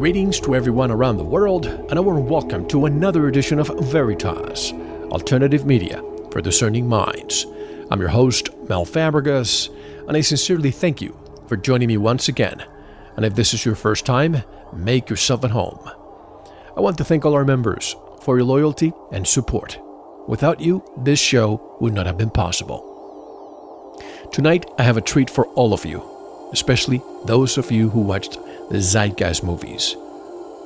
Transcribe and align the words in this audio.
Greetings 0.00 0.40
to 0.40 0.54
everyone 0.54 0.90
around 0.90 1.18
the 1.18 1.24
world, 1.24 1.66
and 1.66 1.98
a 1.98 2.00
warm 2.00 2.26
welcome 2.26 2.66
to 2.68 2.86
another 2.86 3.28
edition 3.28 3.58
of 3.58 3.68
Veritas, 3.92 4.72
alternative 5.12 5.66
media 5.66 6.02
for 6.30 6.40
discerning 6.40 6.88
minds. 6.88 7.44
I'm 7.90 8.00
your 8.00 8.08
host, 8.08 8.48
Mel 8.66 8.86
Fabregas, 8.86 9.68
and 10.08 10.16
I 10.16 10.22
sincerely 10.22 10.70
thank 10.70 11.02
you 11.02 11.14
for 11.48 11.58
joining 11.58 11.88
me 11.88 11.98
once 11.98 12.28
again. 12.28 12.64
And 13.16 13.26
if 13.26 13.34
this 13.34 13.52
is 13.52 13.66
your 13.66 13.74
first 13.74 14.06
time, 14.06 14.42
make 14.72 15.10
yourself 15.10 15.44
at 15.44 15.50
home. 15.50 15.90
I 16.74 16.80
want 16.80 16.96
to 16.96 17.04
thank 17.04 17.26
all 17.26 17.34
our 17.34 17.44
members 17.44 17.94
for 18.22 18.38
your 18.38 18.46
loyalty 18.46 18.94
and 19.12 19.28
support. 19.28 19.78
Without 20.26 20.60
you, 20.62 20.82
this 20.96 21.20
show 21.20 21.76
would 21.78 21.92
not 21.92 22.06
have 22.06 22.16
been 22.16 22.30
possible. 22.30 24.00
Tonight, 24.32 24.64
I 24.78 24.82
have 24.82 24.96
a 24.96 25.02
treat 25.02 25.28
for 25.28 25.44
all 25.48 25.74
of 25.74 25.84
you, 25.84 26.02
especially 26.54 27.02
those 27.26 27.58
of 27.58 27.70
you 27.70 27.90
who 27.90 28.00
watched 28.00 28.38
the 28.70 28.78
Zeitgeist 28.78 29.42
movies. 29.42 29.96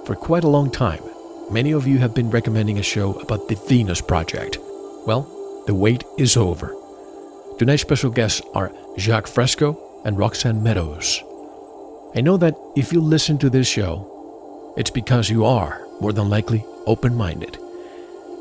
For 0.05 0.15
quite 0.15 0.45
a 0.45 0.49
long 0.49 0.71
time, 0.71 1.03
many 1.51 1.73
of 1.73 1.87
you 1.87 1.97
have 2.01 2.15
been 2.15 2.29
recommending 2.29 2.79
a 2.79 2.83
show 2.83 3.15
about 3.15 3.49
the 3.49 3.55
Venus 3.67 4.03
Project. 4.03 4.59
Well, 5.07 5.23
the 5.67 5.75
wait 5.75 6.05
is 6.19 6.37
over. 6.37 6.77
Tonight's 7.59 7.81
special 7.81 8.11
guests 8.11 8.43
are 8.53 8.73
Jacque 8.99 9.27
Fresco 9.27 9.81
and 10.05 10.19
Roxanne 10.19 10.63
Meadows. 10.63 11.23
I 12.15 12.21
know 12.21 12.37
that 12.37 12.55
if 12.77 12.93
you 12.93 13.01
listen 13.01 13.39
to 13.39 13.49
this 13.49 13.67
show, 13.67 14.75
it's 14.77 14.91
because 14.91 15.31
you 15.31 15.47
are, 15.47 15.87
more 15.99 16.13
than 16.13 16.29
likely, 16.29 16.63
open 16.85 17.17
minded. 17.17 17.57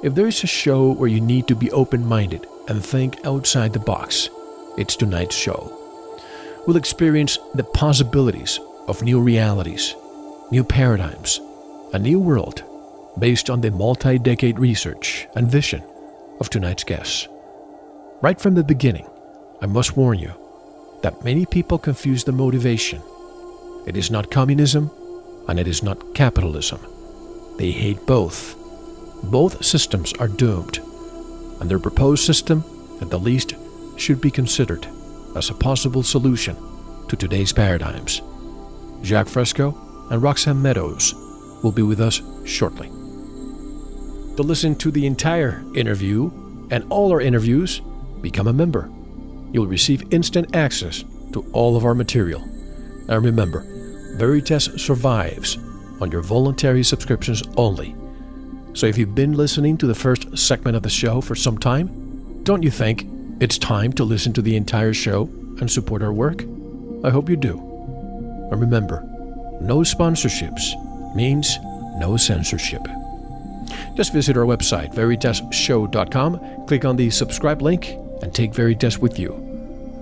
If 0.03 0.13
there 0.13 0.28
is 0.28 0.44
a 0.44 0.47
show 0.47 0.91
where 0.91 1.09
you 1.09 1.22
need 1.22 1.47
to 1.47 1.56
be 1.56 1.72
open 1.72 2.06
minded 2.06 2.46
and 2.68 2.84
think 2.84 3.25
outside 3.25 3.72
the 3.72 3.79
box, 3.79 4.29
it's 4.78 4.97
tonight's 4.97 5.38
show. 5.38 5.72
We'll 6.68 6.75
experience 6.75 7.38
the 7.53 7.63
possibilities 7.63 8.59
of 8.88 9.01
new 9.01 9.19
realities, 9.21 9.95
new 10.51 10.63
paradigms, 10.63 11.39
a 11.94 11.99
new 11.99 12.19
world 12.19 12.63
based 13.19 13.49
on 13.49 13.61
the 13.61 13.71
multi 13.71 14.17
decade 14.17 14.59
research 14.59 15.27
and 15.35 15.49
vision 15.49 15.83
of 16.39 16.49
tonight's 16.49 16.83
guests. 16.83 17.27
Right 18.22 18.39
from 18.39 18.55
the 18.55 18.63
beginning, 18.63 19.07
I 19.61 19.66
must 19.66 19.95
warn 19.95 20.19
you 20.19 20.33
that 21.01 21.23
many 21.23 21.45
people 21.45 21.77
confuse 21.77 22.23
the 22.23 22.31
motivation. 22.31 23.01
It 23.85 23.97
is 23.97 24.09
not 24.09 24.31
communism 24.31 24.91
and 25.47 25.59
it 25.59 25.67
is 25.67 25.83
not 25.83 26.16
capitalism. 26.16 26.79
They 27.57 27.72
hate 27.72 28.05
both. 28.05 28.55
Both 29.23 29.63
systems 29.63 30.13
are 30.13 30.27
doomed, 30.27 30.79
and 31.59 31.69
their 31.69 31.79
proposed 31.79 32.25
system, 32.25 32.63
at 33.01 33.09
the 33.09 33.19
least, 33.19 33.53
should 33.95 34.19
be 34.19 34.31
considered 34.31 34.88
as 35.35 35.49
a 35.49 35.53
possible 35.53 36.03
solution 36.03 36.57
to 37.07 37.16
today's 37.16 37.53
paradigms. 37.53 38.22
Jacque 39.03 39.28
Fresco 39.28 39.78
and 40.09 40.24
Roxanne 40.24 40.62
Meadows 40.62 41.14
will 41.62 41.72
be 41.72 41.81
with 41.81 42.00
us 42.00 42.22
shortly. 42.46 42.88
To 44.38 44.44
listen 44.44 44.75
to 44.78 44.91
the 44.91 45.06
entire 45.06 45.64
interview 45.75 46.31
and 46.72 46.86
all 46.90 47.12
our 47.12 47.22
interviews, 47.22 47.82
become 48.22 48.47
a 48.47 48.53
member. 48.53 48.90
You'll 49.52 49.67
receive 49.67 50.11
instant 50.11 50.55
access 50.55 51.03
to 51.34 51.46
all 51.52 51.76
of 51.76 51.85
our 51.85 51.94
material. 51.94 52.41
And 53.09 53.23
remember, 53.23 53.66
Veritas 54.16 54.66
survives 54.78 55.58
on 56.02 56.11
your 56.11 56.22
voluntary 56.22 56.84
subscriptions 56.84 57.44
only. 57.58 57.96
So 58.73 58.88
if 58.88 58.97
you've 58.97 59.14
been 59.14 59.34
listening 59.34 59.78
to 59.78 59.88
the 59.88 59.94
first 59.94 60.35
segment 60.38 60.78
of 60.78 60.84
the 60.84 60.90
show 60.90 61.22
for 61.22 61.35
some 61.35 61.58
time, 61.58 62.41
don't 62.44 62.64
you 62.64 62.72
think 62.72 63.06
it's 63.40 63.58
time 63.58 63.94
to 63.94 64.03
listen 64.03 64.34
to 64.34 64.41
the 64.41 64.56
entire 64.56 64.94
show 64.94 65.23
and 65.59 65.70
support 65.70 66.02
our 66.02 66.14
work? 66.14 66.44
I 67.03 67.09
hope 67.09 67.29
you 67.29 67.35
do. 67.35 67.72
Remember, 68.55 69.02
no 69.61 69.79
sponsorships 69.79 71.16
means 71.16 71.58
no 71.96 72.17
censorship. 72.17 72.82
Just 73.96 74.14
visit 74.14 74.38
our 74.38 74.46
website, 74.46 74.94
veritasshow.com, 74.94 76.66
click 76.67 76.85
on 76.85 76.96
the 76.96 77.09
subscribe 77.09 77.61
link, 77.61 77.96
and 78.22 78.34
take 78.34 78.53
Veritas 78.53 79.00
with 79.00 79.20
you. 79.20 79.34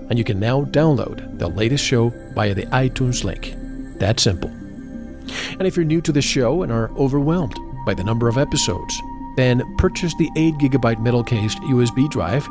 And 0.08 0.18
you 0.18 0.24
can 0.24 0.40
now 0.40 0.62
download 0.62 1.38
the 1.38 1.48
latest 1.48 1.84
show 1.84 2.12
via 2.34 2.54
the 2.54 2.66
iTunes 2.66 3.24
link. 3.24 3.54
That 3.98 4.20
simple. 4.20 4.50
And 4.50 5.62
if 5.62 5.76
you're 5.76 5.84
new 5.84 6.00
to 6.02 6.12
the 6.12 6.22
show 6.22 6.62
and 6.62 6.72
are 6.72 6.90
overwhelmed 6.98 7.56
by 7.86 7.94
the 7.94 8.04
number 8.04 8.28
of 8.28 8.38
episodes, 8.38 9.00
then 9.36 9.62
purchase 9.76 10.14
the 10.16 10.30
8GB 10.36 11.00
metal 11.00 11.22
cased 11.22 11.58
USB 11.58 12.10
drive 12.10 12.46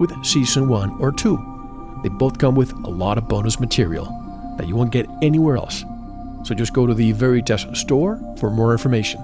with 0.00 0.24
Season 0.24 0.68
1 0.68 1.00
or 1.00 1.12
2. 1.12 2.00
They 2.02 2.08
both 2.08 2.38
come 2.38 2.54
with 2.54 2.72
a 2.72 2.90
lot 2.90 3.18
of 3.18 3.28
bonus 3.28 3.60
material 3.60 4.23
that 4.56 4.68
you 4.68 4.76
won't 4.76 4.92
get 4.92 5.06
anywhere 5.22 5.56
else. 5.56 5.84
So 6.44 6.54
just 6.54 6.74
go 6.74 6.86
to 6.86 6.94
the 6.94 7.12
Veritas 7.12 7.66
store 7.74 8.20
for 8.38 8.50
more 8.50 8.72
information. 8.72 9.20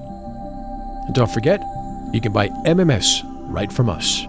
And 1.07 1.15
don't 1.15 1.31
forget, 1.31 1.61
you 2.13 2.21
can 2.21 2.33
buy 2.33 2.49
MMS 2.67 3.23
right 3.49 3.73
from 3.73 3.91
us. 3.91 4.27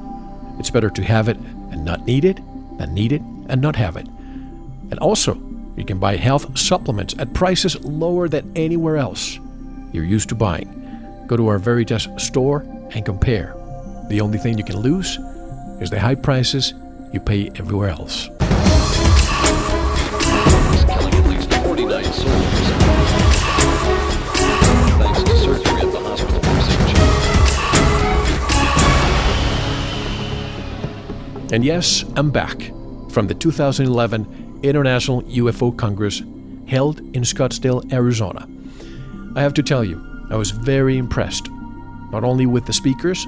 It's 0.60 0.70
better 0.70 0.90
to 0.90 1.04
have 1.04 1.30
it 1.30 1.38
and 1.72 1.86
not 1.86 2.06
need 2.06 2.26
it 2.26 2.40
than 2.78 2.94
need 2.94 3.12
it 3.12 3.22
and 3.48 3.62
not 3.62 3.76
have 3.76 3.96
it. 3.96 4.08
And 4.08 5.00
also, 5.00 5.36
you 5.78 5.86
can 5.86 6.00
buy 6.00 6.18
health 6.18 6.58
supplements 6.58 7.16
at 7.18 7.34
prices 7.34 7.80
lower 7.84 8.28
than 8.28 8.52
anywhere 8.56 8.98
else 8.98 9.40
you're 9.94 10.04
used 10.04 10.30
to 10.30 10.36
buying. 10.36 11.26
Go 11.28 11.38
to 11.38 11.48
our 11.48 11.58
Veritas 11.58 12.08
store 12.18 12.62
and 12.92 13.06
compare. 13.06 13.56
The 14.10 14.22
only 14.22 14.38
thing 14.38 14.58
you 14.58 14.64
can 14.64 14.80
lose 14.80 15.18
is 15.80 15.90
the 15.90 16.00
high 16.00 16.16
prices 16.16 16.74
you 17.14 17.20
pay 17.20 17.50
everywhere 17.56 17.90
else. 17.90 18.30
And 31.52 31.66
yes, 31.66 32.06
I'm 32.16 32.32
back 32.32 32.72
from 33.10 33.28
the 33.28 33.34
2011 33.34 34.60
International 34.64 35.22
UFO 35.24 35.76
Congress 35.76 36.22
held 36.66 37.00
in 37.00 37.24
Scottsdale, 37.24 37.92
Arizona. 37.92 38.48
I 39.36 39.42
have 39.42 39.54
to 39.56 39.64
tell 39.64 39.84
you, 39.84 40.02
I 40.30 40.38
was 40.38 40.52
very 40.52 40.98
impressed, 40.98 41.50
not 42.12 42.24
only 42.24 42.46
with 42.46 42.66
the 42.66 42.74
speakers, 42.74 43.28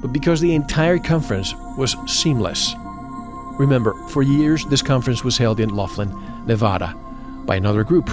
but 0.00 0.12
because 0.12 0.40
the 0.40 0.54
entire 0.54 0.98
conference 0.98 1.54
was 1.76 1.96
seamless. 2.06 2.72
Remember, 3.58 3.94
for 4.10 4.22
years 4.22 4.64
this 4.66 4.82
conference 4.82 5.24
was 5.24 5.36
held 5.36 5.58
in 5.58 5.70
Laughlin, 5.70 6.14
Nevada, 6.46 6.94
by 7.46 7.56
another 7.56 7.82
group. 7.82 8.08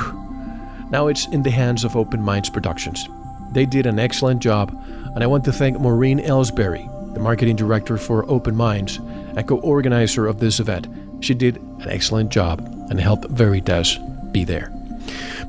Now 0.89 1.07
it's 1.07 1.27
in 1.27 1.43
the 1.43 1.51
hands 1.51 1.83
of 1.83 1.95
Open 1.95 2.23
Minds 2.23 2.49
Productions. 2.49 3.07
They 3.51 3.67
did 3.67 3.85
an 3.85 3.99
excellent 3.99 4.41
job, 4.41 4.75
and 5.13 5.23
I 5.23 5.27
want 5.27 5.45
to 5.45 5.51
thank 5.51 5.79
Maureen 5.79 6.19
Elsberry, 6.19 6.89
the 7.13 7.19
marketing 7.19 7.55
director 7.55 7.97
for 7.97 8.29
Open 8.29 8.55
Minds 8.55 8.97
and 8.97 9.47
co 9.47 9.57
organizer 9.59 10.27
of 10.27 10.39
this 10.39 10.59
event. 10.59 10.87
She 11.21 11.33
did 11.33 11.57
an 11.57 11.89
excellent 11.89 12.31
job 12.31 12.59
and 12.89 12.99
helped 12.99 13.29
Veritas 13.29 13.97
be 14.31 14.43
there. 14.43 14.71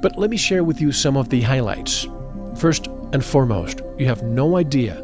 But 0.00 0.19
let 0.19 0.31
me 0.31 0.37
share 0.37 0.64
with 0.64 0.81
you 0.81 0.93
some 0.93 1.16
of 1.16 1.28
the 1.28 1.40
highlights. 1.40 2.06
First 2.56 2.88
and 3.12 3.25
foremost, 3.25 3.81
you 3.99 4.06
have 4.06 4.22
no 4.22 4.56
idea 4.56 5.02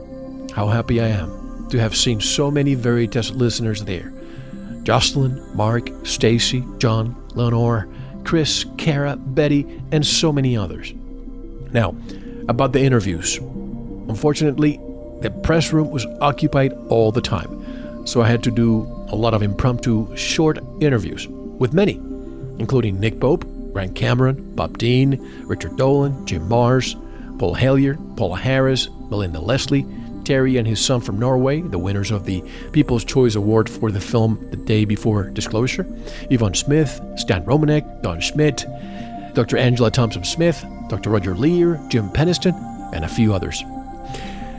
how 0.55 0.69
happy 0.69 1.01
I 1.01 1.09
am 1.09 1.69
to 1.71 1.79
have 1.79 1.97
seen 1.97 2.21
so 2.21 2.51
many 2.51 2.75
Veritas 2.75 3.31
listeners 3.31 3.85
there. 3.85 4.13
Jocelyn, 4.83 5.43
Mark, 5.55 5.91
Stacy, 6.05 6.65
John, 6.79 7.17
Lenore, 7.35 7.89
Chris, 8.25 8.65
Kara, 8.77 9.17
Betty, 9.17 9.67
and 9.93 10.07
so 10.07 10.33
many 10.33 10.57
others. 10.57 10.93
Now, 11.73 11.95
about 12.49 12.73
the 12.73 12.81
interviews. 12.81 13.39
Unfortunately, 13.39 14.81
the 15.23 15.31
press 15.31 15.73
room 15.73 15.91
was 15.91 16.07
occupied 16.21 16.73
all 16.89 17.13
the 17.13 17.21
time, 17.21 18.07
so 18.07 18.23
I 18.23 18.29
had 18.29 18.43
to 18.45 18.51
do 18.51 18.83
a 19.09 19.17
lot 19.17 19.35
of 19.35 19.43
impromptu 19.43 20.15
short 20.17 20.59
interviews 20.81 21.29
with 21.29 21.75
many, 21.75 21.95
including 22.59 22.99
Nick 22.99 23.21
Pope, 23.21 23.45
Grant 23.73 23.95
Cameron, 23.95 24.55
Bob 24.55 24.79
Dean, 24.79 25.19
Richard 25.47 25.77
Dolan, 25.77 26.27
Jim 26.27 26.49
Marrs, 26.49 26.97
Paul 27.39 27.55
Hellyer, 27.55 27.97
Paola 28.17 28.39
Harris, 28.39 28.89
Melinda 29.11 29.41
Leslie, 29.41 29.87
Terry 30.25 30.57
and 30.59 30.67
his 30.67 30.85
son 30.85 31.01
from 31.01 31.19
Norway, 31.19 31.61
the 31.61 31.79
winners 31.79 32.11
of 32.11 32.25
the 32.25 32.45
People's 32.73 33.05
Choice 33.05 33.35
Award 33.35 33.69
for 33.69 33.91
the 33.91 34.01
film 34.01 34.39
The 34.51 34.57
Day 34.57 34.85
Before 34.85 35.25
Disclosure, 35.31 35.87
Yvonne 36.31 36.55
Smith, 36.55 37.01
Stan 37.17 37.45
Romanek, 37.45 38.03
Don 38.03 38.21
Schmitt, 38.21 38.67
Dr. 39.35 39.57
Angela 39.57 39.91
Thompson 39.91 40.25
Smith, 40.25 40.65
Dr. 40.89 41.11
Roger 41.11 41.35
Leir, 41.35 41.81
Jim 41.89 42.09
Penniston, 42.11 42.55
and 42.93 43.05
a 43.05 43.09
few 43.09 43.35
others. 43.35 43.63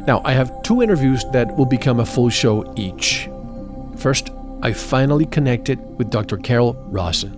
Now, 0.07 0.21
I 0.25 0.33
have 0.33 0.63
two 0.63 0.81
interviews 0.81 1.24
that 1.31 1.56
will 1.57 1.65
become 1.65 2.00
a 2.00 2.06
full 2.06 2.30
show 2.30 2.74
each. 2.75 3.30
First, 3.98 4.31
I 4.63 4.74
finally 4.74 5.25
connected 5.25 5.80
with 5.98 6.09
Dr. 6.09 6.38
Carol 6.38 6.74
Rosin, 6.89 7.31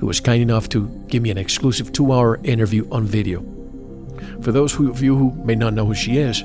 who 0.00 0.06
was 0.06 0.18
kind 0.18 0.42
enough 0.42 0.68
to 0.70 0.88
give 1.06 1.22
me 1.22 1.30
an 1.30 1.38
exclusive 1.38 1.92
two 1.92 2.12
hour 2.12 2.40
interview 2.42 2.88
on 2.90 3.06
video. 3.06 3.44
For 4.40 4.50
those 4.50 4.78
of 4.78 5.02
you 5.02 5.16
who 5.16 5.32
may 5.44 5.54
not 5.54 5.72
know 5.72 5.86
who 5.86 5.94
she 5.94 6.18
is, 6.18 6.42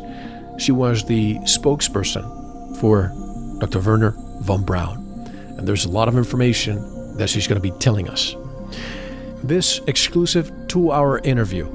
she 0.59 0.71
was 0.71 1.05
the 1.05 1.35
spokesperson 1.39 2.77
for 2.79 3.11
Dr. 3.59 3.79
Wernher 3.79 4.13
von 4.41 4.63
Braun. 4.63 4.97
And 5.57 5.67
there's 5.67 5.85
a 5.85 5.89
lot 5.89 6.07
of 6.07 6.15
information 6.15 7.17
that 7.17 7.29
she's 7.29 7.47
going 7.47 7.61
to 7.61 7.71
be 7.71 7.77
telling 7.79 8.07
us. 8.07 8.35
This 9.43 9.79
exclusive 9.87 10.51
two 10.67 10.91
hour 10.91 11.19
interview 11.19 11.67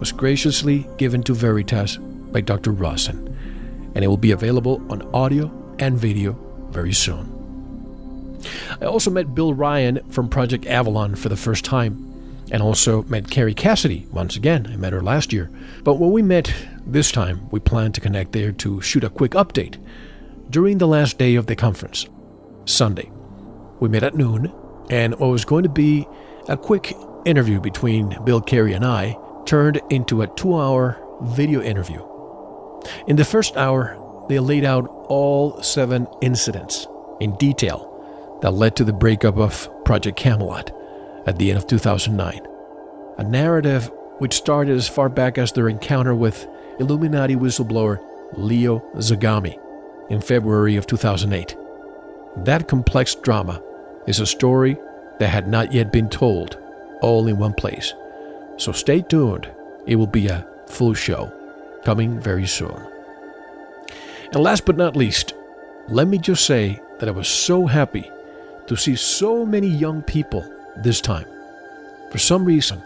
was 0.00 0.12
graciously 0.12 0.86
given 0.96 1.22
to 1.24 1.34
Veritas 1.34 1.98
by 2.32 2.40
Dr. 2.40 2.72
Rosin, 2.72 3.36
and 3.94 4.04
it 4.04 4.08
will 4.08 4.16
be 4.16 4.32
available 4.32 4.82
on 4.90 5.02
audio 5.14 5.50
and 5.78 5.98
video 5.98 6.32
very 6.70 6.92
soon. 6.92 7.38
I 8.80 8.86
also 8.86 9.10
met 9.10 9.34
Bill 9.34 9.54
Ryan 9.54 10.00
from 10.10 10.28
Project 10.28 10.66
Avalon 10.66 11.14
for 11.14 11.28
the 11.28 11.36
first 11.36 11.64
time, 11.64 12.08
and 12.50 12.62
also 12.62 13.02
met 13.04 13.30
Kerry 13.30 13.54
Cassidy 13.54 14.06
once 14.10 14.36
again. 14.36 14.68
I 14.70 14.76
met 14.76 14.92
her 14.92 15.02
last 15.02 15.32
year. 15.32 15.50
But 15.84 15.94
when 15.94 16.10
we 16.10 16.22
met 16.22 16.52
this 16.86 17.10
time, 17.10 17.48
we 17.50 17.60
planned 17.60 17.94
to 17.94 18.00
connect 18.00 18.32
there 18.32 18.52
to 18.52 18.80
shoot 18.82 19.04
a 19.04 19.10
quick 19.10 19.32
update 19.32 19.78
during 20.50 20.78
the 20.78 20.88
last 20.88 21.18
day 21.18 21.36
of 21.36 21.46
the 21.46 21.56
conference, 21.56 22.06
Sunday. 22.66 23.10
We 23.80 23.88
met 23.88 24.02
at 24.02 24.14
noon, 24.14 24.52
and 24.90 25.18
what 25.18 25.28
was 25.28 25.44
going 25.44 25.62
to 25.62 25.70
be 25.70 26.06
a 26.48 26.56
quick 26.56 26.94
interview 27.24 27.60
between 27.60 28.18
Bill 28.24 28.40
Kerry 28.40 28.74
and 28.74 28.84
I 28.84 29.16
turned 29.46 29.80
into 29.90 30.22
a 30.22 30.26
two 30.26 30.58
hour 30.58 30.98
video 31.22 31.62
interview. 31.62 32.11
In 33.06 33.16
the 33.16 33.24
first 33.24 33.56
hour, 33.56 33.98
they 34.28 34.38
laid 34.38 34.64
out 34.64 34.86
all 35.08 35.62
seven 35.62 36.06
incidents 36.20 36.86
in 37.20 37.36
detail 37.36 37.88
that 38.42 38.52
led 38.52 38.76
to 38.76 38.84
the 38.84 38.92
breakup 38.92 39.36
of 39.36 39.68
Project 39.84 40.16
Camelot 40.16 40.70
at 41.26 41.38
the 41.38 41.50
end 41.50 41.58
of 41.58 41.66
2009. 41.66 42.40
A 43.18 43.24
narrative 43.24 43.90
which 44.18 44.34
started 44.34 44.76
as 44.76 44.88
far 44.88 45.08
back 45.08 45.38
as 45.38 45.52
their 45.52 45.68
encounter 45.68 46.14
with 46.14 46.46
Illuminati 46.78 47.36
whistleblower 47.36 48.02
Leo 48.34 48.80
Zagami 48.96 49.58
in 50.10 50.20
February 50.20 50.76
of 50.76 50.86
2008. 50.86 51.56
That 52.44 52.68
complex 52.68 53.14
drama 53.14 53.62
is 54.06 54.20
a 54.20 54.26
story 54.26 54.76
that 55.18 55.28
had 55.28 55.48
not 55.48 55.72
yet 55.72 55.92
been 55.92 56.08
told, 56.08 56.58
all 57.00 57.28
in 57.28 57.38
one 57.38 57.54
place. 57.54 57.94
So 58.56 58.72
stay 58.72 59.02
tuned, 59.02 59.50
it 59.86 59.96
will 59.96 60.06
be 60.06 60.28
a 60.28 60.46
full 60.66 60.94
show 60.94 61.32
coming 61.84 62.20
very 62.20 62.46
soon. 62.46 62.86
And 64.32 64.42
last 64.42 64.64
but 64.64 64.76
not 64.76 64.96
least, 64.96 65.34
let 65.88 66.08
me 66.08 66.18
just 66.18 66.46
say 66.46 66.80
that 66.98 67.08
I 67.08 67.12
was 67.12 67.28
so 67.28 67.66
happy 67.66 68.10
to 68.66 68.76
see 68.76 68.96
so 68.96 69.44
many 69.44 69.68
young 69.68 70.02
people 70.02 70.48
this 70.76 71.00
time. 71.00 71.26
For 72.10 72.18
some 72.18 72.44
reason, 72.44 72.82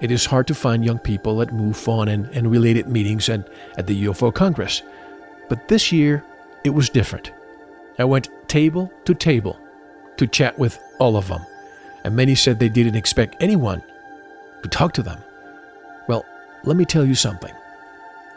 it 0.00 0.10
is 0.10 0.26
hard 0.26 0.46
to 0.48 0.54
find 0.54 0.84
young 0.84 0.98
people 0.98 1.40
at 1.40 1.48
MUFON 1.48 2.08
and, 2.12 2.26
and 2.26 2.50
related 2.50 2.86
meetings 2.86 3.28
and 3.28 3.44
at 3.78 3.86
the 3.86 4.04
UFO 4.04 4.32
Congress. 4.32 4.82
But 5.48 5.68
this 5.68 5.90
year, 5.90 6.24
it 6.64 6.70
was 6.70 6.90
different. 6.90 7.32
I 7.98 8.04
went 8.04 8.28
table 8.48 8.92
to 9.06 9.14
table 9.14 9.58
to 10.18 10.26
chat 10.26 10.58
with 10.58 10.78
all 10.98 11.16
of 11.16 11.28
them, 11.28 11.44
and 12.04 12.14
many 12.14 12.34
said 12.34 12.58
they 12.58 12.68
didn't 12.68 12.96
expect 12.96 13.36
anyone 13.40 13.82
to 14.62 14.68
talk 14.68 14.92
to 14.94 15.02
them. 15.02 15.22
Well, 16.08 16.24
let 16.64 16.76
me 16.76 16.84
tell 16.84 17.04
you 17.04 17.14
something. 17.14 17.52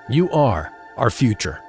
You 0.09 0.31
are 0.31 0.73
our 0.97 1.11
future, 1.11 1.61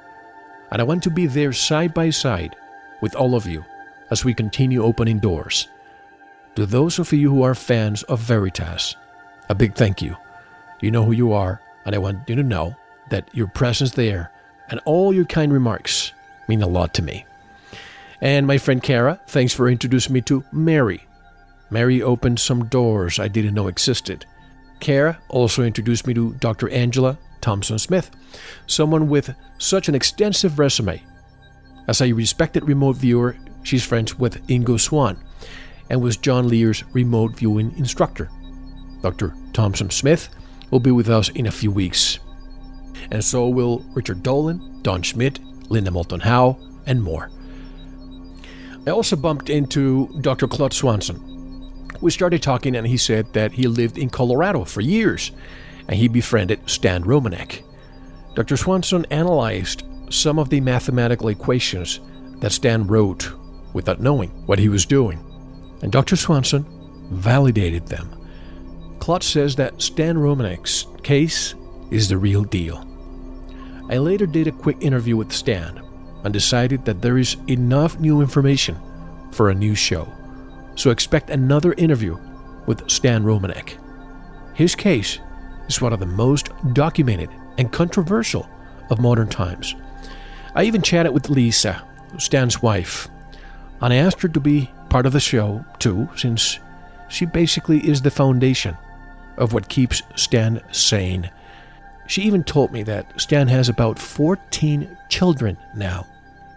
and 0.71 0.81
I 0.81 0.83
want 0.83 1.03
to 1.03 1.11
be 1.11 1.27
there 1.27 1.53
side 1.53 1.93
by 1.93 2.09
side 2.09 2.55
with 2.99 3.15
all 3.15 3.35
of 3.35 3.45
you 3.45 3.63
as 4.09 4.25
we 4.25 4.33
continue 4.33 4.83
opening 4.83 5.19
doors. 5.19 5.67
To 6.55 6.65
those 6.65 6.97
of 6.97 7.13
you 7.13 7.29
who 7.29 7.43
are 7.43 7.53
fans 7.53 8.01
of 8.03 8.19
Veritas, 8.19 8.95
a 9.47 9.53
big 9.53 9.75
thank 9.75 10.01
you. 10.01 10.17
You 10.81 10.89
know 10.89 11.05
who 11.05 11.11
you 11.11 11.33
are, 11.33 11.61
and 11.85 11.93
I 11.93 11.99
want 11.99 12.27
you 12.27 12.35
to 12.35 12.41
know 12.41 12.75
that 13.11 13.29
your 13.31 13.47
presence 13.47 13.91
there 13.91 14.31
and 14.69 14.79
all 14.85 15.13
your 15.13 15.25
kind 15.25 15.53
remarks 15.53 16.11
mean 16.47 16.63
a 16.63 16.67
lot 16.67 16.95
to 16.95 17.03
me. 17.03 17.25
And 18.21 18.47
my 18.47 18.57
friend 18.57 18.81
Kara, 18.81 19.19
thanks 19.27 19.53
for 19.53 19.69
introducing 19.69 20.13
me 20.13 20.21
to 20.21 20.43
Mary. 20.51 21.05
Mary 21.69 22.01
opened 22.01 22.39
some 22.39 22.65
doors 22.65 23.19
I 23.19 23.27
didn't 23.27 23.53
know 23.53 23.67
existed. 23.67 24.25
Kara 24.79 25.19
also 25.29 25.61
introduced 25.61 26.07
me 26.07 26.15
to 26.15 26.33
Dr. 26.33 26.69
Angela 26.69 27.19
Thompson 27.41 27.79
Smith, 27.79 28.11
someone 28.67 29.09
with 29.09 29.35
such 29.57 29.89
an 29.89 29.95
extensive 29.95 30.59
resume. 30.59 31.03
As 31.87 32.01
a 32.01 32.13
respected 32.13 32.63
remote 32.63 32.95
viewer, 32.95 33.35
she's 33.63 33.83
friends 33.83 34.17
with 34.17 34.45
Ingo 34.47 34.79
Swann 34.79 35.17
and 35.89 36.01
was 36.01 36.15
John 36.15 36.47
Lear's 36.47 36.83
remote 36.93 37.35
viewing 37.35 37.77
instructor. 37.77 38.29
Dr. 39.01 39.35
Thompson 39.51 39.89
Smith 39.89 40.29
will 40.69 40.79
be 40.79 40.91
with 40.91 41.09
us 41.09 41.29
in 41.29 41.47
a 41.47 41.51
few 41.51 41.69
weeks. 41.69 42.19
And 43.11 43.23
so 43.23 43.49
will 43.49 43.79
Richard 43.93 44.23
Dolan, 44.23 44.81
Don 44.83 45.01
Schmitt, 45.01 45.39
Linda 45.69 45.91
Moulton 45.91 46.21
Howe, 46.21 46.57
and 46.85 47.03
more. 47.03 47.29
I 48.87 48.91
also 48.91 49.15
bumped 49.15 49.49
into 49.49 50.07
Dr. 50.21 50.47
Claude 50.47 50.73
Swanson. 50.73 51.19
We 51.99 52.09
started 52.09 52.41
talking, 52.41 52.75
and 52.75 52.87
he 52.87 52.97
said 52.97 53.31
that 53.33 53.51
he 53.51 53.67
lived 53.67 53.97
in 53.97 54.09
Colorado 54.09 54.63
for 54.63 54.81
years 54.81 55.31
and 55.91 55.99
he 55.99 56.07
befriended 56.07 56.67
Stan 56.69 57.03
Romanek. 57.03 57.63
Dr. 58.33 58.55
Swanson 58.55 59.05
analyzed 59.11 59.83
some 60.09 60.39
of 60.39 60.49
the 60.49 60.61
mathematical 60.61 61.27
equations 61.27 61.99
that 62.39 62.53
Stan 62.53 62.87
wrote 62.87 63.33
without 63.73 63.99
knowing 63.99 64.29
what 64.45 64.57
he 64.57 64.69
was 64.69 64.85
doing, 64.85 65.19
and 65.81 65.91
Dr. 65.91 66.15
Swanson 66.15 66.65
validated 67.11 67.85
them. 67.87 68.09
Claude 68.99 69.21
says 69.21 69.55
that 69.57 69.81
Stan 69.81 70.15
Romanek's 70.15 70.87
case 71.03 71.55
is 71.91 72.07
the 72.07 72.17
real 72.17 72.45
deal. 72.45 72.87
I 73.89 73.97
later 73.97 74.25
did 74.25 74.47
a 74.47 74.51
quick 74.53 74.77
interview 74.79 75.17
with 75.17 75.33
Stan 75.33 75.81
and 76.23 76.31
decided 76.31 76.85
that 76.85 77.01
there 77.01 77.17
is 77.17 77.35
enough 77.47 77.99
new 77.99 78.21
information 78.21 78.77
for 79.33 79.49
a 79.49 79.55
new 79.55 79.75
show. 79.75 80.07
So 80.75 80.89
expect 80.89 81.29
another 81.29 81.73
interview 81.73 82.17
with 82.65 82.89
Stan 82.89 83.23
Romanek. 83.23 83.77
His 84.53 84.73
case 84.73 85.19
is 85.71 85.81
one 85.81 85.93
of 85.93 85.99
the 85.99 86.05
most 86.05 86.49
documented 86.73 87.29
and 87.57 87.71
controversial 87.71 88.49
of 88.89 88.99
modern 88.99 89.29
times. 89.29 89.75
I 90.53 90.63
even 90.65 90.81
chatted 90.81 91.13
with 91.13 91.29
Lisa, 91.29 91.81
Stan's 92.17 92.61
wife, 92.61 93.07
and 93.79 93.93
I 93.93 93.97
asked 93.97 94.21
her 94.21 94.27
to 94.27 94.39
be 94.39 94.69
part 94.89 95.05
of 95.05 95.13
the 95.13 95.19
show 95.19 95.65
too, 95.79 96.09
since 96.15 96.59
she 97.09 97.25
basically 97.25 97.79
is 97.87 98.01
the 98.01 98.11
foundation 98.11 98.77
of 99.37 99.53
what 99.53 99.69
keeps 99.69 100.01
Stan 100.15 100.61
sane. 100.71 101.31
She 102.07 102.23
even 102.23 102.43
told 102.43 102.73
me 102.73 102.83
that 102.83 103.19
Stan 103.19 103.47
has 103.47 103.69
about 103.69 103.97
14 103.97 104.97
children 105.07 105.57
now. 105.73 106.05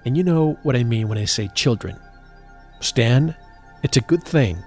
And 0.04 0.16
you 0.16 0.24
know 0.24 0.58
what 0.64 0.74
I 0.74 0.82
mean 0.82 1.08
when 1.08 1.18
I 1.18 1.24
say 1.24 1.48
children. 1.54 1.96
Stan, 2.80 3.34
it's 3.84 3.96
a 3.96 4.02
good 4.02 4.24
thing 4.24 4.62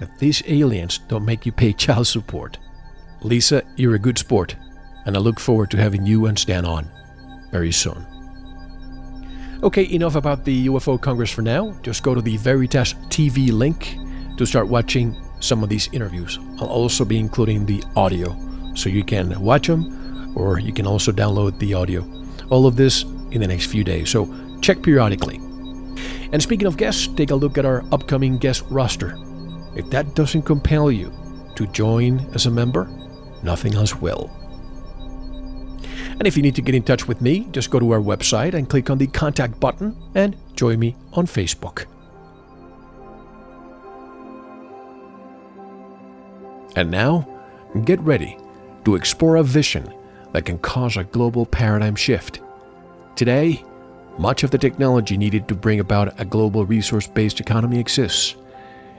that 0.00 0.18
these 0.18 0.42
aliens 0.48 0.98
don't 0.98 1.24
make 1.24 1.46
you 1.46 1.52
pay 1.52 1.72
child 1.84 2.08
support. 2.08 2.58
Lisa, 3.24 3.62
you're 3.76 3.94
a 3.94 3.98
good 3.98 4.18
sport, 4.18 4.56
and 5.06 5.16
I 5.16 5.20
look 5.20 5.38
forward 5.38 5.70
to 5.70 5.76
having 5.76 6.06
you 6.06 6.26
and 6.26 6.38
Stan 6.38 6.64
on 6.64 6.90
very 7.50 7.72
soon. 7.72 8.06
Okay, 9.62 9.88
enough 9.92 10.16
about 10.16 10.44
the 10.44 10.66
UFO 10.66 11.00
Congress 11.00 11.30
for 11.30 11.42
now. 11.42 11.72
Just 11.82 12.02
go 12.02 12.14
to 12.14 12.20
the 12.20 12.36
Veritas 12.36 12.94
TV 13.10 13.52
link 13.52 13.96
to 14.36 14.44
start 14.44 14.66
watching 14.66 15.16
some 15.38 15.62
of 15.62 15.68
these 15.68 15.88
interviews. 15.92 16.38
I'll 16.58 16.66
also 16.66 17.04
be 17.04 17.18
including 17.18 17.64
the 17.64 17.82
audio 17.94 18.36
so 18.74 18.88
you 18.88 19.04
can 19.04 19.40
watch 19.40 19.68
them 19.68 20.34
or 20.36 20.58
you 20.58 20.72
can 20.72 20.86
also 20.86 21.12
download 21.12 21.58
the 21.58 21.74
audio. 21.74 22.04
All 22.50 22.66
of 22.66 22.74
this 22.74 23.02
in 23.30 23.40
the 23.40 23.46
next 23.46 23.66
few 23.66 23.84
days, 23.84 24.10
so 24.10 24.28
check 24.62 24.82
periodically. 24.82 25.36
And 26.32 26.42
speaking 26.42 26.66
of 26.66 26.76
guests, 26.76 27.06
take 27.06 27.30
a 27.30 27.36
look 27.36 27.58
at 27.58 27.66
our 27.66 27.84
upcoming 27.92 28.38
guest 28.38 28.64
roster. 28.70 29.16
If 29.76 29.90
that 29.90 30.14
doesn't 30.14 30.42
compel 30.42 30.90
you 30.90 31.12
to 31.54 31.66
join 31.68 32.18
as 32.34 32.46
a 32.46 32.50
member, 32.50 32.88
nothing 33.42 33.74
else 33.74 33.94
will. 33.94 34.30
And 36.18 36.26
if 36.26 36.36
you 36.36 36.42
need 36.42 36.54
to 36.54 36.62
get 36.62 36.74
in 36.74 36.82
touch 36.82 37.08
with 37.08 37.20
me, 37.20 37.48
just 37.50 37.70
go 37.70 37.80
to 37.80 37.90
our 37.92 38.00
website 38.00 38.54
and 38.54 38.68
click 38.68 38.90
on 38.90 38.98
the 38.98 39.06
contact 39.06 39.58
button 39.58 39.96
and 40.14 40.36
join 40.54 40.78
me 40.78 40.96
on 41.14 41.26
Facebook. 41.26 41.86
And 46.76 46.90
now, 46.90 47.28
get 47.84 48.00
ready 48.00 48.38
to 48.84 48.94
explore 48.94 49.36
a 49.36 49.42
vision 49.42 49.92
that 50.32 50.46
can 50.46 50.58
cause 50.58 50.96
a 50.96 51.04
global 51.04 51.44
paradigm 51.44 51.94
shift. 51.94 52.40
Today, 53.16 53.62
much 54.18 54.42
of 54.42 54.50
the 54.50 54.58
technology 54.58 55.16
needed 55.16 55.48
to 55.48 55.54
bring 55.54 55.80
about 55.80 56.18
a 56.20 56.24
global 56.24 56.64
resource 56.64 57.06
based 57.06 57.40
economy 57.40 57.78
exists. 57.78 58.36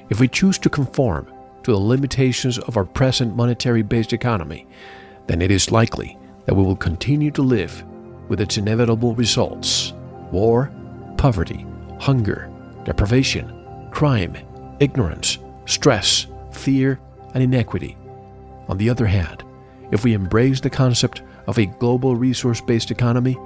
If 0.09 0.19
we 0.19 0.27
choose 0.27 0.57
to 0.59 0.69
conform 0.69 1.31
to 1.63 1.71
the 1.71 1.77
limitations 1.77 2.57
of 2.59 2.77
our 2.77 2.85
present 2.85 3.35
monetary 3.35 3.81
based 3.81 4.13
economy, 4.13 4.67
then 5.27 5.41
it 5.41 5.51
is 5.51 5.71
likely 5.71 6.17
that 6.45 6.55
we 6.55 6.63
will 6.63 6.75
continue 6.75 7.31
to 7.31 7.41
live 7.41 7.83
with 8.27 8.41
its 8.41 8.57
inevitable 8.57 9.15
results 9.15 9.93
war, 10.31 10.71
poverty, 11.17 11.65
hunger, 11.99 12.51
deprivation, 12.85 13.87
crime, 13.91 14.35
ignorance, 14.79 15.37
stress, 15.65 16.27
fear, 16.51 16.99
and 17.33 17.43
inequity. 17.43 17.95
On 18.67 18.77
the 18.77 18.89
other 18.89 19.05
hand, 19.05 19.43
if 19.91 20.03
we 20.03 20.13
embrace 20.13 20.59
the 20.59 20.69
concept 20.69 21.21
of 21.47 21.57
a 21.57 21.65
global 21.65 22.15
resource 22.15 22.61
based 22.61 22.91
economy, 22.91 23.37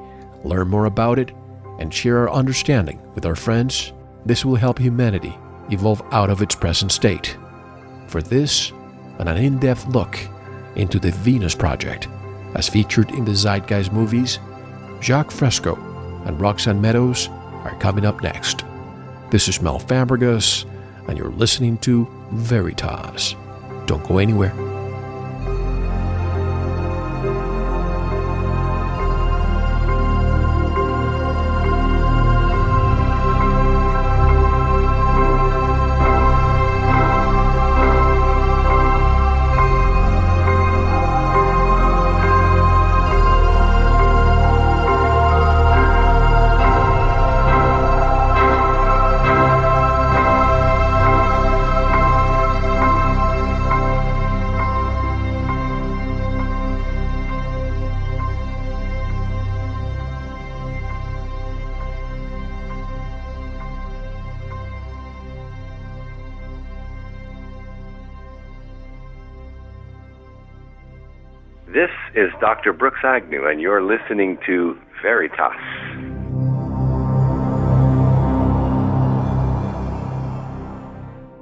learn 0.44 0.70
more 0.70 0.86
about 0.86 1.20
it, 1.20 1.32
and 1.80 1.94
share 1.94 2.20
our 2.20 2.32
understanding 2.32 3.00
with 3.14 3.26
our 3.26 3.36
friends, 3.36 3.92
this 4.26 4.46
will 4.46 4.56
help 4.56 4.80
humanity 4.80 5.38
evolve 5.70 6.02
out 6.12 6.30
of 6.30 6.42
its 6.42 6.56
present 6.56 6.92
state. 6.92 7.38
For 8.08 8.22
this 8.22 8.72
and 9.20 9.30
an 9.30 9.38
in 9.38 9.60
depth 9.60 9.86
look 9.88 10.18
into 10.76 11.00
the 11.00 11.12
Venus 11.12 11.56
Project, 11.56 12.08
as 12.56 12.70
featured 12.70 13.12
in 13.12 13.26
the 13.26 13.36
Zeitgeist 13.36 13.92
movies, 13.92 14.40
Jacque 15.02 15.32
Fresco 15.32 15.76
and 16.26 16.40
Roxanne 16.40 16.82
Meadows 16.82 17.30
are 17.64 17.78
coming 17.80 18.06
up 18.06 18.22
next. 18.22 18.64
This 19.30 19.48
is 19.48 19.62
Mel 19.62 19.80
Fabregas, 19.80 20.66
and 21.08 21.18
you're 21.18 21.32
listening 21.32 21.78
to 21.80 22.08
Veritas. 22.32 23.36
Don't 23.86 24.08
go 24.08 24.18
anywhere. 24.20 24.77
Agnew, 73.04 73.48
and 73.48 73.62
you're 73.62 73.84
listening 73.84 74.38
to 74.46 74.78
Veritas. 75.02 75.54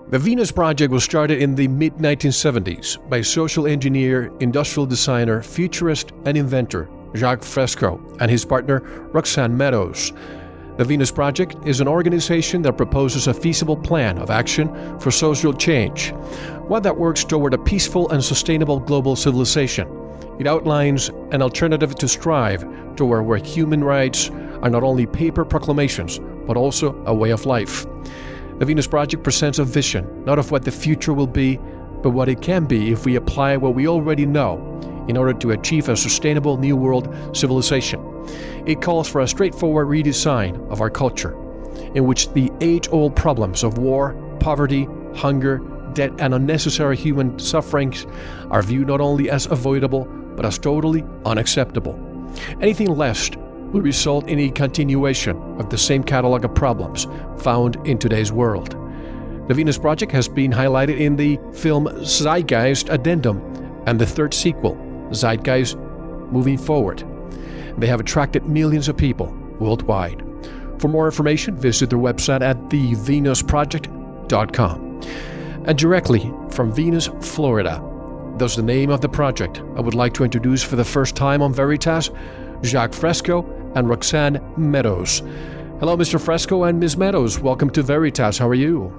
The 0.10 0.20
Venus 0.20 0.52
Project 0.52 0.94
was 0.94 1.04
started 1.04 1.42
in 1.42 1.56
the 1.56 1.68
mid 1.68 1.96
1970s 1.96 3.10
by 3.10 3.22
social 3.22 3.68
engineer, 3.68 4.32
industrial 4.40 4.86
designer, 4.86 5.42
futurist, 5.42 6.12
and 6.26 6.38
inventor 6.38 6.88
Jacque 7.16 7.44
Fresco 7.44 8.00
and 8.20 8.30
his 8.30 8.46
partner 8.46 8.82
Roxanne 9.14 9.58
Meadows. 9.58 10.14
The 10.78 10.84
Venus 10.84 11.10
Project 11.10 11.56
is 11.66 11.80
an 11.80 11.88
organization 11.88 12.62
that 12.64 12.78
proposes 12.78 13.28
a 13.28 13.34
feasible 13.34 13.78
plan 13.78 14.18
of 14.18 14.30
action 14.30 15.00
for 15.00 15.10
social 15.10 15.54
change, 15.54 16.12
one 16.68 16.84
that 16.84 16.96
works 16.96 17.24
toward 17.24 17.54
a 17.54 17.58
peaceful 17.58 18.10
and 18.12 18.24
sustainable 18.24 18.80
global 18.80 19.16
civilization. 19.16 20.05
It 20.40 20.48
outlines 20.48 21.10
an 21.32 21.42
alternative 21.42 21.96
to 21.96 22.08
strive 22.08 22.66
toward 22.96 23.26
where 23.26 23.38
human 23.38 23.84
rights 23.84 24.30
are 24.62 24.70
not 24.70 24.84
only 24.84 25.06
paper 25.06 25.46
proclamations, 25.46 26.20
but 26.46 26.58
also 26.58 27.02
a 27.06 27.14
way 27.14 27.30
of 27.30 27.46
life. 27.46 27.86
The 28.60 28.66
Venus 28.66 28.88
Project 28.88 29.24
presents 29.24 29.60
a 29.60 29.66
vision, 29.66 30.26
not 30.26 30.40
of 30.40 30.52
what 30.52 30.64
the 30.64 30.72
future 30.72 31.14
will 31.14 31.28
be, 31.28 31.58
but 32.04 32.12
what 32.12 32.30
it 32.30 32.42
can 32.42 32.66
be 32.66 32.92
if 32.92 33.06
we 33.06 33.16
apply 33.16 33.58
what 33.58 33.76
we 33.76 33.88
already 33.88 34.26
know 34.26 34.72
in 35.08 35.18
order 35.18 35.34
to 35.34 35.52
achieve 35.52 35.90
a 35.90 35.96
sustainable 35.96 36.58
New 36.58 36.76
World 36.76 37.14
civilization. 37.36 38.02
It 38.66 38.82
calls 38.82 39.08
for 39.08 39.22
a 39.22 39.28
straightforward 39.28 39.88
redesign 39.88 40.70
of 40.70 40.82
our 40.82 40.90
culture, 40.90 41.36
in 41.94 42.06
which 42.06 42.32
the 42.34 42.52
age 42.62 42.90
old 42.92 43.16
problems 43.16 43.64
of 43.64 43.78
war, 43.78 44.14
poverty, 44.40 44.88
hunger, 45.16 45.60
debt, 45.94 46.12
and 46.20 46.34
unnecessary 46.34 46.98
human 46.98 47.40
sufferings 47.40 48.06
are 48.52 48.62
viewed 48.62 48.88
not 48.88 49.02
only 49.02 49.30
as 49.30 49.46
avoidable, 49.48 50.08
but 50.36 50.46
as 50.46 50.58
totally 50.58 51.04
unacceptable. 51.26 52.00
Anything 52.62 52.96
less 52.96 53.30
will 53.72 53.82
result 53.82 54.28
in 54.28 54.40
a 54.40 54.50
continuation 54.50 55.38
of 55.60 55.70
the 55.70 55.78
same 55.78 56.04
catalog 56.04 56.46
of 56.46 56.56
problems 56.56 57.08
found 57.38 57.76
in 57.88 57.98
today's 57.98 58.32
world. 58.32 58.76
The 59.48 59.54
Venus 59.54 59.78
Project 59.78 60.12
has 60.12 60.28
been 60.28 60.52
highlighted 60.52 61.00
in 61.00 61.16
the 61.16 61.40
film 61.54 61.88
Zeitgeist 62.04 62.90
Addendum 62.90 63.40
and 63.86 64.00
the 64.00 64.06
third 64.06 64.34
sequel, 64.34 64.76
Zeitgeist 65.12 65.78
Moving 66.32 66.58
Forward. 66.58 67.04
They 67.78 67.88
have 67.88 68.00
attracted 68.00 68.48
millions 68.48 68.88
of 68.88 68.96
people 68.98 69.36
worldwide. 69.60 70.24
For 70.80 70.88
more 70.88 71.06
information, 71.06 71.56
visit 71.56 71.90
their 71.90 72.00
website 72.00 72.42
at 72.42 72.58
thevenusproject.com. 72.70 75.02
And 75.66 75.78
directly 75.78 76.34
from 76.50 76.74
Venus, 76.74 77.10
Florida, 77.22 77.82
that's 78.38 78.56
the 78.56 78.64
name 78.64 78.90
of 78.90 79.02
the 79.02 79.10
project 79.10 79.62
I 79.76 79.82
would 79.82 79.94
like 79.94 80.14
to 80.16 80.24
introduce 80.24 80.62
for 80.62 80.76
the 80.76 80.84
first 80.84 81.16
time 81.16 81.42
on 81.42 81.54
Veritas 81.54 82.10
Jacque 82.62 82.94
Fresco 82.94 83.46
and 83.76 83.88
Roxanne 83.88 84.42
Meadows. 84.58 85.20
Hello, 85.80 85.96
Mr. 85.98 86.20
Fresco 86.20 86.64
and 86.64 86.80
Ms. 86.80 86.98
Meadows. 86.98 87.40
Welcome 87.40 87.70
to 87.72 87.84
Veritas. 87.84 88.38
How 88.38 88.48
are 88.48 88.54
you? 88.54 88.94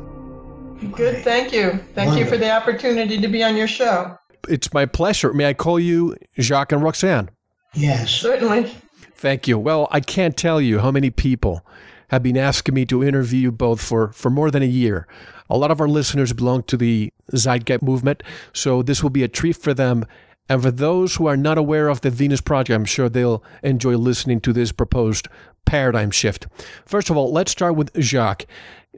Good, 0.93 1.25
thank 1.25 1.53
you. 1.53 1.81
Thank 1.95 2.19
you 2.19 2.27
for 2.27 2.37
the 2.37 2.51
opportunity 2.51 3.21
to 3.21 3.29
be 3.29 3.43
on 3.43 3.57
your 3.57 3.69
show. 3.69 4.17
It's 4.49 4.73
my 4.73 4.87
pleasure. 4.87 5.33
May 5.33 5.47
I 5.47 5.55
call 5.55 5.81
you 5.81 6.17
Jacque 6.39 6.73
and 6.73 6.83
Roxanne? 6.83 7.31
Yes. 7.75 8.11
Certainly. 8.11 8.71
Thank 9.15 9.49
you. 9.49 9.59
Well, 9.59 9.89
I 9.91 10.01
can't 10.01 10.37
tell 10.37 10.61
you 10.61 10.81
how 10.81 10.91
many 10.91 11.11
people 11.11 11.67
have 12.09 12.23
been 12.23 12.37
asking 12.37 12.75
me 12.75 12.85
to 12.87 13.03
interview 13.03 13.41
you 13.41 13.53
both 13.53 13.81
for, 13.83 14.13
for 14.13 14.31
more 14.31 14.51
than 14.51 14.63
a 14.63 14.67
year. 14.67 15.07
A 15.49 15.57
lot 15.57 15.71
of 15.71 15.81
our 15.81 15.89
listeners 15.89 16.33
belong 16.33 16.63
to 16.65 16.77
the 16.77 17.13
Zeitgeist 17.33 17.83
movement, 17.83 18.23
so 18.53 18.83
this 18.83 19.03
will 19.03 19.11
be 19.11 19.23
a 19.23 19.29
treat 19.29 19.57
for 19.57 19.75
them. 19.75 20.05
And 20.49 20.63
for 20.63 20.71
those 20.71 21.17
who 21.17 21.27
are 21.27 21.37
not 21.37 21.59
aware 21.59 21.89
of 21.89 22.01
the 22.01 22.11
Venus 22.11 22.41
Project, 22.41 22.75
I'm 22.75 22.85
sure 22.85 23.09
they'll 23.09 23.43
enjoy 23.63 23.97
listening 23.97 24.41
to 24.43 24.53
this 24.53 24.73
proposed 24.73 25.29
paradigm 25.65 26.11
shift. 26.11 26.47
First 26.85 27.11
of 27.11 27.17
all, 27.17 27.33
let's 27.33 27.53
start 27.53 27.77
with 27.77 27.93
Jacque. 27.95 28.47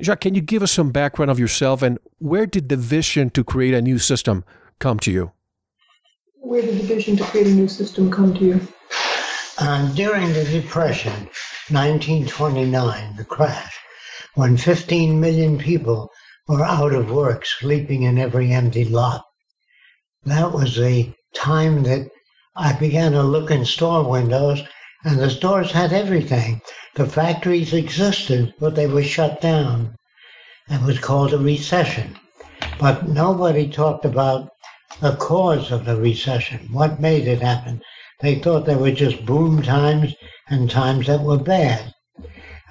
Jacque, 0.00 0.20
can 0.20 0.34
you 0.34 0.40
give 0.40 0.62
us 0.62 0.72
some 0.72 0.90
background 0.90 1.30
of 1.30 1.38
yourself 1.38 1.82
and 1.82 1.98
where 2.18 2.46
did 2.46 2.68
the 2.68 2.76
vision 2.76 3.30
to 3.30 3.42
create 3.42 3.74
a 3.74 3.82
new 3.82 3.98
system 3.98 4.44
come 4.78 4.98
to 5.00 5.10
you? 5.10 5.32
Where 6.40 6.62
did 6.62 6.78
the 6.78 6.84
vision 6.84 7.16
to 7.16 7.24
create 7.24 7.48
a 7.48 7.54
new 7.54 7.68
system 7.68 8.10
come 8.10 8.34
to 8.34 8.44
you? 8.44 8.60
Uh, 9.58 9.92
during 9.94 10.32
the 10.34 10.44
Depression, 10.44 11.12
1929, 11.70 13.16
the 13.16 13.24
crash, 13.24 13.76
when 14.34 14.56
15 14.56 15.18
million 15.20 15.58
people 15.58 16.12
were 16.48 16.64
out 16.64 16.94
of 16.94 17.10
work, 17.10 17.44
sleeping 17.44 18.04
in 18.04 18.18
every 18.18 18.50
empty 18.52 18.84
lot. 18.84 19.22
That 20.24 20.50
was 20.50 20.76
the 20.76 21.12
time 21.34 21.82
that 21.82 22.08
I 22.56 22.72
began 22.72 23.12
to 23.12 23.22
look 23.22 23.50
in 23.50 23.64
store 23.66 24.02
windows, 24.08 24.62
and 25.04 25.18
the 25.18 25.28
stores 25.30 25.70
had 25.70 25.92
everything. 25.92 26.60
The 26.94 27.06
factories 27.06 27.74
existed, 27.74 28.54
but 28.58 28.74
they 28.74 28.86
were 28.86 29.02
shut 29.02 29.40
down. 29.40 29.94
It 30.70 30.82
was 30.82 30.98
called 30.98 31.34
a 31.34 31.38
recession. 31.38 32.18
But 32.80 33.08
nobody 33.08 33.68
talked 33.68 34.04
about 34.04 34.48
the 35.00 35.16
cause 35.16 35.70
of 35.70 35.84
the 35.84 35.96
recession, 35.96 36.68
what 36.72 37.00
made 37.00 37.28
it 37.28 37.42
happen. 37.42 37.82
They 38.20 38.36
thought 38.36 38.64
they 38.64 38.74
were 38.74 38.90
just 38.90 39.24
boom 39.26 39.62
times 39.62 40.14
and 40.48 40.70
times 40.70 41.06
that 41.06 41.20
were 41.20 41.38
bad. 41.38 41.92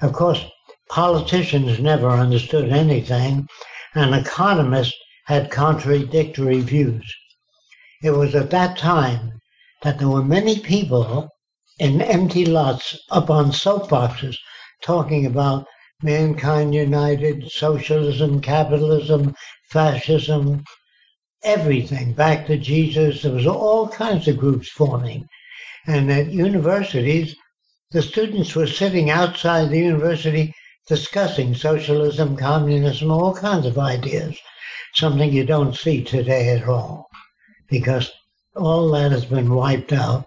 Of 0.02 0.12
course, 0.12 0.44
politicians 0.90 1.78
never 1.80 2.10
understood 2.10 2.70
anything, 2.70 3.46
and 3.98 4.14
economists 4.14 4.94
had 5.26 5.50
contradictory 5.50 6.60
views. 6.60 7.04
It 8.00 8.12
was 8.12 8.36
at 8.36 8.50
that 8.50 8.78
time 8.78 9.40
that 9.82 9.98
there 9.98 10.08
were 10.08 10.22
many 10.22 10.60
people 10.60 11.28
in 11.80 12.00
empty 12.00 12.46
lots 12.46 12.96
up 13.10 13.28
on 13.28 13.50
soapboxes 13.50 14.36
talking 14.82 15.26
about 15.26 15.66
mankind 16.00 16.76
united, 16.76 17.50
socialism, 17.50 18.40
capitalism, 18.40 19.34
fascism, 19.72 20.62
everything, 21.42 22.12
back 22.12 22.46
to 22.46 22.56
Jesus. 22.56 23.22
There 23.22 23.32
was 23.32 23.48
all 23.48 23.88
kinds 23.88 24.28
of 24.28 24.38
groups 24.38 24.68
forming. 24.70 25.26
And 25.88 26.12
at 26.12 26.30
universities, 26.30 27.34
the 27.90 28.02
students 28.02 28.54
were 28.54 28.68
sitting 28.68 29.10
outside 29.10 29.70
the 29.70 29.78
university 29.78 30.54
discussing 30.88 31.54
socialism, 31.54 32.36
communism, 32.36 33.10
all 33.10 33.34
kinds 33.34 33.66
of 33.66 33.78
ideas, 33.78 34.38
something 34.94 35.32
you 35.32 35.44
don't 35.44 35.76
see 35.76 36.02
today 36.02 36.48
at 36.48 36.66
all, 36.66 37.08
because 37.68 38.10
all 38.56 38.90
that 38.90 39.12
has 39.12 39.26
been 39.26 39.54
wiped 39.54 39.92
out. 39.92 40.26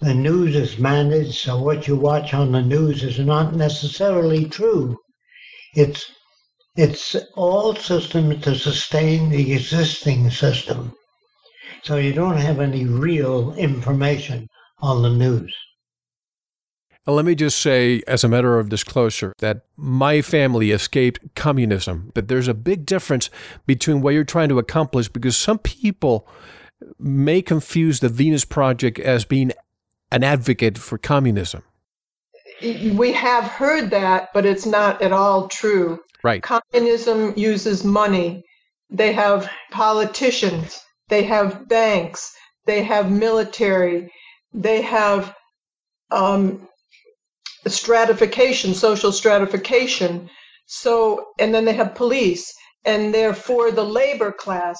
The 0.00 0.14
news 0.14 0.54
is 0.54 0.78
managed, 0.78 1.34
so 1.34 1.58
what 1.60 1.88
you 1.88 1.96
watch 1.96 2.32
on 2.32 2.52
the 2.52 2.62
news 2.62 3.02
is 3.02 3.18
not 3.18 3.54
necessarily 3.54 4.44
true. 4.44 4.96
It's 5.74 6.04
it's 6.76 7.16
all 7.34 7.74
systems 7.74 8.42
to 8.44 8.54
sustain 8.54 9.30
the 9.30 9.54
existing 9.54 10.30
system. 10.30 10.94
So 11.82 11.96
you 11.96 12.12
don't 12.12 12.36
have 12.36 12.60
any 12.60 12.84
real 12.84 13.54
information 13.54 14.48
on 14.80 15.02
the 15.02 15.10
news. 15.10 15.54
Let 17.14 17.24
me 17.24 17.36
just 17.36 17.58
say, 17.58 18.02
as 18.08 18.24
a 18.24 18.28
matter 18.28 18.58
of 18.58 18.68
disclosure, 18.68 19.32
that 19.38 19.62
my 19.76 20.20
family 20.22 20.72
escaped 20.72 21.34
communism, 21.36 22.10
but 22.14 22.26
there's 22.26 22.48
a 22.48 22.54
big 22.54 22.84
difference 22.84 23.30
between 23.64 24.00
what 24.00 24.14
you're 24.14 24.24
trying 24.24 24.48
to 24.48 24.58
accomplish 24.58 25.08
because 25.08 25.36
some 25.36 25.58
people 25.58 26.26
may 26.98 27.42
confuse 27.42 28.00
the 28.00 28.08
Venus 28.08 28.44
Project 28.44 28.98
as 28.98 29.24
being 29.24 29.52
an 30.10 30.24
advocate 30.24 30.78
for 30.78 30.98
communism. 30.98 31.62
We 32.60 33.12
have 33.12 33.44
heard 33.44 33.90
that, 33.90 34.30
but 34.34 34.46
it's 34.46 34.66
not 34.66 35.02
at 35.02 35.12
all 35.12 35.48
true. 35.48 36.00
Right. 36.24 36.42
Communism 36.42 37.34
uses 37.36 37.84
money. 37.84 38.44
They 38.90 39.12
have 39.12 39.50
politicians, 39.70 40.80
they 41.08 41.24
have 41.24 41.68
banks, 41.68 42.34
they 42.66 42.82
have 42.82 43.10
military, 43.10 44.12
they 44.52 44.82
have 44.82 45.34
um, 46.10 46.65
stratification, 47.68 48.74
social 48.74 49.12
stratification. 49.12 50.30
So, 50.66 51.26
and 51.38 51.54
then 51.54 51.64
they 51.64 51.74
have 51.74 51.94
police, 51.94 52.54
and 52.84 53.14
they're 53.14 53.34
for 53.34 53.70
the 53.70 53.84
labor 53.84 54.32
class. 54.32 54.78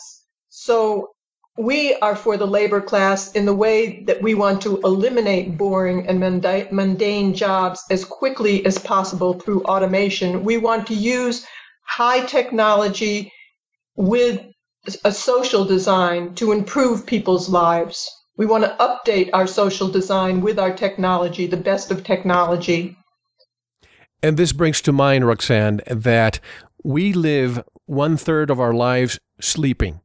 So, 0.49 1.11
we 1.59 1.95
are 1.95 2.17
for 2.17 2.37
the 2.37 2.47
labor 2.47 2.83
class 2.83 3.33
in 3.33 3.47
the 3.47 3.55
way 3.55 4.05
that 4.05 4.21
we 4.21 4.35
want 4.35 4.63
to 4.63 4.79
eliminate 4.83 5.57
boring 5.57 6.07
and 6.07 6.21
mundane 6.71 7.35
jobs 7.35 7.83
as 7.91 8.05
quickly 8.05 8.67
as 8.67 8.79
possible 8.79 9.35
through 9.35 9.63
automation. 9.63 10.45
We 10.45 10.59
want 10.59 10.89
to 10.89 10.95
use 10.95 11.47
high 11.87 12.27
technology 12.27 13.33
with 13.95 14.45
a 15.05 15.13
social 15.13 15.65
design 15.65 16.35
to 16.35 16.53
improve 16.53 17.07
people's 17.07 17.49
lives. 17.49 18.11
We 18.37 18.47
want 18.47 18.65
to 18.65 18.77
update 18.79 19.31
our 19.33 19.47
social 19.47 19.89
design 19.89 20.43
with 20.43 20.59
our 20.59 20.75
technology, 20.75 21.47
the 21.47 21.57
best 21.57 21.91
of 21.91 22.05
technology. 22.05 22.97
And 24.23 24.37
this 24.37 24.53
brings 24.53 24.81
to 24.83 24.93
mind, 24.93 25.27
Roxanne, 25.27 25.81
that 25.87 26.41
we 26.83 27.13
live 27.13 27.63
one 27.87 28.17
third 28.17 28.51
of 28.51 28.61
our 28.61 28.75
lives 28.75 29.19
sleeping. 29.41 30.01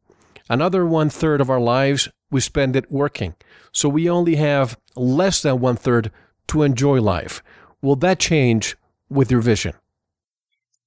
Another 0.50 0.86
one 0.86 1.10
third 1.10 1.42
of 1.42 1.50
our 1.50 1.60
lives 1.60 2.10
we 2.30 2.40
spend 2.40 2.76
it 2.76 2.90
working. 2.92 3.36
So 3.72 3.90
we 3.90 4.10
only 4.10 4.36
have 4.36 4.78
less 4.96 5.42
than 5.42 5.60
one 5.60 5.76
third 5.76 6.12
to 6.48 6.64
enjoy 6.64 7.02
life. 7.02 7.44
Will 7.82 7.96
that 7.98 8.20
change 8.20 8.78
with 9.10 9.32
your 9.32 9.42
vision? 9.42 9.74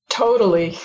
Totally. 0.09 0.79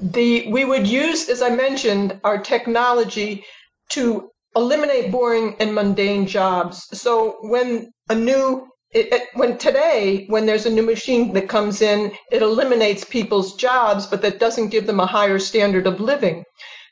The 0.00 0.50
we 0.50 0.64
would 0.64 0.86
use, 0.86 1.28
as 1.28 1.42
I 1.42 1.50
mentioned, 1.50 2.20
our 2.24 2.38
technology 2.38 3.44
to 3.90 4.30
eliminate 4.56 5.12
boring 5.12 5.56
and 5.60 5.74
mundane 5.74 6.26
jobs. 6.26 6.86
So 6.98 7.36
when 7.42 7.92
a 8.08 8.14
new 8.14 8.66
it, 8.92 9.12
it, 9.12 9.28
when 9.34 9.56
today, 9.56 10.24
when 10.26 10.46
there's 10.46 10.66
a 10.66 10.70
new 10.70 10.82
machine 10.82 11.32
that 11.34 11.48
comes 11.48 11.80
in, 11.80 12.12
it 12.32 12.42
eliminates 12.42 13.04
people's 13.04 13.54
jobs, 13.54 14.06
but 14.06 14.20
that 14.22 14.40
doesn't 14.40 14.70
give 14.70 14.86
them 14.86 14.98
a 14.98 15.06
higher 15.06 15.38
standard 15.38 15.86
of 15.86 16.00
living. 16.00 16.44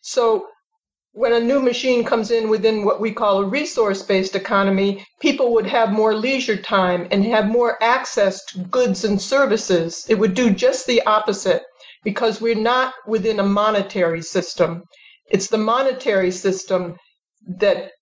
So 0.03 0.47
when 1.13 1.33
a 1.33 1.41
new 1.41 1.61
machine 1.61 2.05
comes 2.05 2.31
in 2.31 2.49
within 2.49 2.85
what 2.85 3.01
we 3.01 3.11
call 3.11 3.41
a 3.41 3.47
resource 3.49 4.03
based 4.03 4.37
economy, 4.37 5.05
people 5.21 5.55
would 5.55 5.67
have 5.67 5.91
more 5.91 6.15
leisure 6.15 6.57
time 6.57 7.09
and 7.11 7.25
have 7.25 7.49
more 7.49 7.83
access 7.83 8.45
to 8.45 8.61
goods 8.61 9.05
and 9.05 9.21
services. 9.21 10.07
It 10.09 10.21
would 10.21 10.35
do 10.35 10.51
just 10.51 10.87
the 10.87 11.03
opposite 11.03 11.63
because 12.05 12.41
we're 12.41 12.55
not 12.55 12.95
within 13.09 13.41
a 13.41 13.45
monetary 13.45 14.23
system. 14.23 14.85
It's 15.29 15.49
the 15.49 15.59
monetary 15.59 16.31
system 16.31 16.97
that 17.49 17.93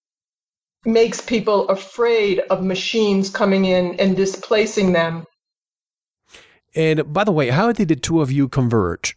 makes 0.84 1.20
people 1.20 1.68
afraid 1.68 2.40
of 2.50 2.62
machines 2.62 3.30
coming 3.30 3.64
in 3.64 3.98
and 3.98 4.16
displacing 4.16 4.92
them. 4.92 5.24
And 6.74 7.12
by 7.12 7.24
the 7.24 7.32
way, 7.32 7.48
how 7.48 7.72
did 7.72 7.88
the 7.88 7.96
two 7.96 8.20
of 8.20 8.30
you 8.30 8.48
converge? 8.48 9.16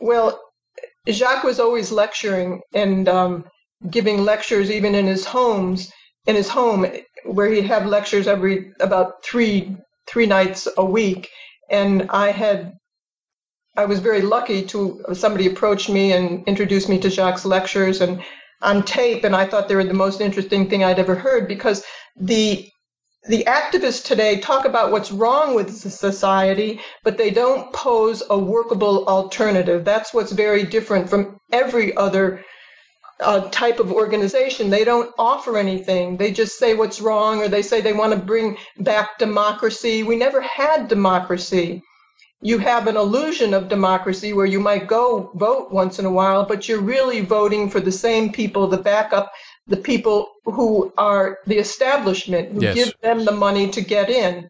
Well, 0.00 0.40
Jacque 1.06 1.44
was 1.44 1.60
always 1.60 1.92
lecturing 1.92 2.62
and 2.74 3.08
um, 3.08 3.44
giving 3.88 4.24
lectures 4.24 4.70
even 4.70 4.94
in 4.94 5.06
his 5.06 5.24
homes, 5.24 5.92
in 6.26 6.34
his 6.34 6.48
home, 6.48 6.86
where 7.24 7.48
he'd 7.48 7.66
have 7.66 7.86
lectures 7.86 8.26
every 8.26 8.72
about 8.80 9.24
three 9.24 9.76
three 10.06 10.26
nights 10.26 10.68
a 10.76 10.84
week. 10.84 11.28
And 11.70 12.08
I 12.10 12.30
had 12.30 12.74
I 13.76 13.84
was 13.84 14.00
very 14.00 14.22
lucky 14.22 14.64
to 14.66 15.04
somebody 15.14 15.46
approached 15.46 15.88
me 15.88 16.12
and 16.12 16.46
introduced 16.46 16.88
me 16.88 16.98
to 17.00 17.10
Jacque's 17.10 17.44
lectures, 17.44 18.00
and 18.00 18.22
on 18.62 18.82
tape, 18.84 19.24
and 19.24 19.36
I 19.36 19.46
thought 19.46 19.68
they 19.68 19.76
were 19.76 19.84
the 19.84 19.94
most 19.94 20.20
interesting 20.20 20.68
thing 20.68 20.82
I'd 20.82 20.98
ever 20.98 21.14
heard 21.14 21.46
because 21.48 21.84
the 22.16 22.68
the 23.28 23.44
activists 23.44 24.04
today 24.04 24.38
talk 24.38 24.64
about 24.64 24.92
what's 24.92 25.10
wrong 25.10 25.54
with 25.54 25.74
society, 25.74 26.80
but 27.02 27.18
they 27.18 27.30
don't 27.30 27.72
pose 27.72 28.22
a 28.30 28.38
workable 28.38 29.04
alternative. 29.06 29.84
That's 29.84 30.14
what's 30.14 30.30
very 30.30 30.62
different 30.62 31.10
from 31.10 31.40
every 31.52 31.96
other 31.96 32.44
uh, 33.20 33.48
type 33.50 33.80
of 33.80 33.90
organization. 33.92 34.70
They 34.70 34.84
don't 34.84 35.12
offer 35.18 35.56
anything. 35.56 36.16
They 36.16 36.30
just 36.30 36.58
say 36.58 36.74
what's 36.74 37.00
wrong, 37.00 37.40
or 37.40 37.48
they 37.48 37.62
say 37.62 37.80
they 37.80 37.92
want 37.92 38.12
to 38.12 38.18
bring 38.18 38.58
back 38.78 39.18
democracy. 39.18 40.02
We 40.02 40.16
never 40.16 40.40
had 40.40 40.88
democracy. 40.88 41.82
You 42.46 42.58
have 42.58 42.86
an 42.86 42.96
illusion 42.96 43.54
of 43.54 43.68
democracy 43.68 44.32
where 44.32 44.46
you 44.54 44.60
might 44.60 44.86
go 44.86 45.30
vote 45.34 45.72
once 45.72 45.98
in 45.98 46.06
a 46.06 46.16
while, 46.20 46.44
but 46.46 46.68
you're 46.68 46.80
really 46.94 47.20
voting 47.20 47.70
for 47.70 47.80
the 47.80 47.92
same 48.06 48.32
people, 48.32 48.68
the 48.68 48.84
backup 48.92 49.32
the 49.66 49.76
people 49.76 50.30
who 50.44 50.92
are 50.96 51.38
the 51.46 51.58
establishment 51.58 52.52
who 52.52 52.62
Yes. 52.62 52.74
give 52.74 52.94
them 53.02 53.24
the 53.24 53.32
money 53.32 53.68
to 53.70 53.80
get 53.80 54.10
in. 54.10 54.48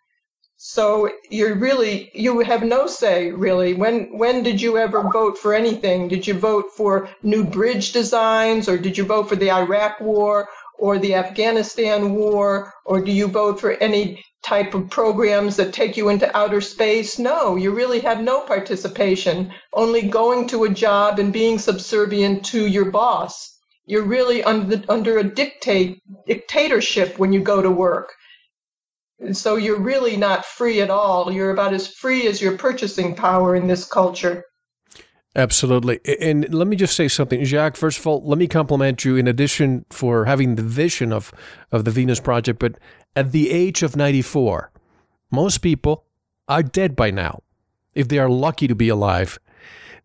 So 0.59 1.11
you're 1.31 1.55
really 1.55 2.11
you 2.15 2.41
have 2.41 2.63
no 2.63 2.87
say 2.87 3.31
really. 3.31 3.75
When 3.75 4.19
when 4.19 4.43
did 4.43 4.61
you 4.61 4.79
ever 4.79 5.03
vote 5.13 5.37
for 5.39 5.55
anything? 5.55 6.09
Did 6.09 6.27
you 6.27 6.35
vote 6.35 6.67
for 6.77 7.09
new 7.23 7.45
bridge 7.45 7.93
designs 7.93 8.69
or 8.69 8.79
did 8.79 8.97
you 8.97 9.05
vote 9.05 9.29
for 9.29 9.37
the 9.37 9.51
Iraq 9.51 10.01
war 10.01 10.49
or 10.79 10.99
the 10.99 11.15
Afghanistan 11.15 12.15
war 12.15 12.73
or 12.85 13.01
do 13.01 13.13
you 13.13 13.29
vote 13.29 13.61
for 13.61 13.73
any 13.73 14.25
type 14.45 14.75
of 14.75 14.91
programs 14.91 15.57
that 15.57 15.73
take 15.73 15.97
you 15.97 16.09
into 16.09 16.37
outer 16.37 16.61
space? 16.61 17.19
No, 17.19 17.57
you 17.57 17.73
really 17.73 18.01
have 18.01 18.21
no 18.21 18.41
participation, 18.41 19.53
only 19.73 20.03
going 20.03 20.49
to 20.49 20.65
a 20.65 20.71
job 20.71 21.19
and 21.19 21.33
being 21.33 21.59
subservient 21.59 22.45
to 22.47 22.67
your 22.67 22.91
boss 22.91 23.57
you're 23.87 24.03
really 24.05 24.43
under 24.43 24.83
under 24.89 25.19
a 25.19 25.25
dictate 25.25 26.03
dictatorship 26.27 27.19
when 27.19 27.33
you 27.33 27.41
go 27.41 27.63
to 27.63 27.71
work. 27.71 28.13
So 29.33 29.57
you're 29.57 29.81
really 29.81 30.17
not 30.17 30.45
free 30.45 30.83
at 30.83 30.91
all. 30.91 31.33
You're 31.33 31.53
about 31.53 31.73
as 31.73 31.89
free 31.89 32.27
as 32.27 32.43
your 32.43 32.59
purchasing 32.59 33.15
power 33.15 33.57
in 33.57 33.67
this 33.67 33.87
culture. 33.87 34.45
Absolutely. 35.37 36.01
And 36.19 36.53
let 36.55 36.67
me 36.67 36.77
just 36.77 36.97
say 36.97 37.09
something, 37.09 37.45
Jacque. 37.45 37.77
First 37.77 37.99
of 37.99 38.07
all, 38.07 38.27
let 38.27 38.39
me 38.39 38.49
compliment 38.49 39.05
you 39.05 39.17
in 39.17 39.29
addition 39.29 39.85
for 39.91 40.25
having 40.25 40.55
the 40.55 40.63
vision 40.63 41.13
of, 41.13 41.31
of 41.71 41.85
the 41.85 41.91
Venus 41.91 42.21
Project. 42.21 42.59
But 42.59 42.79
at 43.15 43.33
the 43.33 43.51
age 43.51 43.83
of 43.83 43.97
94, 43.97 44.73
most 45.31 45.59
people 45.59 46.05
are 46.49 46.63
dead 46.63 46.97
by 46.97 47.11
now. 47.11 47.43
If 47.95 48.09
they 48.09 48.19
are 48.19 48.31
lucky 48.31 48.67
to 48.67 48.75
be 48.75 48.89
alive, 48.89 49.39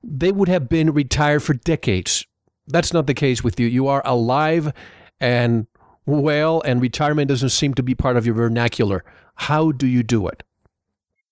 they 0.04 0.34
would 0.34 0.50
have 0.50 0.68
been 0.68 0.92
retired 0.92 1.44
for 1.44 1.54
decades. 1.54 2.26
That's 2.68 2.92
not 2.92 3.08
the 3.08 3.14
case 3.14 3.42
with 3.42 3.58
you. 3.58 3.68
You 3.68 3.88
are 3.88 4.02
alive 4.04 4.74
and 5.22 5.68
well, 6.06 6.62
and 6.66 6.82
retirement 6.82 7.30
doesn't 7.30 7.50
seem 7.50 7.74
to 7.76 7.84
be 7.84 7.96
part 7.96 8.18
of 8.18 8.26
your 8.26 8.36
vernacular. 8.36 9.06
How 9.36 9.72
do 9.72 9.88
you 9.88 10.04
do 10.04 10.28
it? 10.28 10.44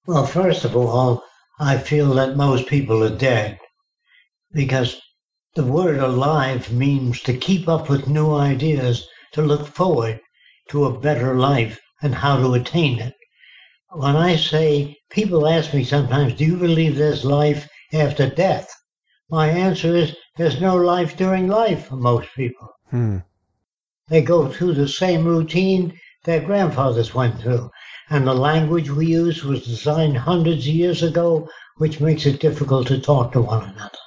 Well, 0.05 0.25
first 0.25 0.63
of 0.63 0.77
all, 0.77 1.25
I 1.59 1.77
feel 1.77 2.13
that 2.13 2.38
most 2.38 2.67
people 2.67 3.03
are 3.03 3.17
dead 3.17 3.59
because 4.51 4.99
the 5.55 5.63
word 5.63 5.99
alive 5.99 6.71
means 6.71 7.21
to 7.21 7.33
keep 7.33 7.67
up 7.67 7.89
with 7.89 8.07
new 8.07 8.33
ideas, 8.33 9.07
to 9.33 9.41
look 9.41 9.67
forward 9.67 10.19
to 10.69 10.85
a 10.85 10.99
better 10.99 11.35
life 11.35 11.79
and 12.01 12.15
how 12.15 12.38
to 12.38 12.53
attain 12.53 12.99
it. 12.99 13.13
When 13.91 14.15
I 14.15 14.35
say, 14.35 14.97
people 15.09 15.47
ask 15.47 15.73
me 15.73 15.83
sometimes, 15.83 16.33
do 16.33 16.45
you 16.45 16.57
believe 16.57 16.95
there's 16.95 17.25
life 17.25 17.67
after 17.93 18.29
death? 18.29 18.69
My 19.29 19.49
answer 19.49 19.95
is, 19.95 20.15
there's 20.38 20.62
no 20.62 20.75
life 20.75 21.17
during 21.17 21.47
life 21.47 21.88
for 21.88 21.95
most 21.95 22.29
people. 22.35 22.69
Hmm. 22.89 23.17
They 24.07 24.21
go 24.21 24.47
through 24.47 24.73
the 24.73 24.88
same 24.88 25.25
routine 25.25 25.99
their 26.25 26.41
grandfathers 26.41 27.15
went 27.15 27.39
through. 27.39 27.71
And 28.09 28.27
the 28.27 28.33
language 28.33 28.89
we 28.89 29.05
use 29.05 29.43
was 29.43 29.63
designed 29.63 30.17
hundreds 30.17 30.67
of 30.67 30.73
years 30.73 31.01
ago, 31.01 31.47
which 31.77 32.01
makes 32.01 32.25
it 32.25 32.41
difficult 32.41 32.88
to 32.88 32.99
talk 32.99 33.31
to 33.31 33.41
one 33.41 33.63
another. 33.69 33.98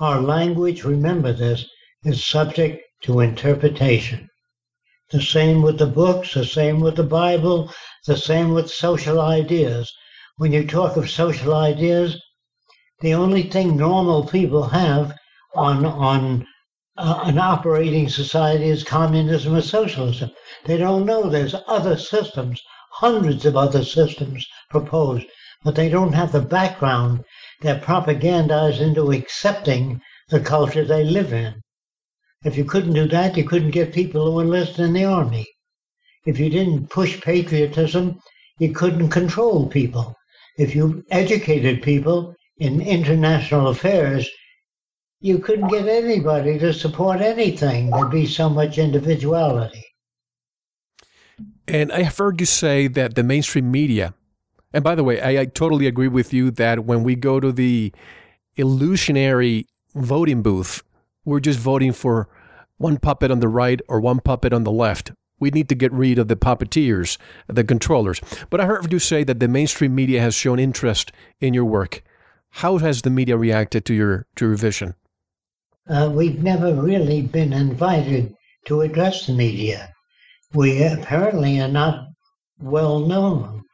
Our 0.00 0.20
language, 0.20 0.84
remember 0.84 1.32
this, 1.32 1.64
is 2.04 2.24
subject 2.24 2.82
to 3.02 3.18
interpretation. 3.18 4.28
The 5.10 5.20
same 5.20 5.60
with 5.60 5.78
the 5.78 5.86
books, 5.86 6.34
the 6.34 6.44
same 6.44 6.80
with 6.80 6.94
the 6.94 7.02
Bible, 7.02 7.72
the 8.06 8.16
same 8.16 8.54
with 8.54 8.70
social 8.70 9.20
ideas. 9.20 9.92
When 10.36 10.52
you 10.52 10.66
talk 10.66 10.96
of 10.96 11.10
social 11.10 11.52
ideas, 11.52 12.16
the 13.00 13.14
only 13.14 13.42
thing 13.42 13.76
normal 13.76 14.24
people 14.24 14.68
have 14.68 15.16
on 15.56 15.84
on 15.84 16.46
uh, 16.96 17.20
an 17.24 17.38
operating 17.38 18.08
society 18.08 18.68
is 18.68 18.84
communism 18.84 19.56
or 19.56 19.62
socialism. 19.62 20.30
They 20.64 20.76
don't 20.76 21.06
know 21.06 21.28
there's 21.28 21.54
other 21.66 21.96
systems, 21.96 22.62
hundreds 22.92 23.46
of 23.46 23.56
other 23.56 23.84
systems 23.84 24.46
proposed, 24.70 25.26
but 25.64 25.74
they 25.74 25.88
don't 25.88 26.12
have 26.12 26.30
the 26.30 26.40
background. 26.40 27.24
They're 27.60 27.80
propagandized 27.80 28.80
into 28.80 29.10
accepting 29.10 30.00
the 30.28 30.40
culture 30.40 30.84
they 30.84 31.04
live 31.04 31.32
in. 31.32 31.60
If 32.44 32.56
you 32.56 32.64
couldn't 32.64 32.92
do 32.94 33.08
that, 33.08 33.36
you 33.36 33.44
couldn't 33.44 33.72
get 33.72 33.92
people 33.92 34.32
to 34.32 34.40
enlist 34.40 34.78
in 34.78 34.92
the 34.92 35.04
army. 35.04 35.46
If 36.24 36.38
you 36.38 36.50
didn't 36.50 36.90
push 36.90 37.20
patriotism, 37.20 38.20
you 38.58 38.72
couldn't 38.72 39.08
control 39.08 39.66
people. 39.66 40.14
If 40.56 40.74
you 40.74 41.04
educated 41.10 41.82
people 41.82 42.34
in 42.58 42.80
international 42.80 43.68
affairs, 43.68 44.28
you 45.20 45.38
couldn't 45.38 45.68
get 45.68 45.88
anybody 45.88 46.58
to 46.58 46.72
support 46.72 47.20
anything. 47.20 47.90
There'd 47.90 48.10
be 48.10 48.26
so 48.26 48.48
much 48.48 48.78
individuality. 48.78 49.84
And 51.66 51.92
I 51.92 52.02
have 52.02 52.16
heard 52.16 52.40
you 52.40 52.46
say 52.46 52.86
that 52.88 53.14
the 53.14 53.22
mainstream 53.22 53.70
media, 53.70 54.14
and 54.72 54.84
by 54.84 54.94
the 54.94 55.04
way, 55.04 55.20
I, 55.20 55.42
I 55.42 55.44
totally 55.46 55.86
agree 55.86 56.08
with 56.08 56.32
you 56.32 56.50
that 56.52 56.84
when 56.84 57.02
we 57.02 57.14
go 57.14 57.40
to 57.40 57.52
the 57.52 57.92
illusionary 58.56 59.66
voting 59.94 60.42
booth, 60.42 60.82
we're 61.24 61.40
just 61.40 61.58
voting 61.58 61.92
for 61.92 62.28
one 62.76 62.98
puppet 62.98 63.30
on 63.30 63.40
the 63.40 63.48
right 63.48 63.80
or 63.88 64.00
one 64.00 64.20
puppet 64.20 64.52
on 64.52 64.64
the 64.64 64.72
left. 64.72 65.12
We 65.40 65.50
need 65.50 65.68
to 65.68 65.74
get 65.74 65.92
rid 65.92 66.18
of 66.18 66.28
the 66.28 66.36
puppeteers, 66.36 67.16
the 67.46 67.64
controllers. 67.64 68.20
But 68.50 68.60
I 68.60 68.66
heard 68.66 68.92
you 68.92 68.98
say 68.98 69.24
that 69.24 69.40
the 69.40 69.48
mainstream 69.48 69.94
media 69.94 70.20
has 70.20 70.34
shown 70.34 70.58
interest 70.58 71.12
in 71.40 71.54
your 71.54 71.64
work. 71.64 72.02
How 72.50 72.78
has 72.78 73.02
the 73.02 73.10
media 73.10 73.36
reacted 73.36 73.84
to 73.86 73.94
your 73.94 74.26
to 74.36 74.46
your 74.48 74.56
vision? 74.56 74.94
Uh, 75.88 76.10
we've 76.12 76.42
never 76.42 76.74
really 76.74 77.22
been 77.22 77.52
invited 77.52 78.34
to 78.66 78.82
address 78.82 79.26
the 79.26 79.32
media. 79.32 79.92
We 80.52 80.82
apparently 80.82 81.60
are 81.60 81.68
not 81.68 82.08
well 82.60 83.00
known 83.00 83.64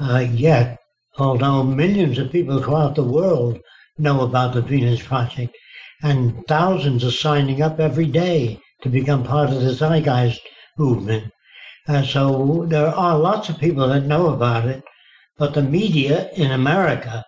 uh, 0.00 0.18
yet, 0.32 0.78
although 1.18 1.62
millions 1.62 2.18
of 2.18 2.32
people 2.32 2.62
throughout 2.62 2.94
the 2.94 3.04
world 3.04 3.58
know 3.98 4.22
about 4.22 4.54
the 4.54 4.62
Venus 4.62 5.02
Project, 5.02 5.56
and 6.02 6.46
thousands 6.48 7.04
are 7.04 7.10
signing 7.10 7.60
up 7.62 7.78
every 7.78 8.06
day 8.06 8.58
to 8.82 8.88
become 8.88 9.22
part 9.22 9.50
of 9.50 9.60
the 9.60 9.72
Zeitgeist 9.74 10.40
movement. 10.78 11.30
Uh, 11.88 12.02
so 12.02 12.66
there 12.68 12.88
are 12.88 13.18
lots 13.18 13.48
of 13.48 13.58
people 13.58 13.86
that 13.88 14.06
know 14.06 14.28
about 14.28 14.66
it, 14.66 14.82
but 15.38 15.54
the 15.54 15.62
media 15.62 16.30
in 16.36 16.50
America 16.52 17.24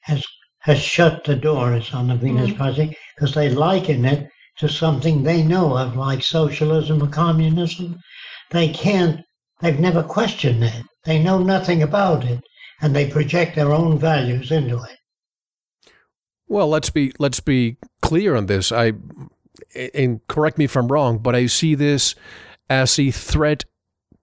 has 0.00 0.24
has 0.60 0.80
shut 0.80 1.24
the 1.24 1.36
doors 1.36 1.94
on 1.94 2.08
the 2.08 2.14
Venus 2.16 2.50
Mhm. 2.50 2.56
Project 2.56 2.94
because 3.14 3.34
they 3.34 3.48
liken 3.50 4.04
it 4.04 4.28
to 4.58 4.68
something 4.68 5.22
they 5.22 5.42
know 5.42 5.76
of, 5.76 5.96
like 5.96 6.22
socialism 6.22 7.02
or 7.02 7.06
communism. 7.08 7.96
They 8.50 8.68
can't. 8.68 9.20
They've 9.60 9.78
never 9.78 10.02
questioned 10.02 10.62
it. 10.62 10.84
They 11.04 11.22
know 11.22 11.38
nothing 11.42 11.82
about 11.82 12.24
it, 12.24 12.40
and 12.80 12.94
they 12.94 13.10
project 13.10 13.56
their 13.56 13.72
own 13.72 13.98
values 13.98 14.50
into 14.50 14.76
it. 14.82 14.98
Well, 16.46 16.68
let's 16.68 16.90
be 16.90 17.12
let's 17.18 17.40
be 17.40 17.76
clear 18.00 18.36
on 18.36 18.46
this. 18.46 18.72
I 18.72 18.92
and 19.94 20.26
correct 20.28 20.58
me 20.58 20.64
if 20.64 20.76
I'm 20.76 20.88
wrong, 20.88 21.18
but 21.18 21.34
I 21.34 21.46
see 21.46 21.74
this 21.74 22.14
as 22.70 22.98
a 22.98 23.10
threat 23.10 23.64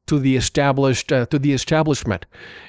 to 0.08 0.20
the 0.20 0.36
established 0.36 1.12
uh, 1.12 1.26
to 1.28 1.40
the 1.40 1.54
establishment. 1.54 2.26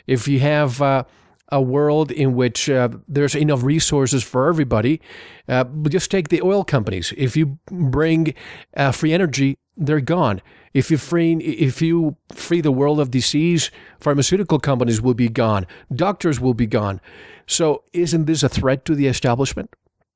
If 0.07 0.29
you 0.29 0.41
have 0.41 0.83
uh, 0.83 1.05
a 1.51 1.61
world 1.61 2.11
in 2.11 2.35
which 2.35 2.69
uh, 2.69 2.89
there's 3.09 3.35
enough 3.35 3.63
resources 3.63 4.23
for 4.23 4.49
everybody, 4.49 5.01
uh, 5.49 5.65
just 5.89 6.11
take 6.11 6.29
the 6.29 6.43
oil 6.43 6.65
companies. 6.65 7.13
If 7.17 7.37
you 7.37 7.59
bring 7.71 8.35
uh, 8.77 8.93
free 8.93 9.13
energy, 9.13 9.57
they're 9.77 10.01
gone. 10.01 10.43
If 10.77 10.91
you 10.91 10.99
free 10.99 11.33
if 11.37 11.81
you 11.81 12.19
free 12.35 12.61
the 12.61 12.71
world 12.71 13.01
of 13.01 13.11
disease, 13.11 13.71
pharmaceutical 13.99 14.59
companies 14.59 15.01
will 15.01 15.15
be 15.15 15.31
gone. 15.31 15.67
Doctors 15.91 16.39
will 16.39 16.53
be 16.53 16.67
gone. 16.67 17.01
So, 17.47 17.85
isn't 17.95 18.27
this 18.27 18.43
a 18.43 18.51
threat 18.51 18.85
to 18.85 18.95
the 18.95 19.07
establishment? 19.07 19.71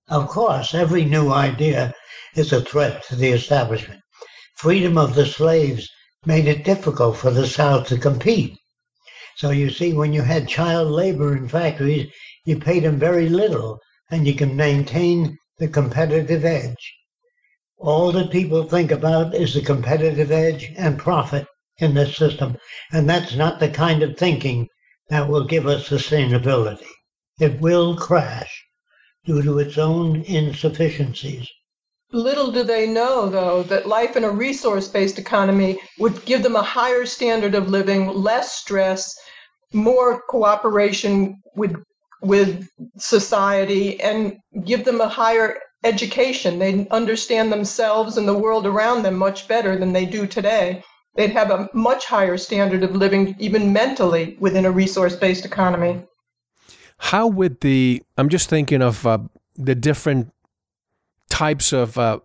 Of 0.09 0.29
course, 0.29 0.75
every 0.75 1.07
new 1.07 1.31
idea 1.31 1.95
is 2.35 2.53
a 2.53 2.61
threat 2.61 3.03
to 3.05 3.17
the 3.17 3.31
establishment. 3.31 4.03
Freedom 4.55 4.99
of 4.99 5.15
the 5.15 5.25
slaves 5.25 5.89
made 6.27 6.47
it 6.47 6.63
difficult 6.63 7.17
for 7.17 7.31
the 7.31 7.47
South 7.47 7.89
to 7.89 7.97
compete. 7.97 8.59
So 9.37 9.49
you 9.49 9.71
see, 9.71 9.95
when 9.95 10.13
you 10.13 10.21
had 10.21 10.47
child 10.47 10.89
labor 10.89 11.35
in 11.35 11.49
factories, 11.49 12.13
you 12.45 12.59
paid 12.59 12.83
them 12.83 12.99
very 12.99 13.31
little, 13.31 13.79
and 14.11 14.27
you 14.27 14.35
can 14.35 14.57
maintain 14.57 15.39
the 15.57 15.69
competitive 15.69 16.45
edge. 16.45 17.00
All 17.81 18.13
that 18.13 18.31
people 18.31 18.65
think 18.65 18.91
about 18.91 19.35
is 19.35 19.55
the 19.55 19.63
competitive 19.63 20.31
edge 20.31 20.71
and 20.77 20.99
profit 20.99 21.47
in 21.79 21.95
this 21.95 22.15
system. 22.15 22.59
And 22.93 23.09
that's 23.09 23.35
not 23.35 23.59
the 23.59 23.71
kind 23.71 24.03
of 24.03 24.19
thinking 24.19 24.69
that 25.09 25.29
will 25.31 25.45
give 25.45 25.67
us 25.67 25.89
sustainability. 25.89 26.87
It 27.39 27.59
will 27.59 27.97
crash 27.97 28.67
due 29.25 29.41
to 29.43 29.59
its 29.59 29.79
own 29.79 30.23
insufficiencies. 30.23 31.49
Little 32.13 32.53
do 32.53 32.65
they 32.65 32.87
know, 32.87 33.31
though, 33.31 33.63
that 33.63 33.89
life 33.89 34.15
in 34.15 34.25
a 34.25 34.31
resource 34.31 34.89
based 34.89 35.19
economy 35.19 35.79
would 35.99 36.27
give 36.27 36.43
them 36.43 36.57
a 36.57 36.63
higher 36.63 37.07
standard 37.07 37.55
of 37.55 37.71
living, 37.71 38.09
less 38.09 38.53
stress, 38.53 39.15
more 39.73 40.21
cooperation 40.29 41.37
with, 41.57 41.75
with 42.21 42.69
society, 42.99 43.99
and 44.01 44.37
give 44.67 44.85
them 44.85 45.01
a 45.01 45.09
higher 45.09 45.57
education. 45.85 46.59
They'd 46.59 46.89
understand 46.89 47.53
themselves 47.53 48.17
and 48.17 48.29
the 48.29 48.39
world 48.39 48.67
around 48.67 49.03
them 49.03 49.17
much 49.17 49.49
better 49.49 49.77
than 49.77 49.93
they 49.93 50.07
do 50.07 50.27
today. 50.27 50.83
They'd 51.17 51.31
have 51.31 51.51
a 51.51 51.69
much 51.75 52.07
higher 52.07 52.37
standard 52.37 52.83
of 52.83 52.95
living, 52.95 53.35
even 53.39 53.73
mentally, 53.73 54.37
within 54.39 54.65
a 54.65 54.71
resource 54.71 55.17
based 55.17 55.45
economy. 55.45 56.03
How 56.99 57.27
would 57.27 57.61
the, 57.61 58.03
I'm 58.17 58.29
just 58.29 58.49
thinking 58.49 58.83
of 58.83 59.07
uh, 59.07 59.19
the 59.57 59.75
different 59.75 60.33
types 61.31 61.73
of 61.73 61.97
uh, 61.99 62.21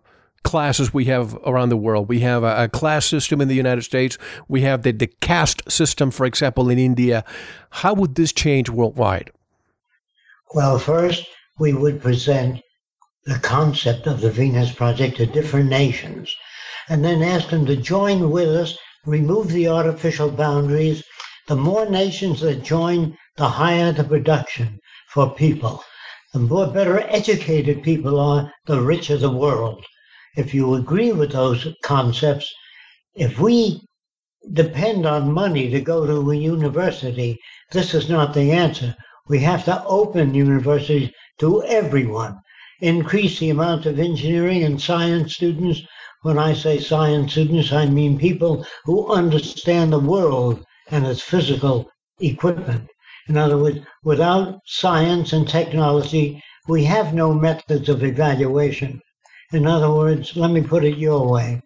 classes 0.46 0.94
we 0.94 1.06
have 1.06 1.34
around 1.44 1.70
the 1.70 1.76
world. 1.76 2.08
We 2.08 2.20
have 2.20 2.44
a, 2.44 2.64
a, 2.64 2.68
class 2.68 3.04
system 3.04 3.40
in 3.40 3.48
the 3.48 3.54
United 3.54 3.82
States. 3.82 4.16
We 4.46 4.60
have 4.62 4.82
the, 4.82 4.92
the 4.92 5.08
caste 5.20 5.62
system, 5.68 6.12
for 6.12 6.24
example, 6.24 6.70
in 6.70 6.78
India. 6.78 7.24
How 7.70 7.94
would 7.94 8.14
this 8.14 8.32
change 8.32 8.70
worldwide? 8.70 9.32
Well, 10.54 10.78
first, 10.78 11.26
we 11.58 11.72
would 11.72 12.00
present 12.00 12.60
the 13.26 13.38
concept 13.40 14.06
of 14.06 14.20
the 14.20 14.30
Venus 14.30 14.70
Project 14.70 15.16
to 15.16 15.26
different 15.26 15.68
nations 15.68 16.32
and 16.88 17.04
then 17.04 17.22
ask 17.22 17.50
them 17.50 17.66
to 17.66 17.76
join 17.76 18.30
with 18.30 18.48
us, 18.48 18.78
remove 19.04 19.48
the 19.48 19.66
artificial 19.66 20.30
boundaries. 20.30 21.02
The 21.48 21.56
more 21.56 21.90
nations 21.90 22.40
that 22.40 22.62
join, 22.62 23.18
the 23.36 23.48
higher 23.48 23.92
the 23.92 24.04
production 24.04 24.78
for 25.08 25.34
people. 25.34 25.82
The 26.32 26.38
more 26.38 26.68
better 26.68 27.00
educated 27.00 27.82
people 27.82 28.20
are, 28.20 28.52
the 28.66 28.80
richer 28.80 29.16
the 29.16 29.30
world. 29.30 29.84
If 30.36 30.54
you 30.54 30.74
agree 30.74 31.10
with 31.12 31.32
those 31.32 31.66
concepts, 31.82 32.52
if 33.14 33.40
we 33.40 33.80
depend 34.52 35.04
on 35.06 35.32
money 35.32 35.68
to 35.70 35.80
go 35.80 36.06
to 36.06 36.30
a 36.30 36.36
university, 36.36 37.40
this 37.72 37.94
is 37.94 38.08
not 38.08 38.34
the 38.34 38.52
answer. 38.52 38.94
We 39.28 39.40
have 39.40 39.64
to 39.64 39.84
open 39.84 40.34
universities 40.34 41.10
to 41.38 41.64
everyone, 41.64 42.38
increase 42.80 43.38
the 43.38 43.50
amount 43.50 43.86
of 43.86 43.98
engineering 43.98 44.62
and 44.64 44.80
science 44.80 45.34
students. 45.34 45.80
When 46.22 46.38
I 46.38 46.54
say 46.54 46.78
science 46.78 47.32
students, 47.32 47.72
I 47.72 47.86
mean 47.86 48.18
people 48.18 48.66
who 48.84 49.12
understand 49.12 49.92
the 49.92 50.00
world 50.00 50.64
and 50.90 51.06
its 51.06 51.20
physical 51.20 51.90
equipment. 52.20 52.88
In 53.28 53.36
other 53.36 53.58
words, 53.58 53.80
without 54.04 54.60
science 54.66 55.32
and 55.32 55.48
technology, 55.48 56.42
we 56.68 56.84
have 56.84 57.14
no 57.14 57.32
methods 57.32 57.88
of 57.88 58.04
evaluation. 58.04 59.00
In 59.52 59.66
other 59.66 59.90
words, 59.92 60.36
let 60.36 60.50
me 60.50 60.60
put 60.60 60.84
it 60.84 60.98
your 60.98 61.28
way. 61.28 61.62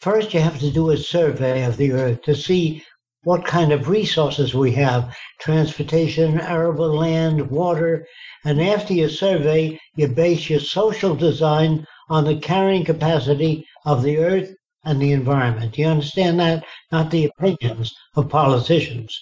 First, 0.00 0.34
you 0.34 0.40
have 0.40 0.58
to 0.60 0.70
do 0.70 0.90
a 0.90 0.96
survey 0.96 1.64
of 1.64 1.76
the 1.76 1.92
earth 1.92 2.22
to 2.22 2.34
see 2.34 2.82
what 3.24 3.44
kind 3.44 3.72
of 3.72 3.88
resources 3.88 4.54
we 4.54 4.72
have 4.72 5.14
transportation, 5.40 6.40
arable 6.40 6.94
land, 6.94 7.50
water. 7.50 8.06
And 8.44 8.60
after 8.60 8.92
your 8.94 9.08
survey, 9.08 9.78
you 9.96 10.08
base 10.08 10.50
your 10.50 10.60
social 10.60 11.14
design 11.14 11.86
on 12.08 12.24
the 12.24 12.36
carrying 12.36 12.84
capacity 12.84 13.66
of 13.84 14.02
the 14.02 14.18
earth 14.18 14.54
and 14.84 15.00
the 15.00 15.12
environment. 15.12 15.78
You 15.78 15.86
understand 15.86 16.40
that? 16.40 16.64
Not 16.90 17.10
the 17.10 17.26
opinions 17.26 17.92
of 18.16 18.28
politicians 18.28 19.16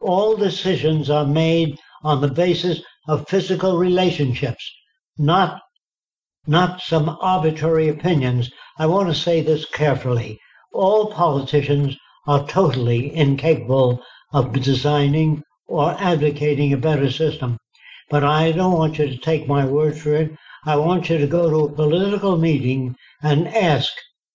all 0.00 0.36
decisions 0.36 1.08
are 1.08 1.26
made 1.26 1.78
on 2.04 2.20
the 2.20 2.28
basis 2.28 2.82
of 3.08 3.26
physical 3.28 3.78
relationships, 3.78 4.70
not 5.16 5.62
not 6.46 6.80
some 6.82 7.08
arbitrary 7.20 7.88
opinions. 7.88 8.50
I 8.78 8.86
want 8.86 9.08
to 9.08 9.14
say 9.14 9.40
this 9.40 9.64
carefully. 9.64 10.38
All 10.72 11.10
politicians 11.10 11.96
are 12.26 12.46
totally 12.46 13.12
incapable 13.16 14.00
of 14.32 14.52
designing 14.52 15.42
or 15.66 15.96
advocating 15.98 16.72
a 16.72 16.76
better 16.76 17.10
system. 17.10 17.56
But 18.08 18.22
I 18.22 18.52
don't 18.52 18.78
want 18.78 18.98
you 18.98 19.08
to 19.08 19.16
take 19.16 19.48
my 19.48 19.64
word 19.64 19.98
for 19.98 20.14
it. 20.14 20.30
I 20.64 20.76
want 20.76 21.10
you 21.10 21.18
to 21.18 21.26
go 21.26 21.50
to 21.50 21.72
a 21.72 21.76
political 21.76 22.38
meeting 22.38 22.94
and 23.22 23.48
ask 23.48 23.92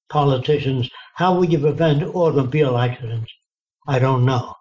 politicians, 0.10 0.90
how 1.16 1.36
will 1.36 1.46
you 1.46 1.60
prevent 1.60 2.04
automobile 2.04 2.78
accidents? 2.78 3.32
I 3.88 4.00
don't 4.00 4.26
know. 4.26 4.56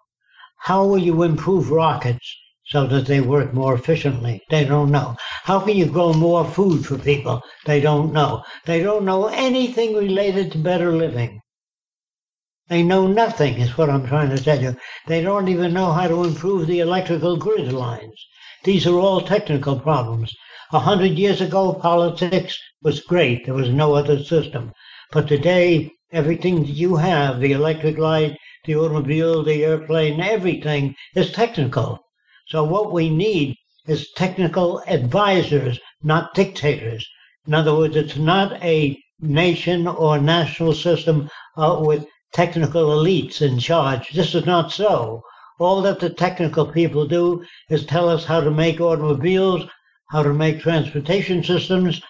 How 0.59 0.85
will 0.85 0.99
you 0.99 1.23
improve 1.23 1.71
rockets 1.71 2.25
so 2.65 2.87
that 2.87 3.05
they 3.05 3.19
work 3.19 3.53
more 3.53 3.73
efficiently? 3.73 4.43
They 4.49 4.63
don't 4.63 4.91
know. 4.91 5.17
How 5.43 5.59
can 5.59 5.75
you 5.75 5.87
grow 5.87 6.13
more 6.13 6.45
food 6.45 6.85
for 6.85 6.97
people? 6.97 7.41
They 7.65 7.81
don't 7.81 8.13
know. 8.13 8.43
They 8.65 8.81
don't 8.81 9.03
know 9.03 9.27
anything 9.27 9.95
related 9.95 10.51
to 10.51 10.57
better 10.57 10.93
living. 10.93 11.41
They 12.69 12.83
know 12.83 13.07
nothing, 13.07 13.55
is 13.55 13.77
what 13.77 13.89
I'm 13.89 14.07
trying 14.07 14.29
to 14.29 14.41
tell 14.41 14.61
you. 14.61 14.77
They 15.07 15.21
don't 15.21 15.49
even 15.49 15.73
know 15.73 15.91
how 15.91 16.07
to 16.07 16.23
improve 16.23 16.67
the 16.67 16.79
electrical 16.79 17.35
grid 17.35 17.73
lines. 17.73 18.25
These 18.63 18.85
are 18.85 18.99
all 18.99 19.21
technical 19.21 19.79
problems. 19.79 20.35
A 20.71 20.79
hundred 20.79 21.17
years 21.17 21.41
ago, 21.41 21.73
politics 21.73 22.59
was 22.83 22.99
great. 22.99 23.45
There 23.45 23.55
was 23.55 23.69
no 23.69 23.95
other 23.95 24.23
system. 24.23 24.71
But 25.11 25.27
today, 25.27 25.91
everything 26.11 26.61
that 26.61 26.69
you 26.69 26.95
have, 26.97 27.39
the 27.39 27.53
electric 27.53 27.97
light, 27.97 28.37
the 28.65 28.75
automobile, 28.75 29.43
the 29.43 29.65
airplane, 29.65 30.21
everything 30.21 30.95
is 31.15 31.31
technical. 31.31 31.99
So 32.49 32.63
what 32.63 32.91
we 32.93 33.09
need 33.09 33.55
is 33.87 34.11
technical 34.11 34.83
advisors, 34.85 35.79
not 36.03 36.35
dictators. 36.35 37.03
In 37.47 37.55
other 37.55 37.75
words, 37.75 37.95
it's 37.95 38.17
not 38.17 38.61
a 38.63 38.95
nation 39.19 39.87
or 39.87 40.19
national 40.19 40.73
system 40.73 41.29
uh, 41.57 41.77
with 41.79 42.05
technical 42.31 42.89
elites 42.89 43.41
in 43.41 43.57
charge. 43.57 44.09
This 44.11 44.35
is 44.35 44.45
not 44.45 44.71
so. 44.71 45.23
All 45.63 45.83
that 45.83 45.99
the 45.99 46.09
technical 46.09 46.65
people 46.65 47.05
do 47.05 47.45
is 47.69 47.85
tell 47.85 48.09
us 48.09 48.25
how 48.25 48.41
to 48.41 48.49
make 48.49 48.81
automobiles, 48.81 49.69
how 50.09 50.23
to 50.23 50.33
make 50.33 50.59
transportation 50.59 51.43
systems, 51.43 52.01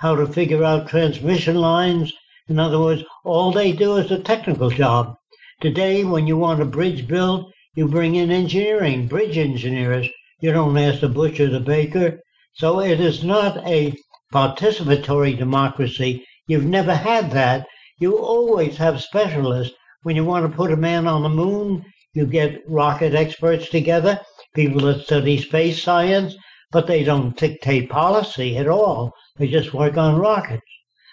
how 0.00 0.14
to 0.14 0.26
figure 0.26 0.62
out 0.62 0.88
transmission 0.88 1.56
lines. 1.56 2.12
In 2.48 2.58
other 2.58 2.78
words, 2.78 3.02
all 3.24 3.50
they 3.50 3.72
do 3.72 3.96
is 3.96 4.10
a 4.10 4.18
technical 4.18 4.68
job. 4.68 5.16
Today, 5.62 6.04
when 6.04 6.26
you 6.26 6.36
want 6.36 6.60
a 6.60 6.66
bridge 6.66 7.08
built, 7.08 7.50
you 7.74 7.88
bring 7.88 8.14
in 8.14 8.30
engineering, 8.30 9.06
bridge 9.06 9.38
engineers. 9.38 10.06
You 10.42 10.52
don't 10.52 10.76
ask 10.76 11.00
the 11.00 11.08
butcher, 11.08 11.48
the 11.48 11.60
baker. 11.60 12.20
So 12.52 12.80
it 12.80 13.00
is 13.00 13.24
not 13.24 13.56
a 13.66 13.96
participatory 14.34 15.34
democracy. 15.34 16.26
You've 16.46 16.66
never 16.66 16.94
had 16.94 17.30
that. 17.30 17.66
You 17.98 18.18
always 18.18 18.76
have 18.76 19.00
specialists. 19.00 19.74
When 20.02 20.14
you 20.14 20.26
want 20.26 20.44
to 20.44 20.54
put 20.54 20.72
a 20.72 20.76
man 20.76 21.06
on 21.06 21.22
the 21.22 21.30
moon, 21.30 21.86
you 22.14 22.26
get 22.26 22.62
rocket 22.68 23.14
experts 23.14 23.68
together, 23.68 24.20
people 24.54 24.82
that 24.82 25.04
study 25.04 25.38
space 25.38 25.82
science, 25.82 26.34
but 26.70 26.86
they 26.86 27.04
don't 27.04 27.36
dictate 27.36 27.88
policy 27.90 28.56
at 28.56 28.68
all. 28.68 29.12
They 29.36 29.48
just 29.48 29.74
work 29.74 29.96
on 29.96 30.18
rockets. 30.18 30.62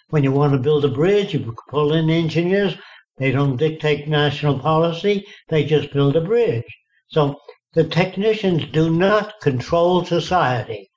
When 0.09 0.23
you 0.23 0.31
want 0.31 0.53
to 0.53 0.59
build 0.59 0.85
a 0.85 0.89
bridge, 0.89 1.33
you 1.33 1.55
pull 1.69 1.93
in 1.93 2.09
engineers 2.09 2.77
they 3.17 3.31
don't 3.31 3.55
dictate 3.55 4.09
national 4.09 4.59
policy, 4.59 5.25
they 5.47 5.63
just 5.63 5.93
build 5.93 6.17
a 6.17 6.21
bridge. 6.21 6.65
So 7.07 7.39
the 7.73 7.85
technicians 7.85 8.65
do 8.73 8.89
not 8.89 9.39
control 9.41 10.03
society. 10.03 10.91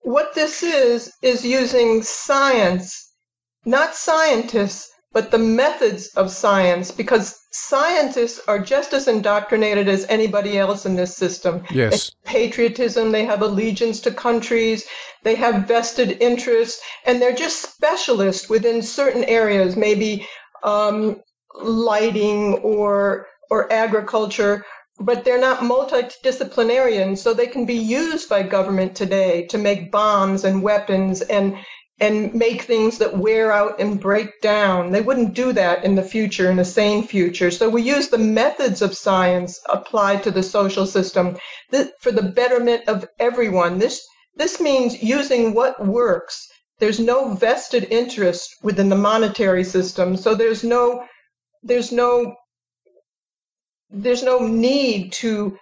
What 0.00 0.34
this 0.34 0.62
is, 0.62 1.10
is 1.22 1.42
using 1.42 2.02
science, 2.02 3.14
not 3.64 3.94
scientists, 3.94 4.91
but 5.12 5.30
the 5.30 5.38
methods 5.38 6.08
of 6.14 6.30
science, 6.30 6.90
because 6.90 7.38
scientists 7.50 8.40
are 8.48 8.58
just 8.58 8.92
as 8.92 9.08
indoctrinated 9.08 9.88
as 9.88 10.06
anybody 10.08 10.58
else 10.58 10.86
in 10.86 10.96
this 10.96 11.16
system. 11.16 11.64
Yes. 11.70 11.94
It's 11.94 12.10
patriotism, 12.24 13.12
they 13.12 13.24
have 13.26 13.42
allegiance 13.42 14.00
to 14.00 14.10
countries, 14.10 14.84
they 15.22 15.34
have 15.34 15.68
vested 15.68 16.22
interests, 16.22 16.80
and 17.04 17.20
they're 17.20 17.34
just 17.34 17.60
specialists 17.60 18.48
within 18.48 18.82
certain 18.82 19.24
areas, 19.24 19.76
maybe 19.76 20.26
um, 20.62 21.20
lighting 21.54 22.54
or 22.62 23.26
or 23.50 23.70
agriculture, 23.70 24.64
but 24.98 25.24
they're 25.24 25.38
not 25.38 25.58
multidisciplinarian, 25.58 27.18
so 27.18 27.34
they 27.34 27.46
can 27.46 27.66
be 27.66 27.74
used 27.74 28.30
by 28.30 28.42
government 28.42 28.94
today 28.94 29.46
to 29.48 29.58
make 29.58 29.90
bombs 29.90 30.44
and 30.44 30.62
weapons 30.62 31.20
and 31.20 31.58
and 32.02 32.34
make 32.34 32.62
things 32.62 32.98
that 32.98 33.16
wear 33.16 33.52
out 33.52 33.80
and 33.80 34.00
break 34.00 34.40
down. 34.42 34.92
They 34.92 35.00
wouldn't 35.00 35.34
do 35.34 35.52
that 35.52 35.84
in 35.84 35.94
the 35.94 36.02
future, 36.02 36.50
in 36.50 36.58
a 36.58 36.64
sane 36.64 37.06
future. 37.06 37.50
So 37.50 37.70
we 37.70 37.82
use 37.82 38.08
the 38.08 38.18
methods 38.18 38.82
of 38.82 38.96
science 38.96 39.60
applied 39.70 40.24
to 40.24 40.30
the 40.30 40.42
social 40.42 40.86
system 40.86 41.36
for 42.00 42.12
the 42.12 42.30
betterment 42.34 42.88
of 42.88 43.08
everyone. 43.18 43.78
This 43.78 44.04
this 44.34 44.60
means 44.60 45.02
using 45.02 45.54
what 45.54 45.86
works 45.86 46.48
there's 46.82 46.98
no 46.98 47.34
vested 47.34 47.86
interest 47.92 48.56
within 48.60 48.88
the 48.88 48.96
monetary 48.96 49.62
system. 49.62 50.16
So 50.16 50.34
there's 50.34 50.64
no 50.64 51.06
there's 51.62 51.92
no 51.92 52.34
there's 53.88 54.24
no 54.24 54.40
need 54.40 55.12
to 55.22 55.56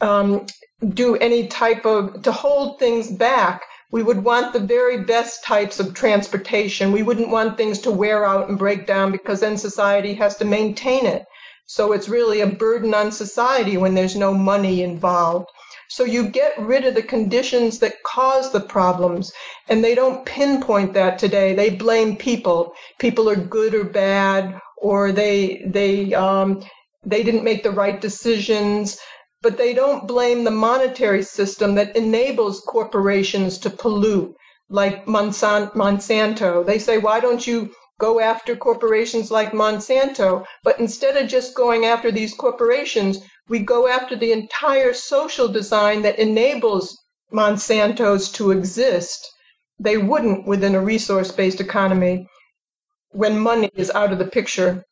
um, 0.00 0.46
do 0.88 1.16
any 1.16 1.48
type 1.48 1.84
of 1.84 2.22
to 2.22 2.30
hold 2.30 2.78
things 2.78 3.10
back. 3.10 3.62
We 3.92 4.02
would 4.02 4.24
want 4.24 4.52
the 4.52 4.58
very 4.58 5.04
best 5.04 5.44
types 5.44 5.78
of 5.78 5.94
transportation. 5.94 6.92
We 6.92 7.02
wouldn't 7.02 7.28
want 7.28 7.56
things 7.56 7.78
to 7.80 7.90
wear 7.90 8.24
out 8.24 8.48
and 8.48 8.58
break 8.58 8.86
down 8.86 9.12
because 9.12 9.40
then 9.40 9.58
society 9.58 10.14
has 10.14 10.36
to 10.38 10.46
maintain 10.46 11.06
it. 11.06 11.26
So 11.66 11.92
it's 11.92 12.08
really 12.08 12.40
a 12.40 12.46
burden 12.46 12.94
on 12.94 13.12
society 13.12 13.76
when 13.76 13.94
there's 13.94 14.16
no 14.16 14.34
money 14.34 14.82
involved. 14.82 15.46
So 15.88 16.04
you 16.04 16.28
get 16.28 16.58
rid 16.58 16.86
of 16.86 16.94
the 16.94 17.02
conditions 17.02 17.80
that 17.80 18.02
cause 18.02 18.50
the 18.50 18.60
problems, 18.60 19.30
and 19.68 19.84
they 19.84 19.94
don't 19.94 20.24
pinpoint 20.24 20.94
that 20.94 21.18
today. 21.18 21.54
They 21.54 21.68
blame 21.70 22.16
people. 22.16 22.72
People 22.98 23.28
are 23.28 23.36
good 23.36 23.74
or 23.74 23.84
bad, 23.84 24.58
or 24.78 25.12
they 25.12 25.62
they 25.66 26.14
um, 26.14 26.62
they 27.04 27.22
didn't 27.22 27.44
make 27.44 27.62
the 27.62 27.70
right 27.70 28.00
decisions. 28.00 28.98
But 29.42 29.58
they 29.58 29.74
don't 29.74 30.06
blame 30.06 30.44
the 30.44 30.50
monetary 30.50 31.22
system 31.24 31.74
that 31.74 31.96
enables 31.96 32.60
corporations 32.60 33.58
to 33.58 33.70
pollute, 33.70 34.34
like 34.70 35.04
Monsanto. 35.06 36.64
They 36.64 36.78
say, 36.78 36.98
why 36.98 37.20
don't 37.20 37.44
you 37.46 37.74
go 38.02 38.18
after 38.18 38.56
corporations 38.56 39.30
like 39.30 39.52
Monsanto. 39.52 40.44
But 40.64 40.80
instead 40.80 41.16
of 41.16 41.28
just 41.28 41.54
going 41.54 41.84
after 41.84 42.10
these 42.10 42.34
corporations, 42.34 43.18
we 43.48 43.60
go 43.60 43.86
after 43.86 44.16
the 44.16 44.32
entire 44.32 44.92
social 44.92 45.48
design 45.48 46.02
that 46.02 46.18
enables 46.18 46.98
Monsantos 47.32 48.32
to 48.34 48.50
exist. 48.50 49.30
They 49.78 49.98
wouldn't 49.98 50.46
within 50.46 50.74
a 50.74 50.80
resource 50.80 51.30
based 51.30 51.60
economy 51.60 52.26
when 53.10 53.38
money 53.38 53.70
is 53.74 53.90
out 53.90 54.12
of 54.12 54.18
the 54.18 54.26
picture. 54.38 54.84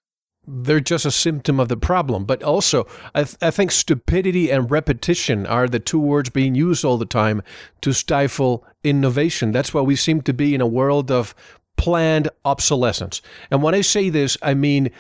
They're 0.53 0.81
just 0.81 1.07
a 1.07 1.11
symptom 1.11 1.61
of 1.61 1.69
the 1.69 1.77
problem. 1.77 2.25
But 2.25 2.43
also, 2.43 2.87
I, 3.15 3.25
th- 3.25 3.37
I 3.41 3.51
think 3.51 3.71
stupidity 3.71 4.51
and 4.51 4.71
repetition 4.71 5.47
are 5.47 5.69
the 5.69 5.79
two 5.79 6.01
words 6.01 6.31
being 6.31 6.55
used 6.55 6.85
all 6.85 6.99
the 6.99 7.07
time 7.07 7.43
to 7.83 7.93
stifle 7.93 8.67
innovation. 8.83 9.53
That's 9.53 9.73
why 9.73 9.83
we 9.83 9.97
seem 9.97 10.23
to 10.23 10.33
be 10.33 10.55
in 10.55 10.61
a 10.61 10.67
world 10.67 11.11
of 11.11 11.35
planned 11.77 12.29
obsolescence. 12.45 13.23
And 13.51 13.63
when 13.63 13.75
I 13.75 13.81
say 13.81 14.11
this, 14.11 14.37
I 14.43 14.55
mean 14.55 14.91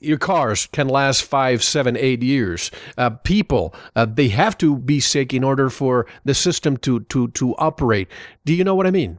your 0.00 0.18
cars 0.18 0.66
can 0.66 0.88
last 0.88 1.22
five, 1.22 1.62
seven, 1.62 1.96
eight 1.96 2.22
years. 2.22 2.70
Uh, 2.98 3.10
people, 3.10 3.74
uh, 3.94 4.06
they 4.06 4.28
have 4.28 4.58
to 4.58 4.76
be 4.76 5.00
sick 5.00 5.32
in 5.32 5.44
order 5.44 5.70
for 5.70 6.06
the 6.24 6.34
system 6.34 6.76
to, 6.78 7.00
to, 7.00 7.28
to 7.28 7.54
operate. 7.56 8.08
Do 8.44 8.54
you 8.54 8.64
know 8.64 8.74
what 8.74 8.86
I 8.86 8.90
mean? 8.90 9.18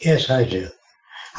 Yes, 0.00 0.30
I 0.30 0.44
do. 0.44 0.68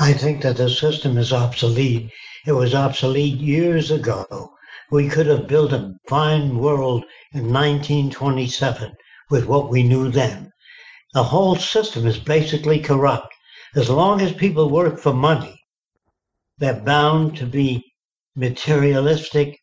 I 0.02 0.14
think 0.14 0.44
that 0.44 0.56
the 0.56 0.70
system 0.70 1.18
is 1.18 1.34
obsolete. 1.34 2.10
It 2.46 2.54
was 2.54 2.74
obsolete 2.74 3.42
years 3.42 3.92
ago. 3.92 4.54
We 4.90 5.10
could 5.10 5.26
have 5.26 5.46
built 5.46 5.74
a 5.74 5.96
fine 6.08 6.58
world 6.58 7.04
in 7.34 7.52
1927 7.52 8.96
with 9.30 9.46
what 9.46 9.70
we 9.70 9.84
knew 9.84 10.10
then. 10.10 10.54
The 11.14 11.26
whole 11.26 11.58
system 11.58 12.08
is 12.08 12.18
basically 12.18 12.80
corrupt. 12.80 13.28
As 13.76 13.90
long 13.90 14.22
as 14.22 14.32
people 14.32 14.70
work 14.70 15.02
for 15.02 15.14
money, 15.14 15.60
they're 16.58 16.80
bound 16.80 17.36
to 17.36 17.46
be 17.46 17.84
materialistic 18.38 19.60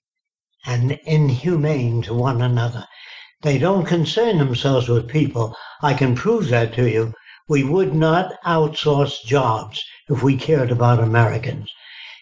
and 0.67 1.01
inhumane 1.07 2.03
to 2.03 2.13
one 2.13 2.43
another. 2.43 2.87
They 3.41 3.57
don't 3.57 3.87
concern 3.87 4.37
themselves 4.37 4.87
with 4.87 5.09
people. 5.09 5.57
I 5.81 5.95
can 5.95 6.15
prove 6.15 6.51
that 6.51 6.75
to 6.75 6.87
you. 6.91 7.15
We 7.49 7.65
would 7.65 7.95
not 7.95 8.35
outsource 8.45 9.25
jobs 9.25 9.83
if 10.09 10.23
we 10.23 10.37
cared 10.37 10.71
about 10.71 11.03
Americans. 11.03 11.71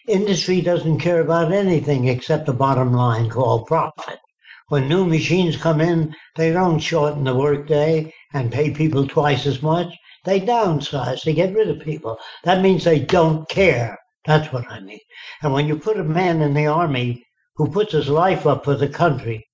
Industry 0.07 0.61
doesn't 0.61 0.99
care 0.99 1.21
about 1.21 1.51
anything 1.51 2.07
except 2.07 2.45
the 2.45 2.53
bottom 2.53 2.93
line 2.93 3.29
called 3.29 3.67
profit. 3.67 4.19
When 4.67 4.89
new 4.89 5.05
machines 5.05 5.57
come 5.57 5.81
in, 5.81 6.15
they 6.35 6.51
don't 6.51 6.79
shorten 6.79 7.23
the 7.23 7.35
workday 7.35 8.11
and 8.33 8.51
pay 8.51 8.71
people 8.71 9.07
twice 9.07 9.45
as 9.45 9.61
much. 9.61 9.93
They 10.23 10.41
downsize, 10.41 11.23
they 11.23 11.33
get 11.33 11.53
rid 11.53 11.69
of 11.69 11.79
people. 11.85 12.17
That 12.43 12.61
means 12.61 12.83
they 12.83 12.99
don't 12.99 13.47
care. 13.47 13.99
That's 14.25 14.51
what 14.51 14.65
I 14.71 14.79
mean. 14.79 14.99
And 15.43 15.53
when 15.53 15.67
you 15.67 15.77
put 15.77 15.99
a 15.99 16.03
man 16.03 16.41
in 16.41 16.55
the 16.55 16.65
army 16.65 17.23
who 17.55 17.69
puts 17.69 17.93
his 17.93 18.09
life 18.09 18.47
up 18.47 18.65
for 18.65 18.75
the 18.75 18.89
country, 18.89 19.47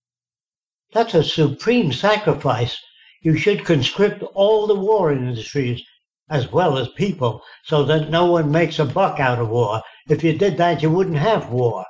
that's 0.94 1.14
a 1.14 1.24
supreme 1.24 1.92
sacrifice. 1.92 2.78
You 3.22 3.36
should 3.36 3.66
conscript 3.66 4.24
all 4.34 4.68
the 4.68 4.76
war 4.76 5.12
industries 5.12 5.84
as 6.32 6.52
well 6.52 6.78
as 6.78 6.88
people 6.96 7.44
so 7.66 7.84
that 7.84 8.10
no 8.10 8.26
one 8.26 8.50
makes 8.50 8.80
a 8.80 8.86
buck 8.86 9.20
out 9.20 9.38
of 9.38 9.50
war. 9.50 9.84
If 10.10 10.24
you 10.24 10.34
did 10.34 10.56
that, 10.58 10.82
you 10.82 10.90
wouldn't 10.90 11.18
have 11.18 11.52
war. 11.52 11.86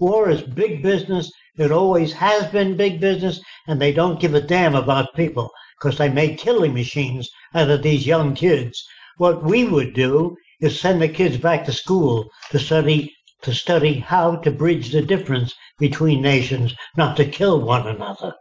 War 0.00 0.28
is 0.28 0.42
big 0.42 0.82
business. 0.82 1.30
It 1.56 1.70
always 1.70 2.12
has 2.14 2.50
been 2.50 2.76
big 2.76 3.00
business, 3.00 3.40
and 3.68 3.80
they 3.80 3.92
don't 3.92 4.18
give 4.20 4.34
a 4.34 4.40
damn 4.40 4.74
about 4.74 5.14
people 5.14 5.52
because 5.78 5.96
they 5.96 6.08
make 6.08 6.38
killing 6.38 6.74
machines 6.74 7.30
out 7.54 7.70
of 7.70 7.84
these 7.84 8.04
young 8.04 8.34
kids. 8.34 8.84
What 9.16 9.44
we 9.44 9.62
would 9.62 9.94
do 9.94 10.36
is 10.60 10.80
send 10.80 11.00
the 11.00 11.08
kids 11.08 11.36
back 11.36 11.64
to 11.66 11.72
school 11.72 12.28
to 12.50 12.58
study 12.58 13.14
to 13.42 13.54
study 13.54 14.00
how 14.00 14.36
to 14.36 14.50
bridge 14.50 14.90
the 14.90 15.02
difference 15.02 15.54
between 15.78 16.20
nations, 16.20 16.74
not 16.96 17.16
to 17.18 17.24
kill 17.24 17.60
one 17.60 17.86
another. 17.86 18.34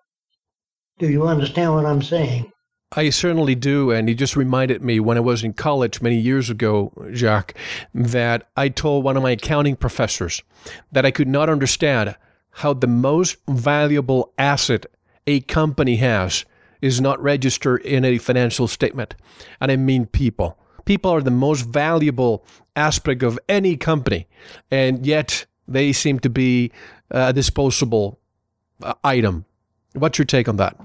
Do 0.98 1.10
you 1.10 1.28
understand 1.28 1.76
what 1.76 1.86
I'm 1.86 2.02
saying? 2.02 2.52
I 2.96 3.10
certainly 3.10 3.56
do. 3.56 3.92
And 3.92 4.08
you 4.08 4.16
just 4.16 4.36
reminded 4.36 4.84
me 4.84 5.00
when 5.00 5.18
I 5.18 5.22
was 5.22 5.44
in 5.44 5.54
college 5.54 6.02
many 6.02 6.18
years 6.18 6.50
ago, 6.50 6.94
Jacque, 7.12 7.56
that 7.94 8.48
I 8.56 8.70
told 8.70 9.04
one 9.04 9.18
of 9.18 9.24
my 9.24 9.32
accounting 9.32 9.76
professors 9.76 10.44
that 10.92 11.06
I 11.06 11.12
could 11.12 11.28
not 11.28 11.50
understand 11.50 12.16
how 12.58 12.74
the 12.74 12.88
most 12.88 13.38
valuable 13.48 14.32
asset 14.38 14.86
a 15.26 15.40
company 15.42 15.96
has 15.98 16.46
is 16.82 17.02
not 17.02 17.22
registered 17.22 17.82
in 17.82 18.06
a 18.06 18.18
financial 18.18 18.68
statement. 18.68 19.16
And 19.60 19.72
I 19.72 19.76
mean 19.76 20.06
people. 20.06 20.58
People 20.86 21.12
are 21.12 21.22
the 21.22 21.32
most 21.32 21.62
valuable 21.62 22.46
aspect 22.76 23.24
of 23.24 23.40
any 23.48 23.78
company, 23.78 24.28
and 24.70 25.06
yet 25.06 25.46
they 25.66 25.94
seem 25.94 26.20
to 26.20 26.30
be 26.30 26.72
a 27.10 27.32
disposable 27.32 28.20
uh, 28.82 28.94
item. 29.04 29.46
What's 29.94 30.18
your 30.18 30.26
take 30.26 30.50
on 30.50 30.58
that? 30.58 30.76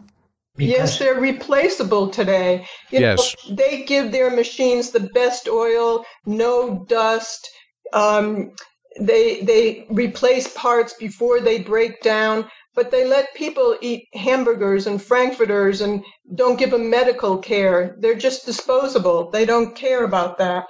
Because 0.59 0.91
yes, 0.91 0.99
they're 0.99 1.21
replaceable 1.21 2.11
today. 2.11 2.67
You 2.91 3.01
yes. 3.01 3.35
Know, 3.49 3.55
they 3.55 3.85
give 3.85 4.13
their 4.13 4.31
machines 4.31 4.91
the 4.91 5.09
best 5.15 5.49
oil, 5.49 6.05
no 6.27 6.85
dust. 6.89 7.49
Um, 7.93 8.53
they 9.01 9.41
they 9.41 9.87
replace 9.89 10.53
parts 10.53 10.95
before 10.95 11.41
they 11.41 11.63
break 11.63 12.03
down 12.03 12.51
but 12.79 12.93
they 12.93 13.05
let 13.05 13.35
people 13.35 13.77
eat 13.81 14.07
hamburgers 14.15 14.87
and 14.87 15.03
frankfurters 15.03 15.81
and 15.81 16.05
don't 16.37 16.61
give 16.61 16.71
them 16.71 16.89
medical 16.89 17.39
care. 17.39 17.97
They're 17.99 18.15
just 18.15 18.47
disposable. 18.47 19.33
They 19.33 19.45
don't 19.45 19.75
care 19.75 20.05
about 20.05 20.39
that. 20.39 20.67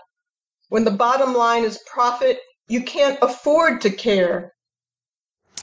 When 0.70 0.84
the 0.84 0.90
bottom 0.90 1.34
line 1.34 1.64
is 1.64 1.84
profit, 1.86 2.38
you 2.66 2.82
can't 2.82 3.18
afford 3.20 3.82
to 3.82 3.90
care. 3.90 4.54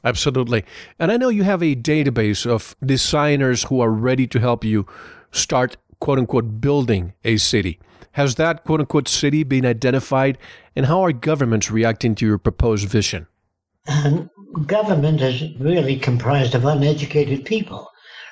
Absolutely. 0.06 0.64
And 1.00 1.12
I 1.12 1.18
know 1.18 1.30
you 1.30 1.44
have 1.44 1.64
a 1.64 1.76
database 1.76 2.46
of 2.46 2.76
designers 2.86 3.64
who 3.64 3.82
are 3.82 3.90
ready 3.90 4.28
to 4.28 4.40
help 4.40 4.64
you 4.64 4.86
start, 5.32 5.78
quote 6.00 6.20
unquote, 6.20 6.62
building 6.62 7.14
a 7.24 7.38
city. 7.38 7.80
Has 8.12 8.36
that, 8.36 8.64
quote 8.64 8.82
unquote, 8.82 9.08
city 9.08 9.44
been 9.44 9.66
identified? 9.66 10.38
And 10.76 10.86
how 10.86 11.02
are 11.02 11.12
governments 11.12 11.72
reacting 11.72 12.14
to 12.16 12.26
your 12.26 12.38
proposed 12.38 12.88
vision? 12.88 13.26
And 13.88 14.30
government 14.68 15.22
is 15.22 15.44
really 15.60 15.98
comprised 15.98 16.54
of 16.54 16.66
uneducated 16.66 17.44
people. 17.44 17.90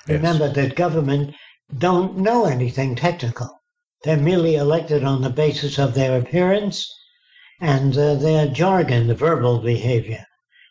Yes. 0.08 0.18
Remember 0.18 0.50
that 0.50 0.76
government 0.76 1.34
don't 1.76 2.18
know 2.18 2.46
anything 2.46 2.96
technical. 2.96 3.50
They're 4.04 4.18
merely 4.18 4.56
elected 4.56 5.04
on 5.04 5.22
the 5.22 5.30
basis 5.32 5.80
of 5.80 5.96
their 5.96 6.20
appearance 6.20 6.88
and 7.60 7.98
uh, 7.98 8.16
their 8.16 8.48
jargon, 8.48 9.08
the 9.08 9.16
verbal 9.16 9.60
behavior. 9.60 10.24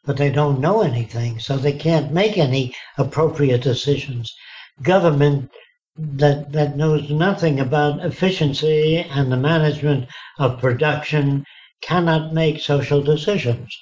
But 0.04 0.16
they 0.16 0.30
don't 0.30 0.60
know 0.60 0.82
anything, 0.82 1.38
so 1.38 1.56
they 1.56 1.72
can't 1.72 2.12
make 2.12 2.36
any 2.36 2.74
appropriate 2.98 3.62
decisions. 3.62 4.34
Government 4.82 5.50
that, 5.96 6.52
that 6.52 6.76
knows 6.76 7.10
nothing 7.10 7.60
about 7.60 8.04
efficiency 8.04 8.96
and 8.98 9.30
the 9.30 9.36
management 9.36 10.08
of 10.38 10.58
production 10.58 11.44
cannot 11.82 12.32
make 12.32 12.60
social 12.60 13.02
decisions. 13.02 13.76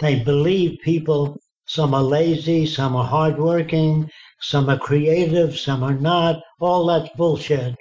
They 0.00 0.16
believe 0.18 0.80
people, 0.82 1.38
some 1.66 1.94
are 1.94 2.02
lazy, 2.02 2.66
some 2.66 2.96
are 2.96 3.06
hardworking, 3.06 4.10
some 4.40 4.68
are 4.68 4.78
creative, 4.78 5.56
some 5.56 5.82
are 5.82 5.94
not. 5.94 6.42
All 6.60 6.86
that's 6.86 7.14
bullshit. 7.16 7.76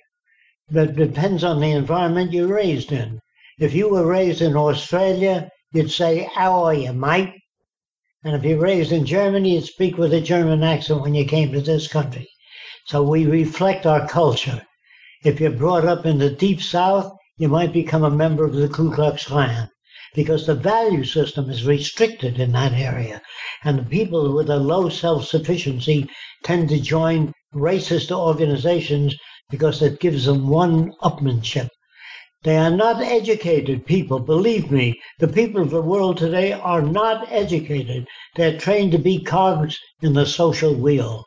That 0.69 0.95
depends 0.95 1.43
on 1.43 1.59
the 1.59 1.71
environment 1.71 2.31
you're 2.31 2.47
raised 2.47 2.91
in. 2.91 3.19
If 3.59 3.73
you 3.73 3.89
were 3.89 4.05
raised 4.05 4.41
in 4.41 4.55
Australia, 4.55 5.49
you'd 5.73 5.91
say, 5.91 6.29
How 6.33 6.63
are 6.63 6.73
you, 6.73 6.93
mate? 6.93 7.40
And 8.23 8.35
if 8.35 8.43
you're 8.43 8.59
raised 8.59 8.91
in 8.91 9.05
Germany, 9.05 9.55
you'd 9.55 9.65
speak 9.65 9.97
with 9.97 10.13
a 10.13 10.21
German 10.21 10.63
accent 10.63 11.01
when 11.01 11.15
you 11.15 11.25
came 11.25 11.51
to 11.51 11.61
this 11.61 11.87
country. 11.87 12.29
So 12.85 13.01
we 13.01 13.25
reflect 13.25 13.87
our 13.87 14.07
culture. 14.07 14.61
If 15.23 15.39
you're 15.39 15.49
brought 15.49 15.85
up 15.85 16.05
in 16.05 16.19
the 16.19 16.29
deep 16.29 16.61
south, 16.61 17.11
you 17.37 17.47
might 17.47 17.73
become 17.73 18.03
a 18.03 18.11
member 18.11 18.43
of 18.45 18.53
the 18.53 18.67
Ku 18.67 18.91
Klux 18.93 19.25
Klan 19.25 19.69
because 20.13 20.45
the 20.45 20.53
value 20.53 21.03
system 21.03 21.49
is 21.49 21.65
restricted 21.65 22.39
in 22.39 22.51
that 22.51 22.73
area. 22.73 23.21
And 23.63 23.79
the 23.79 23.83
people 23.83 24.35
with 24.35 24.51
a 24.51 24.57
low 24.57 24.89
self 24.89 25.25
sufficiency 25.25 26.07
tend 26.43 26.69
to 26.69 26.79
join 26.79 27.33
racist 27.55 28.11
organizations 28.11 29.15
because 29.49 29.81
it 29.81 29.99
gives 29.99 30.25
them 30.25 30.47
one 30.47 30.91
upmanship. 31.01 31.69
They 32.43 32.57
are 32.57 32.71
not 32.71 33.03
educated 33.03 33.85
people. 33.85 34.17
Believe 34.17 34.71
me, 34.71 34.99
the 35.19 35.27
people 35.27 35.61
of 35.61 35.69
the 35.69 35.81
world 35.81 36.17
today 36.17 36.51
are 36.51 36.81
not 36.81 37.31
educated. 37.31 38.07
They're 38.35 38.57
trained 38.57 38.93
to 38.93 38.97
be 38.97 39.21
cogs 39.21 39.77
in 40.01 40.13
the 40.13 40.25
social 40.25 40.73
wheel. 40.73 41.25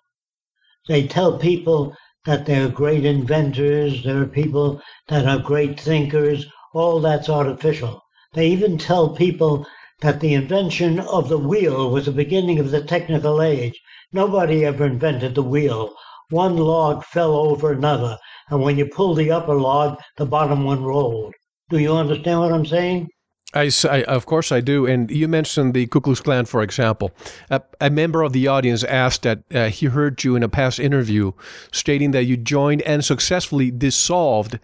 They 0.88 1.06
tell 1.06 1.38
people 1.38 1.94
that 2.24 2.46
they're 2.46 2.68
great 2.68 3.04
inventors, 3.04 4.02
there 4.02 4.22
are 4.22 4.26
people 4.26 4.82
that 5.06 5.24
are 5.24 5.38
great 5.38 5.78
thinkers. 5.78 6.46
All 6.72 6.98
that's 6.98 7.28
artificial. 7.28 8.02
They 8.32 8.48
even 8.48 8.76
tell 8.76 9.10
people 9.10 9.64
that 10.00 10.18
the 10.18 10.34
invention 10.34 10.98
of 10.98 11.28
the 11.28 11.38
wheel 11.38 11.90
was 11.90 12.06
the 12.06 12.12
beginning 12.12 12.58
of 12.58 12.72
the 12.72 12.82
technical 12.82 13.40
age. 13.40 13.80
Nobody 14.12 14.64
ever 14.64 14.84
invented 14.84 15.36
the 15.36 15.42
wheel. 15.44 15.94
One 16.35 16.57
log 16.57 17.05
fell 17.05 17.37
over 17.37 17.70
another, 17.70 18.18
and 18.51 18.61
when 18.61 18.76
you 18.76 18.87
pulled 18.87 19.18
the 19.18 19.30
upper 19.30 19.55
log, 19.55 20.01
the 20.16 20.26
bottom 20.26 20.64
one 20.64 20.82
rolled. 20.82 21.32
Do 21.70 21.78
you 21.78 21.95
understand 21.95 22.41
what 22.41 22.53
I'm 22.53 22.66
saying? 22.66 23.09
I, 23.55 23.70
I, 23.89 24.03
of 24.03 24.26
course 24.26 24.51
I 24.51 24.61
do. 24.61 24.85
And 24.85 25.12
you 25.12 25.28
mentioned 25.28 25.74
the 25.74 25.87
Ku 25.87 26.01
Klux 26.01 26.20
Klan, 26.20 26.45
for 26.47 26.61
example. 26.61 27.12
A, 27.51 27.62
a 27.80 27.89
member 27.89 28.22
of 28.22 28.32
the 28.32 28.49
audience 28.49 28.82
asked 28.82 29.22
that 29.22 29.45
uh, 29.55 29.68
he 29.68 29.87
heard 29.87 30.24
you 30.24 30.35
in 30.35 30.43
a 30.43 30.49
past 30.49 30.80
interview 30.80 31.30
stating 31.70 32.11
that 32.11 32.24
you 32.24 32.37
joined 32.37 32.82
and 32.82 33.05
successfully 33.05 33.70
dissolved 33.70 34.59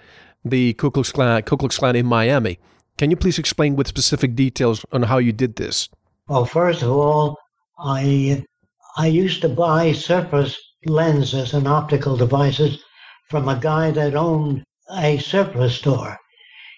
the 0.45 0.73
Ku 0.73 0.91
Klux 0.91 1.13
Klan, 1.13 1.41
Ku 1.43 1.57
Klux 1.57 1.79
Klan 1.79 1.95
in 1.95 2.05
Miami. 2.05 2.59
Can 2.99 3.13
you 3.13 3.17
please 3.17 3.39
explain 3.39 3.77
with 3.77 3.87
specific 3.87 4.35
details 4.35 4.85
on 4.91 5.05
how 5.05 5.19
you 5.19 5.33
did 5.33 5.55
this? 5.55 5.89
Well, 6.27 6.47
first 6.47 6.83
of 6.83 6.91
all, 6.91 7.39
I 7.79 8.45
I 8.97 9.07
used 9.07 9.41
to 9.43 9.49
buy 9.49 9.93
surplus 9.93 10.59
lenses 10.87 11.53
and 11.53 11.69
optical 11.69 12.17
devices 12.17 12.83
from 13.29 13.49
a 13.49 13.57
guy 13.57 13.91
that 13.91 14.15
owned 14.15 14.65
a 14.99 15.19
surplus 15.19 15.75
store. 15.77 16.19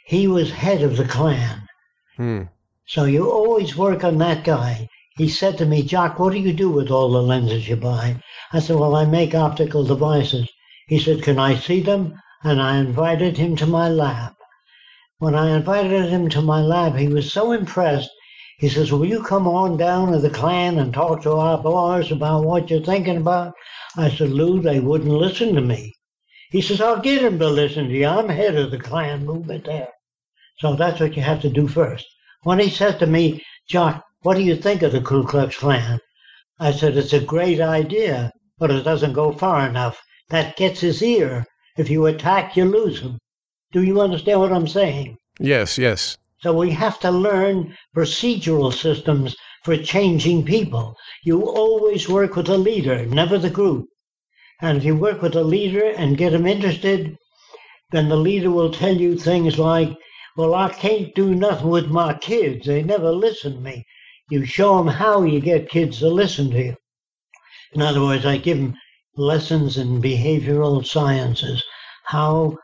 He 0.07 0.27
was 0.27 0.51
head 0.51 0.83
of 0.83 0.97
the 0.97 1.05
Klan. 1.05 1.67
Hmm. 2.17 2.43
So 2.85 3.05
you 3.05 3.31
always 3.31 3.77
work 3.77 4.03
on 4.03 4.19
that 4.19 4.45
guy. 4.45 4.89
He 5.17 5.29
said 5.29 5.57
to 5.59 5.67
me, 5.67 5.83
Jacque, 5.83 6.19
what 6.19 6.33
do 6.33 6.39
you 6.39 6.53
do 6.53 6.71
with 6.71 6.91
all 6.91 7.13
the 7.13 7.23
lenses 7.23 7.69
you 7.69 7.77
buy? 7.77 8.17
I 8.53 8.59
said, 8.59 8.77
Well, 8.77 8.97
I 8.97 9.05
make 9.05 9.35
optical 9.35 9.85
devices. 9.85 10.49
He 10.89 10.99
said, 10.99 11.23
Can 11.23 11.39
I 11.39 11.55
see 11.55 11.81
them? 11.81 12.21
And 12.43 12.61
I 12.61 12.79
invited 12.79 13.37
him 13.37 13.55
to 13.57 13.67
my 13.67 13.89
lab. 13.89 14.35
When 15.19 15.35
I 15.35 15.57
invited 15.57 16.09
him 16.11 16.29
to 16.31 16.43
my 16.43 16.61
lab, 16.61 16.97
he 16.97 17.09
was 17.09 17.33
so 17.33 17.53
impressed. 17.53 18.11
He 18.59 18.69
says, 18.69 18.91
Will 18.91 19.07
you 19.07 19.23
come 19.23 19.47
on 19.47 19.77
down 19.77 20.13
to 20.13 20.19
the 20.19 20.31
Klan 20.31 20.79
and 20.79 20.93
talk 20.93 21.23
to 21.23 21.33
our 21.33 21.59
boys 21.59 22.11
about 22.11 22.45
what 22.45 22.69
you're 22.69 22.81
thinking 22.81 23.19
about? 23.19 23.55
I 23.97 24.11
said, 24.11 24.31
Lou, 24.31 24.61
they 24.61 24.81
wouldn't 24.81 25.11
listen 25.11 25.55
to 25.55 25.61
me. 25.61 25.95
He 26.51 26.61
says, 26.61 26.81
I'll 26.81 27.01
get 27.01 27.23
them 27.23 27.39
to 27.39 27.49
listen 27.49 27.89
to 27.89 27.95
you. 27.95 28.07
I'm 28.07 28.29
head 28.29 28.57
of 28.57 28.71
the 28.71 28.79
Klan 28.79 29.25
movement 29.25 29.65
there. 29.65 29.89
So 30.59 30.75
that's 30.75 31.01
what 31.01 31.17
you 31.17 31.23
have 31.23 31.43
to 31.43 31.51
do 31.51 31.67
first. 31.69 32.07
When 32.43 32.59
he 32.59 32.71
said 32.71 32.99
to 32.99 33.07
me, 33.07 33.43
Jacque, 33.69 34.03
what 34.23 34.37
do 34.37 34.43
you 34.43 34.57
think 34.57 34.83
of 34.83 34.93
the 34.93 35.01
Ku 35.01 35.25
Klux 35.25 35.57
Klan? 35.57 36.01
I 36.59 36.73
said, 36.73 36.97
it's 36.97 37.13
a 37.13 37.21
great 37.21 37.61
idea, 37.61 38.33
but 38.59 38.71
it 38.71 38.85
doesn't 38.85 39.15
go 39.15 39.33
far 39.33 39.67
enough. 39.69 40.01
That 40.29 40.57
gets 40.57 40.81
his 40.81 41.03
ear. 41.03 41.45
If 41.77 41.91
you 41.91 42.07
attack, 42.07 42.57
you 42.57 42.65
lose 42.65 43.01
him. 43.01 43.19
Do 43.73 43.83
you 43.83 44.01
understand 44.01 44.41
what 44.41 44.53
I'm 44.53 44.69
saying? 44.69 45.17
Yes, 45.41 45.79
yes. 45.79 46.17
So 46.41 46.53
we 46.53 46.71
have 46.71 47.01
to 47.01 47.11
learn 47.11 47.77
procedural 47.97 48.73
systems 48.73 49.35
for 49.65 49.77
changing 49.77 50.45
people. 50.45 50.97
You 51.25 51.43
always 51.43 52.09
work 52.09 52.37
with 52.37 52.49
a 52.49 52.59
leader, 52.59 53.07
never 53.07 53.39
the 53.39 53.51
group. 53.51 53.87
And 54.61 54.79
if 54.79 54.85
you 54.85 54.97
work 54.97 55.23
with 55.23 55.35
a 55.35 55.45
leader 55.45 55.85
and 55.85 56.17
get 56.17 56.31
them 56.31 56.47
interested, 56.47 57.17
then 57.91 58.09
the 58.09 58.17
leader 58.17 58.51
will 58.51 58.73
tell 58.73 58.97
you 58.97 59.17
things 59.17 59.59
like, 59.59 59.97
well, 60.37 60.55
I 60.55 60.71
can't 60.71 61.15
do 61.15 61.35
nothing 61.35 61.69
with 61.69 61.89
my 61.89 62.15
kids. 62.15 62.67
They 62.67 62.83
never 62.83 63.13
listen 63.13 63.55
to 63.55 63.61
me. 63.61 63.85
You 64.31 64.47
show 64.47 64.79
them 64.79 64.87
how 64.87 65.25
you 65.25 65.41
get 65.41 65.69
kids 65.69 65.99
to 65.99 66.09
listen 66.09 66.51
to 66.51 66.63
you. 66.63 66.77
In 67.73 67.83
other 67.83 68.01
words, 68.01 68.25
I 68.25 68.39
give 68.39 68.59
them 68.59 68.75
lessons 69.17 69.77
in 69.77 70.01
behavioral 70.01 70.85
sciences, 70.87 71.63
how 72.05 72.57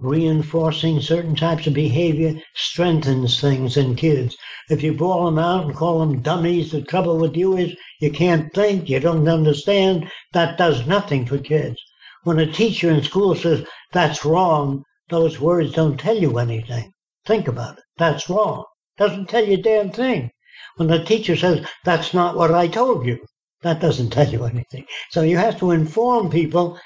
reinforcing 0.00 1.00
certain 1.00 1.36
types 1.36 1.66
of 1.66 1.74
behavior 1.74 2.34
strengthens 2.54 3.40
things 3.40 3.76
in 3.76 3.94
kids. 3.94 4.36
If 4.68 4.82
you 4.82 4.94
bawl 4.94 5.26
them 5.26 5.38
out 5.38 5.66
and 5.66 5.74
call 5.74 6.00
them 6.00 6.22
dummies, 6.22 6.72
the 6.72 6.82
trouble 6.82 7.18
with 7.18 7.36
you 7.36 7.56
is 7.56 7.76
you 8.00 8.10
can't 8.10 8.52
think, 8.54 8.88
you 8.88 8.98
don't 8.98 9.28
understand. 9.28 10.10
That 10.32 10.56
does 10.56 10.86
nothing 10.86 11.26
for 11.26 11.38
kids. 11.38 11.76
When 12.24 12.38
a 12.38 12.50
teacher 12.50 12.90
in 12.90 13.02
school 13.02 13.34
says 13.34 13.64
that's 13.92 14.24
wrong, 14.24 14.84
those 15.08 15.40
words 15.40 15.72
don't 15.72 15.98
tell 15.98 16.16
you 16.16 16.38
anything. 16.38 16.92
Think 17.26 17.48
about 17.48 17.78
it. 17.78 17.84
That's 17.98 18.30
wrong. 18.30 18.64
Doesn't 18.96 19.28
tell 19.28 19.44
you 19.44 19.54
a 19.54 19.62
damn 19.62 19.90
thing. 19.90 20.30
When 20.76 20.88
the 20.88 21.04
teacher 21.04 21.36
says 21.36 21.66
that's 21.84 22.14
not 22.14 22.36
what 22.36 22.54
I 22.54 22.68
told 22.68 23.04
you, 23.04 23.18
that 23.62 23.80
doesn't 23.80 24.10
tell 24.10 24.28
you 24.28 24.44
anything. 24.44 24.86
So 25.10 25.22
you 25.22 25.36
have 25.36 25.58
to 25.58 25.72
inform 25.72 26.30
people 26.30 26.78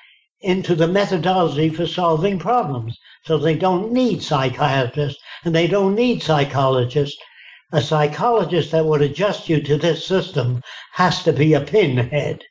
into 0.45 0.75
the 0.75 0.87
methodology 0.87 1.69
for 1.69 1.87
solving 1.87 2.39
problems. 2.39 2.99
So 3.25 3.39
they 3.39 3.57
don't 3.57 3.93
need 3.93 4.23
psychiatrists 4.23 5.21
and 5.45 5.55
they 5.55 5.67
don't 5.67 5.95
need 5.95 6.23
psychologists. 6.23 7.19
A 7.73 7.81
psychologist 7.81 8.71
that 8.71 8.85
would 8.85 9.03
adjust 9.03 9.49
you 9.49 9.61
to 9.63 9.77
this 9.77 10.07
system 10.07 10.61
has 10.93 11.23
to 11.25 11.33
be 11.33 11.55
a 11.55 11.61
pinhead. 11.61 12.43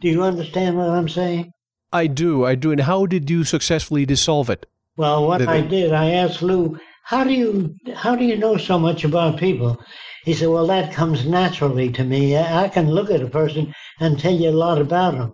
Do 0.00 0.08
you 0.08 0.22
understand 0.22 0.76
what 0.76 0.90
I'm 0.90 1.08
saying? 1.08 1.52
I 1.92 2.06
do, 2.06 2.44
I 2.44 2.54
do. 2.54 2.70
And 2.70 2.82
how 2.82 3.06
did 3.06 3.28
you 3.28 3.44
successfully 3.44 4.06
dissolve 4.06 4.48
it? 4.48 4.66
Well, 4.96 5.26
what 5.26 5.38
Did 5.38 5.48
I 5.48 5.62
did, 5.62 5.92
I 5.92 6.10
asked 6.10 6.42
Lou, 6.42 6.78
how 7.04 7.24
do 7.24 7.32
you 7.32 7.74
how 7.94 8.14
do 8.14 8.24
you 8.24 8.36
know 8.36 8.56
so 8.56 8.78
much 8.78 9.02
about 9.02 9.38
people? 9.38 9.82
He 10.24 10.34
said, 10.34 10.48
well, 10.48 10.66
that 10.66 10.92
comes 10.92 11.26
naturally 11.26 11.90
to 11.92 12.04
me. 12.04 12.36
I 12.36 12.64
I 12.64 12.68
can 12.68 12.90
look 12.90 13.10
at 13.10 13.22
a 13.22 13.26
person 13.26 13.74
and 13.98 14.18
tell 14.18 14.34
you 14.34 14.50
a 14.50 14.62
lot 14.66 14.78
about 14.80 15.14
them. 15.14 15.32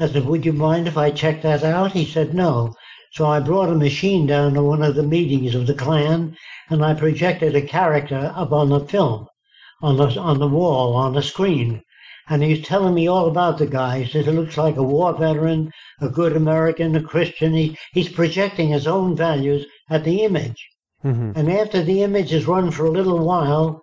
I 0.00 0.06
said, 0.06 0.26
would 0.26 0.46
you 0.46 0.52
mind 0.52 0.86
if 0.86 0.96
I 0.96 1.10
checked 1.10 1.42
that 1.42 1.64
out? 1.64 1.92
He 1.92 2.04
said, 2.04 2.32
no. 2.34 2.74
So 3.12 3.26
I 3.26 3.40
brought 3.40 3.68
a 3.68 3.74
machine 3.74 4.26
down 4.26 4.54
to 4.54 4.62
one 4.62 4.82
of 4.82 4.94
the 4.94 5.02
meetings 5.02 5.54
of 5.54 5.66
the 5.66 5.74
Klan, 5.74 6.36
and 6.70 6.84
I 6.84 6.94
projected 6.94 7.56
a 7.56 7.62
character 7.62 8.32
up 8.36 8.52
on 8.52 8.68
the 8.68 8.80
film, 8.80 9.26
on 9.82 9.96
the 9.96 10.08
on 10.20 10.38
the 10.38 10.46
wall, 10.46 10.94
on 10.94 11.14
the 11.14 11.22
screen. 11.22 11.82
And 12.28 12.42
he's 12.42 12.66
telling 12.66 12.94
me 12.94 13.08
all 13.08 13.26
about 13.26 13.56
the 13.58 13.66
guy. 13.66 14.02
He 14.02 14.10
says 14.10 14.26
he 14.26 14.32
looks 14.32 14.56
like 14.58 14.76
a 14.76 14.82
war 14.82 15.14
veteran, 15.14 15.72
a 16.00 16.08
good 16.08 16.36
American, 16.36 16.94
a 16.94 17.02
Christian. 17.02 17.54
He, 17.54 17.76
he's 17.92 18.10
projecting 18.10 18.68
his 18.68 18.86
own 18.86 19.16
values 19.16 19.64
at 19.88 20.04
the 20.04 20.22
image. 20.22 20.68
Mhm. 21.02 21.34
And 21.34 21.50
after 21.50 21.82
the 21.82 22.02
image 22.02 22.32
is 22.32 22.46
run 22.46 22.70
for 22.70 22.84
a 22.84 22.90
little 22.90 23.24
while, 23.24 23.82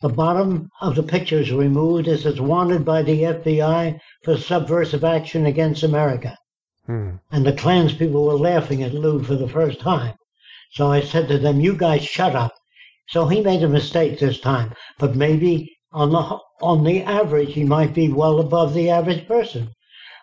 the 0.00 0.08
bottom 0.08 0.70
of 0.80 0.94
the 0.94 1.02
picture 1.02 1.40
is 1.40 1.50
removed 1.50 2.06
as 2.06 2.24
it's 2.24 2.38
wanted 2.38 2.84
by 2.84 3.02
the 3.02 3.22
FBI 3.22 3.98
for 4.22 4.36
subversive 4.36 5.02
action 5.02 5.44
against 5.44 5.82
America. 5.82 6.36
Hmm. 6.86 7.16
And 7.32 7.44
the 7.44 7.52
Klans 7.52 7.92
people 7.94 8.24
were 8.24 8.38
laughing 8.38 8.82
at 8.84 8.94
Lou 8.94 9.22
for 9.24 9.34
the 9.34 9.48
first 9.48 9.80
time. 9.80 10.14
So 10.70 10.92
I 10.92 11.00
said 11.00 11.26
to 11.28 11.38
them, 11.38 11.60
you 11.60 11.74
guys 11.74 12.04
shut 12.04 12.36
up. 12.36 12.54
So 13.08 13.26
he 13.26 13.40
made 13.40 13.64
a 13.64 13.68
mistake 13.68 14.20
this 14.20 14.38
time, 14.38 14.72
but 14.98 15.16
maybe 15.16 15.76
on 15.92 16.10
the, 16.10 16.38
on 16.62 16.84
the 16.84 17.02
average, 17.02 17.54
he 17.54 17.64
might 17.64 17.92
be 17.92 18.12
well 18.12 18.38
above 18.38 18.74
the 18.74 18.90
average 18.90 19.26
person. 19.26 19.72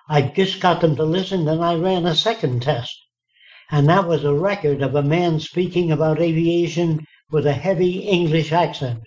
I 0.08 0.22
just 0.22 0.62
got 0.62 0.82
them 0.82 0.96
to 0.96 1.04
listen, 1.04 1.46
then 1.46 1.62
I 1.62 1.76
ran 1.76 2.06
a 2.06 2.16
second 2.16 2.62
test. 2.62 2.96
And 3.72 3.90
that 3.90 4.08
was 4.08 4.24
a 4.24 4.34
record 4.34 4.82
of 4.82 4.96
a 4.96 5.04
man 5.04 5.40
speaking 5.40 5.92
about 5.92 6.22
aviation 6.22 7.06
with 7.30 7.46
a 7.46 7.54
heavy 7.54 8.02
English 8.02 8.52
accent. 8.52 9.00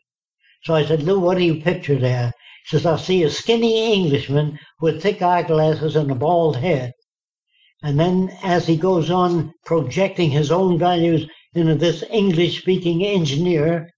So 0.65 0.75
I 0.75 0.85
said, 0.85 1.03
Lou, 1.03 1.21
what 1.21 1.39
do 1.39 1.45
you 1.45 1.63
picture 1.63 1.99
there? 1.99 2.33
He 2.65 2.77
says, 2.77 2.85
I 2.87 2.97
see 2.97 3.23
a 3.23 3.31
skinny 3.31 3.93
Englishman 3.95 4.59
with 4.81 5.03
thick 5.03 5.23
eyeglasses 5.23 5.97
and 5.97 6.11
a 6.11 6.15
bald 6.15 6.57
head. 6.57 6.93
And 7.83 7.99
then 7.99 8.31
as 8.43 8.67
he 8.67 8.77
goes 8.77 9.11
on 9.11 9.55
projecting 9.65 10.31
his 10.31 10.51
own 10.51 10.79
values 10.79 11.29
into 11.55 11.77
this 11.77 12.03
English 12.11 12.61
speaking 12.61 13.05
engineer, 13.05 13.89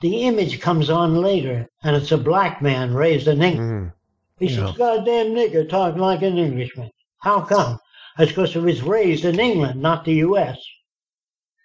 the 0.00 0.22
image 0.22 0.60
comes 0.60 0.88
on 0.88 1.16
later 1.16 1.66
and 1.82 1.96
it's 1.96 2.12
a 2.12 2.18
black 2.18 2.62
man 2.62 2.94
raised 2.94 3.28
in 3.28 3.42
England. 3.42 3.70
Mm-hmm. 3.70 4.44
He 4.46 4.54
Yeah. 4.54 4.66
says, 4.66 4.76
goddamn 4.76 5.34
nigger 5.34 5.68
talking 5.68 6.00
like 6.00 6.22
an 6.22 6.38
Englishman. 6.38 6.90
How 7.18 7.42
come? 7.42 7.78
That's 8.16 8.30
because 8.30 8.52
he 8.52 8.58
was 8.60 8.82
raised 8.82 9.24
in 9.24 9.38
England, 9.38 9.82
not 9.82 10.04
the 10.04 10.14
U.S. 10.14 10.58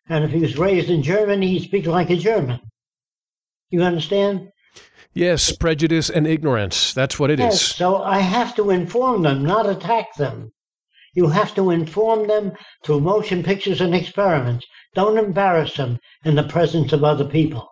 And 0.10 0.24
if 0.24 0.32
he 0.32 0.40
was 0.40 0.58
raised 0.58 0.90
in 0.90 1.02
Germany, 1.02 1.48
he 1.48 1.60
speaks 1.60 1.88
like 1.88 2.10
a 2.10 2.18
German. 2.18 2.60
You 3.70 3.82
understand? 3.82 4.50
Yes, 5.14 5.56
prejudice 5.56 6.10
and 6.10 6.28
ignorance. 6.28 6.94
That's 6.94 7.18
what 7.20 7.32
it 7.32 7.40
is. 7.40 7.46
Yes, 7.46 7.62
so 7.76 8.04
I 8.04 8.20
have 8.20 8.56
to 8.56 8.70
inform 8.70 9.24
them, 9.24 9.44
not 9.44 9.70
attack 9.70 10.16
them. 10.16 10.52
You 11.14 11.28
have 11.28 11.56
to 11.56 11.72
inform 11.72 12.28
them 12.28 12.52
through 12.84 13.00
motion 13.00 13.42
pictures 13.42 13.80
and 13.80 13.96
experiments. 13.96 14.66
Don't 14.94 15.18
embarrass 15.18 15.76
them 15.76 16.00
in 16.26 16.36
the 16.36 16.44
presence 16.44 16.92
of 16.92 17.04
other 17.04 17.26
people. 17.26 17.70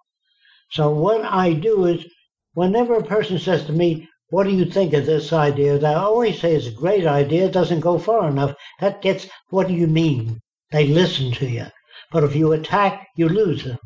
So 0.71 0.89
what 0.89 1.25
I 1.25 1.53
do 1.53 1.85
is, 1.85 2.05
whenever 2.53 2.95
a 2.95 3.03
person 3.03 3.37
says 3.37 3.65
to 3.65 3.73
me, 3.73 4.07
what 4.29 4.45
do 4.45 4.51
you 4.51 4.65
think 4.65 4.93
of 4.93 5.05
this 5.05 5.31
idea? 5.33 5.79
I 5.85 5.93
always 5.93 6.39
say 6.39 6.55
it's 6.55 6.67
a 6.67 6.71
great 6.71 7.05
idea. 7.05 7.45
It 7.45 7.51
doesn't 7.51 7.81
go 7.81 7.99
far 7.99 8.29
enough. 8.29 8.55
That 8.79 9.01
gets, 9.01 9.27
what 9.49 9.67
do 9.67 9.73
you 9.73 9.87
mean? 9.87 10.39
They 10.71 10.87
listen 10.87 11.31
to 11.33 11.45
you. 11.45 11.67
But 12.11 12.23
if 12.23 12.35
you 12.35 12.53
attack, 12.53 13.05
you 13.15 13.27
lose 13.29 13.65
them. 13.65 13.77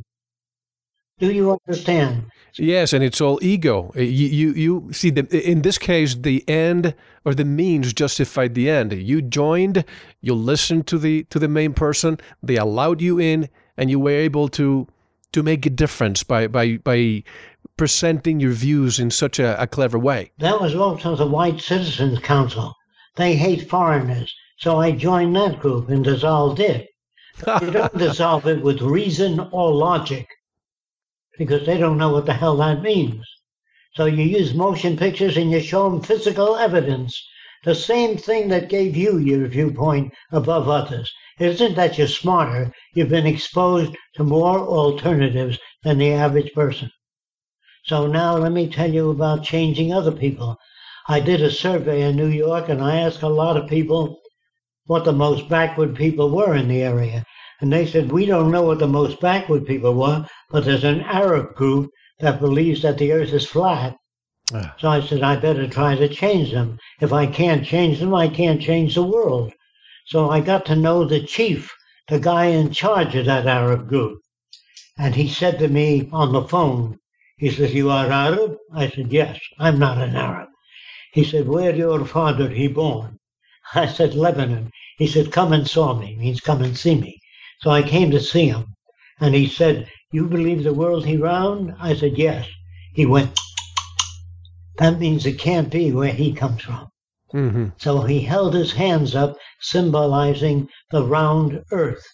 Do 1.19 1.31
you 1.31 1.51
understand? 1.51 2.31
Yes, 2.59 2.93
and 2.93 3.03
it's 3.03 3.19
all 3.19 3.39
ego. 3.41 3.91
Uh, 3.95 4.01
you, 4.01 4.27
you, 4.27 4.53
you 4.53 4.93
see, 4.93 5.09
the, 5.09 5.25
in 5.49 5.63
this 5.63 5.79
case, 5.79 6.13
the 6.13 6.47
end 6.47 6.93
or 7.25 7.33
the 7.33 7.45
means 7.45 7.91
justified 7.93 8.53
the 8.53 8.69
end. 8.69 8.93
You 8.93 9.23
joined, 9.23 9.83
you 10.21 10.35
listened 10.35 10.85
to 10.87 10.99
the 10.99 11.23
to 11.25 11.39
the 11.39 11.47
main 11.47 11.73
person. 11.73 12.19
They 12.43 12.55
allowed 12.55 13.01
you 13.01 13.19
in, 13.19 13.49
and 13.77 13.89
you 13.89 13.99
were 13.99 14.11
able 14.11 14.47
to 14.49 14.87
to 15.33 15.43
make 15.43 15.65
a 15.65 15.71
difference 15.71 16.21
by 16.21 16.47
by 16.47 16.77
by 16.77 17.23
presenting 17.77 18.39
your 18.39 18.53
views 18.53 18.99
in 18.99 19.09
such 19.09 19.39
a, 19.39 19.59
a 19.61 19.65
clever 19.65 19.97
way. 19.97 20.31
That 20.37 20.61
was 20.61 20.75
also 20.75 21.15
the 21.15 21.27
White 21.27 21.61
Citizens 21.61 22.19
Council. 22.19 22.75
They 23.15 23.35
hate 23.35 23.69
foreigners, 23.69 24.33
so 24.59 24.77
I 24.77 24.91
joined 24.91 25.35
that 25.35 25.59
group 25.59 25.89
and 25.89 26.03
dissolved 26.03 26.59
it. 26.59 26.87
you 27.61 27.71
don't 27.71 27.97
dissolve 27.97 28.47
it 28.47 28.61
with 28.61 28.81
reason 28.81 29.39
or 29.51 29.71
logic 29.71 30.27
because 31.37 31.65
they 31.65 31.77
don't 31.77 31.97
know 31.97 32.11
what 32.11 32.25
the 32.25 32.33
hell 32.33 32.57
that 32.57 32.81
means. 32.81 33.25
So 33.93 34.05
you 34.05 34.23
use 34.23 34.53
motion 34.53 34.97
pictures 34.97 35.37
and 35.37 35.51
you 35.51 35.59
show 35.59 35.89
them 35.89 36.01
physical 36.01 36.55
evidence, 36.55 37.19
the 37.63 37.73
same 37.73 38.17
thing 38.17 38.49
that 38.49 38.69
gave 38.69 38.95
you 38.95 39.17
your 39.17 39.47
viewpoint 39.47 40.13
above 40.31 40.69
others. 40.69 41.11
It 41.39 41.47
isn't 41.47 41.75
that 41.75 41.97
you're 41.97 42.07
smarter, 42.07 42.71
you've 42.93 43.09
been 43.09 43.27
exposed 43.27 43.95
to 44.15 44.23
more 44.23 44.59
alternatives 44.59 45.57
than 45.83 45.97
the 45.97 46.11
average 46.11 46.53
person. 46.53 46.91
So 47.85 48.07
now 48.07 48.37
let 48.37 48.51
me 48.51 48.67
tell 48.69 48.93
you 48.93 49.09
about 49.09 49.43
changing 49.43 49.93
other 49.93 50.11
people. 50.11 50.57
I 51.07 51.19
did 51.19 51.41
a 51.41 51.49
survey 51.49 52.01
in 52.01 52.15
New 52.15 52.27
York 52.27 52.69
and 52.69 52.83
I 52.83 52.97
asked 52.97 53.21
a 53.21 53.29
lot 53.29 53.55
of 53.55 53.69
people 53.69 54.19
what 54.85 55.05
the 55.05 55.13
most 55.13 55.47
backward 55.47 55.95
people 55.95 56.29
were 56.29 56.55
in 56.55 56.67
the 56.67 56.81
area. 56.81 57.23
And 57.61 57.71
they 57.71 57.85
said, 57.85 58.11
we 58.11 58.25
don't 58.25 58.51
know 58.51 58.63
what 58.63 58.79
the 58.79 58.87
most 58.87 59.19
backward 59.19 59.65
people 59.65 59.93
were, 59.93 60.27
but 60.49 60.65
there's 60.65 60.83
an 60.83 61.01
Arab 61.01 61.55
group 61.55 61.91
that 62.19 62.39
believes 62.39 62.81
that 62.81 62.97
the 62.97 63.11
earth 63.11 63.33
is 63.33 63.45
flat. 63.45 63.95
Ah. 64.53 64.75
So 64.79 64.89
I 64.89 65.01
said, 65.01 65.21
I 65.21 65.35
better 65.35 65.67
try 65.67 65.95
to 65.95 66.07
change 66.07 66.51
them. 66.51 66.79
If 67.01 67.11
I 67.11 67.27
can't 67.27 67.65
change 67.65 67.99
them, 67.99 68.13
I 68.15 68.27
can't 68.27 68.61
change 68.61 68.95
the 68.95 69.03
world. 69.03 69.53
So 70.05 70.29
I 70.29 70.39
got 70.39 70.65
to 70.67 70.75
know 70.75 71.03
the 71.03 71.21
chief, 71.25 71.69
the 72.07 72.19
guy 72.19 72.45
in 72.45 72.71
charge 72.71 73.15
of 73.15 73.25
that 73.25 73.45
Arab 73.45 73.89
group. 73.89 74.19
And 74.97 75.13
he 75.15 75.27
said 75.27 75.59
to 75.59 75.67
me 75.67 76.09
on 76.11 76.31
the 76.31 76.47
phone, 76.47 76.97
he 77.37 77.51
says, 77.51 77.73
you 77.73 77.91
are 77.91 78.09
Arab? 78.09 78.57
I 78.73 78.89
said, 78.89 79.11
yes, 79.13 79.39
I'm 79.59 79.77
not 79.77 79.99
an 79.99 80.15
Arab. 80.15 80.49
He 81.13 81.23
said, 81.23 81.47
where 81.47 81.75
your 81.75 82.03
father 82.05 82.49
he 82.49 82.67
born? 82.67 83.19
I 83.75 83.87
said, 83.87 84.15
Lebanon. 84.15 84.71
He 84.97 85.05
said, 85.07 85.31
come 85.31 85.53
and 85.53 85.67
saw 85.67 85.93
me, 85.93 86.15
means 86.15 86.41
come 86.41 86.63
and 86.63 86.75
see 86.75 86.95
me. 86.95 87.19
So 87.61 87.69
I 87.69 87.83
came 87.83 88.09
to 88.11 88.19
see 88.19 88.47
him, 88.47 88.75
and 89.19 89.35
he 89.35 89.47
said, 89.47 89.87
You 90.09 90.25
believe 90.25 90.63
the 90.63 90.73
world 90.73 91.05
he 91.05 91.17
round? 91.17 91.75
I 91.81 91.93
said, 91.93 92.17
Yes. 92.17 92.47
He 92.93 93.05
went, 93.05 93.37
That 94.77 94.99
means 94.99 95.25
it 95.25 95.37
can't 95.37 95.69
be 95.69 95.91
where 95.91 96.13
he 96.13 96.31
comes 96.31 96.61
from. 96.61 96.87
Mm-hmm. 97.33 97.67
So 97.77 98.03
he 98.03 98.21
held 98.21 98.53
his 98.53 98.71
hands 98.71 99.15
up, 99.15 99.37
symbolizing 99.59 100.69
the 100.91 101.03
round 101.03 101.61
earth. 101.73 102.05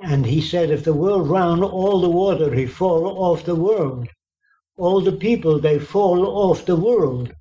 And 0.00 0.26
he 0.26 0.40
said, 0.40 0.70
If 0.70 0.82
the 0.82 0.92
world 0.92 1.28
round, 1.28 1.62
all 1.62 2.00
the 2.00 2.10
water 2.10 2.52
he 2.52 2.66
fall 2.66 3.06
off 3.22 3.44
the 3.44 3.54
world. 3.54 4.08
All 4.76 5.00
the 5.00 5.12
people, 5.12 5.60
they 5.60 5.78
fall 5.78 6.26
off 6.26 6.66
the 6.66 6.74
world. 6.74 7.32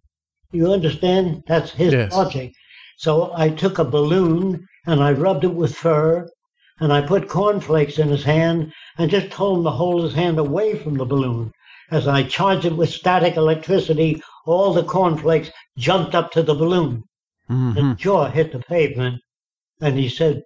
You 0.51 0.71
understand? 0.71 1.45
That's 1.47 1.71
his 1.71 1.93
yes. 1.93 2.11
logic. 2.11 2.53
So 2.97 3.31
I 3.35 3.49
took 3.49 3.79
a 3.79 3.83
balloon 3.83 4.67
and 4.85 5.01
I 5.01 5.13
rubbed 5.13 5.45
it 5.45 5.55
with 5.55 5.75
fur 5.75 6.29
and 6.79 6.91
I 6.91 7.01
put 7.01 7.29
cornflakes 7.29 7.99
in 7.99 8.09
his 8.09 8.23
hand 8.23 8.73
and 8.97 9.11
just 9.11 9.31
told 9.31 9.59
him 9.59 9.63
to 9.65 9.69
hold 9.71 10.03
his 10.03 10.13
hand 10.13 10.39
away 10.39 10.75
from 10.75 10.95
the 10.95 11.05
balloon. 11.05 11.51
As 11.91 12.07
I 12.07 12.23
charged 12.23 12.65
it 12.65 12.75
with 12.75 12.89
static 12.89 13.35
electricity, 13.35 14.21
all 14.45 14.73
the 14.73 14.83
cornflakes 14.83 15.51
jumped 15.77 16.15
up 16.15 16.31
to 16.31 16.41
the 16.41 16.55
balloon. 16.55 17.03
Mm-hmm. 17.49 17.89
His 17.89 17.97
jaw 17.97 18.29
hit 18.29 18.51
the 18.51 18.59
pavement, 18.59 19.21
and 19.81 19.97
he 19.97 20.09
said, 20.09 20.43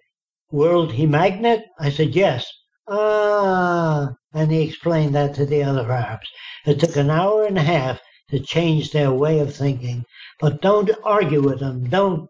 World 0.50 0.92
he 0.92 1.06
magnet? 1.06 1.64
I 1.78 1.90
said, 1.90 2.14
Yes. 2.14 2.46
Ah, 2.86 4.14
and 4.34 4.50
he 4.50 4.62
explained 4.62 5.14
that 5.14 5.34
to 5.34 5.46
the 5.46 5.62
other 5.62 5.90
Arabs. 5.90 6.28
It 6.66 6.80
took 6.80 6.96
an 6.96 7.10
hour 7.10 7.44
and 7.44 7.58
a 7.58 7.62
half 7.62 8.00
to 8.30 8.40
change 8.40 8.90
their 8.90 9.12
way 9.12 9.38
of 9.38 9.54
thinking. 9.54 10.04
But 10.40 10.60
don't 10.60 10.90
argue 11.04 11.42
with 11.42 11.60
them. 11.60 11.88
Don't 11.88 12.28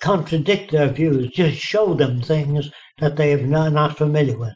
contradict 0.00 0.72
their 0.72 0.88
views. 0.88 1.30
Just 1.30 1.58
show 1.58 1.94
them 1.94 2.20
things 2.20 2.70
that 2.98 3.16
they 3.16 3.32
are 3.34 3.46
not, 3.46 3.72
not 3.72 3.96
familiar 3.96 4.36
with. 4.36 4.54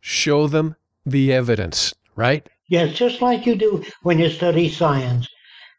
Show 0.00 0.46
them 0.46 0.76
the 1.04 1.32
evidence, 1.32 1.94
right? 2.14 2.48
Yes, 2.68 2.94
just 2.94 3.20
like 3.20 3.46
you 3.46 3.56
do 3.56 3.84
when 4.02 4.18
you 4.18 4.30
study 4.30 4.68
science. 4.68 5.28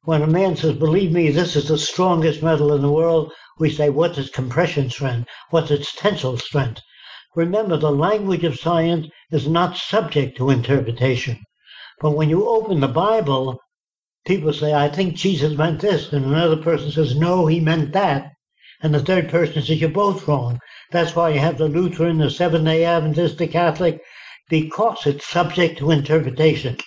When 0.04 0.22
a 0.22 0.28
man 0.28 0.56
says, 0.56 0.74
believe 0.74 1.12
me, 1.12 1.32
this 1.32 1.56
is 1.56 1.68
the 1.68 1.78
strongest 1.78 2.44
metal 2.44 2.74
in 2.74 2.82
the 2.82 2.92
world, 2.92 3.32
we 3.58 3.72
say, 3.72 3.90
what's 3.90 4.18
its 4.18 4.30
compression 4.30 4.90
strength? 4.90 5.28
What's 5.50 5.72
its 5.72 5.96
tensile 5.96 6.38
strength? 6.38 6.82
Remember, 7.36 7.78
the 7.78 7.92
language 7.92 8.44
of 8.44 8.60
science 8.60 9.08
is 9.32 9.48
not 9.48 9.78
subject 9.78 10.38
to 10.38 10.52
interpretation. 10.52 11.38
But 12.02 12.12
when 12.12 12.30
you 12.30 12.48
open 12.48 12.80
the 12.80 12.88
Bible, 12.88 13.60
people 14.26 14.54
say, 14.54 14.74
I 14.74 14.90
think 14.90 15.16
Jesus 15.16 15.58
meant 15.58 15.82
this, 15.82 16.14
and 16.14 16.26
another 16.26 16.58
person 16.58 16.92
says, 16.92 17.16
no, 17.16 17.46
he 17.48 17.60
meant 17.60 17.94
that. 17.94 18.32
And 18.86 18.94
the 18.94 19.00
third 19.00 19.30
person 19.30 19.64
says, 19.64 19.82
you're 19.82 19.90
both 19.90 20.28
wrong. 20.28 20.60
That's 20.92 21.16
why 21.16 21.32
you 21.32 21.40
have 21.40 21.58
the 21.58 21.68
Lutheran, 21.68 22.20
the 22.20 22.30
Seventh 22.30 22.66
day 22.66 22.86
Adventist, 22.86 23.40
the 23.40 23.48
Catholic, 23.48 24.00
because 24.48 25.08
it's 25.08 25.28
subject 25.28 25.80
to 25.80 25.90
interpretation. 25.90 26.78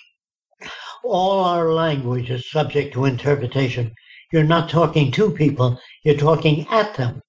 All 1.03 1.43
our 1.43 1.73
language 1.73 2.29
is 2.29 2.49
subject 2.49 2.93
to 2.93 3.03
interpretation. 3.03 3.93
You're 4.31 4.45
not 4.45 4.69
talking 4.69 5.11
to 5.11 5.29
people, 5.31 5.77
you're 6.05 6.15
talking 6.15 6.65
at 6.69 6.95
them. 6.95 7.21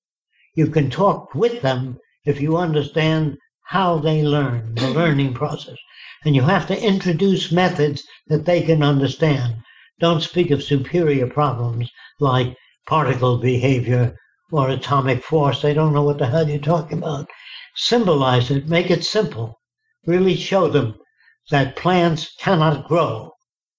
You 0.55 0.69
can 0.69 0.89
talk 0.89 1.35
with 1.35 1.63
them 1.63 1.99
if 2.25 2.41
you 2.41 2.57
understand 2.57 3.39
how 3.65 3.99
they 3.99 4.23
learn, 4.23 4.77
the 4.77 4.91
learning 5.01 5.35
process. 5.35 5.79
And 6.25 6.37
you 6.37 6.43
have 6.43 6.69
to 6.69 6.81
introduce 6.81 7.51
methods 7.51 8.05
that 8.29 8.45
they 8.45 8.63
can 8.63 8.85
understand. 8.85 9.57
Don't 9.99 10.23
speak 10.23 10.53
of 10.53 10.63
superior 10.63 11.27
problems 11.27 11.91
like 12.21 12.57
particle 12.87 13.39
behavior 13.39 14.15
or 14.53 14.69
atomic 14.69 15.23
force. 15.23 15.63
They 15.63 15.75
don't 15.75 15.93
know 15.93 16.03
what 16.03 16.19
the 16.19 16.27
hell 16.27 16.49
you're 16.49 16.59
talking 16.59 16.99
about. 16.99 17.29
Symbolize 17.77 18.51
it, 18.51 18.69
make 18.69 18.91
it 18.91 19.05
simple. 19.05 19.61
Really 20.07 20.35
show 20.35 20.69
them 20.69 20.97
that 21.51 21.77
plants 21.77 22.35
cannot 22.39 22.89
grow. 22.89 23.33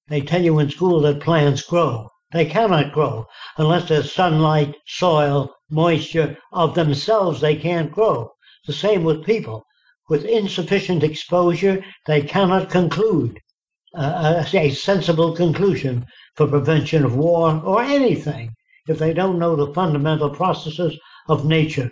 They 0.07 0.21
tell 0.21 0.41
you 0.41 0.59
in 0.59 0.69
school 0.69 1.01
that 1.01 1.19
plants 1.19 1.61
grow. 1.61 2.09
They 2.31 2.45
cannot 2.45 2.93
grow 2.93 3.25
unless 3.57 3.89
there's 3.89 4.13
sunlight, 4.13 4.75
soil, 4.87 5.53
moisture. 5.69 6.37
Of 6.53 6.75
themselves, 6.75 7.41
they 7.41 7.55
can't 7.55 7.91
grow. 7.91 8.31
The 8.65 8.73
same 8.73 9.03
with 9.03 9.25
people. 9.25 9.65
With 10.09 10.25
insufficient 10.25 11.03
exposure, 11.03 11.83
they 12.05 12.21
cannot 12.21 12.69
conclude 12.69 13.39
uh, 13.93 14.43
a 14.53 14.69
sensible 14.71 15.33
conclusion 15.33 16.05
for 16.35 16.47
prevention 16.47 17.03
of 17.03 17.15
war 17.15 17.61
or 17.65 17.81
anything 17.81 18.53
if 18.87 18.99
they 18.99 19.13
don't 19.13 19.39
know 19.39 19.55
the 19.55 19.73
fundamental 19.73 20.29
processes 20.29 20.97
of 21.27 21.45
nature. 21.45 21.91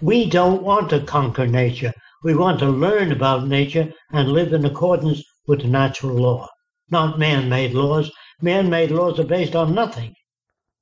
We 0.00 0.28
don't 0.28 0.62
want 0.62 0.90
to 0.90 1.00
conquer 1.00 1.46
nature. 1.46 1.94
We 2.22 2.34
want 2.34 2.58
to 2.60 2.68
learn 2.68 3.12
about 3.12 3.46
nature 3.46 3.92
and 4.12 4.32
live 4.32 4.52
in 4.52 4.64
accordance 4.64 5.22
with 5.46 5.62
the 5.62 5.68
natural 5.68 6.16
law, 6.16 6.48
not 6.90 7.18
man 7.18 7.48
made 7.48 7.72
laws. 7.72 8.10
Man 8.42 8.68
made 8.68 8.90
laws 8.90 9.18
are 9.18 9.24
based 9.24 9.56
on 9.56 9.74
nothing. 9.74 10.14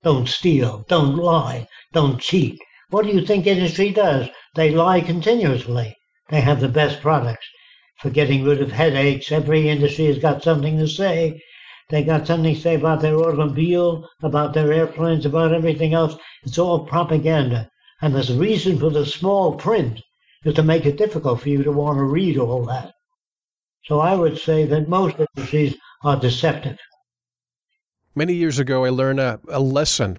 Don't 0.02 0.28
steal, 0.28 0.84
don't 0.88 1.16
lie, 1.16 1.68
don't 1.92 2.20
cheat. 2.20 2.59
What 2.90 3.07
do 3.07 3.12
you 3.12 3.24
think 3.24 3.46
industry 3.46 3.90
does? 3.90 4.28
They 4.55 4.70
lie 4.70 5.00
continuously. 5.00 5.96
They 6.30 6.40
have 6.40 6.61
the 6.61 6.68
best 6.68 7.00
products. 7.00 7.46
For 8.00 8.11
getting 8.11 8.44
rid 8.44 8.61
of 8.61 8.72
headaches, 8.72 9.30
every 9.30 9.68
industry 9.68 10.07
has 10.07 10.18
got 10.18 10.42
something 10.42 10.78
to 10.78 10.88
say. 10.88 11.40
They 11.91 12.03
got 12.03 12.26
something 12.26 12.55
to 12.55 12.61
say 12.61 12.74
about 12.74 13.03
their 13.03 13.16
automobile, 13.16 14.09
about 14.22 14.55
their 14.55 14.72
airplanes, 14.72 15.26
about 15.26 15.53
everything 15.53 15.93
else. 15.95 16.16
It's 16.43 16.59
all 16.59 16.87
propaganda. 16.87 17.70
And 18.01 18.14
there's 18.14 18.30
a 18.30 18.39
reason 18.39 18.78
for 18.78 18.91
the 18.91 19.07
small 19.07 19.55
print 19.55 20.01
is 20.45 20.55
to 20.55 20.62
make 20.62 20.87
it 20.87 20.99
difficult 20.99 21.41
for 21.41 21.49
you 21.49 21.62
to 21.62 21.72
want 21.72 21.99
to 21.99 22.05
read 22.05 22.39
all 22.39 22.64
that. 22.66 22.93
So 23.85 24.01
I 24.01 24.14
would 24.14 24.39
say 24.39 24.64
that 24.66 24.89
most 24.89 25.16
industries 25.18 25.76
are 26.03 26.18
deceptive. 26.18 26.78
Many 28.14 28.35
years 28.35 28.59
ago, 28.59 28.85
I 28.85 28.91
learned 28.91 29.20
a, 29.20 29.41
a 29.49 29.61
lesson 29.61 30.18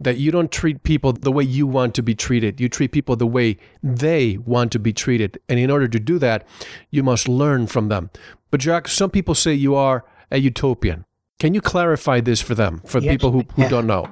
that 0.00 0.16
you 0.16 0.30
don't 0.30 0.52
treat 0.52 0.82
people 0.82 1.12
the 1.12 1.32
way 1.32 1.44
you 1.44 1.66
want 1.66 1.94
to 1.94 2.02
be 2.02 2.14
treated. 2.14 2.60
You 2.60 2.68
treat 2.68 2.92
people 2.92 3.16
the 3.16 3.26
way 3.26 3.56
they 3.82 4.38
want 4.38 4.72
to 4.72 4.78
be 4.78 4.92
treated. 4.92 5.40
And 5.48 5.58
in 5.58 5.70
order 5.70 5.88
to 5.88 5.98
do 5.98 6.18
that, 6.18 6.46
you 6.90 7.02
must 7.02 7.28
learn 7.28 7.66
from 7.66 7.88
them. 7.88 8.10
But, 8.50 8.60
Jack, 8.60 8.88
some 8.88 9.10
people 9.10 9.34
say 9.34 9.54
you 9.54 9.74
are 9.74 10.04
a 10.30 10.38
utopian. 10.38 11.04
Can 11.38 11.54
you 11.54 11.60
clarify 11.60 12.20
this 12.20 12.40
for 12.40 12.54
them, 12.54 12.82
for 12.84 12.98
Yes, 12.98 13.12
people 13.12 13.30
who, 13.30 13.44
who 13.54 13.68
don't 13.68 13.86
know? 13.86 14.08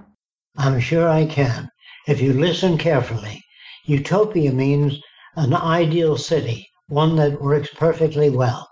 I'm 0.57 0.81
sure 0.81 1.09
I 1.09 1.27
can. 1.27 1.69
If 2.07 2.21
you 2.21 2.33
listen 2.33 2.79
carefully, 2.79 3.43
utopia 3.85 4.53
means 4.53 5.01
an 5.35 5.53
ideal 5.53 6.17
city, 6.17 6.69
one 6.89 7.17
that 7.17 7.43
works 7.43 7.69
perfectly 7.75 8.31
well. 8.31 8.69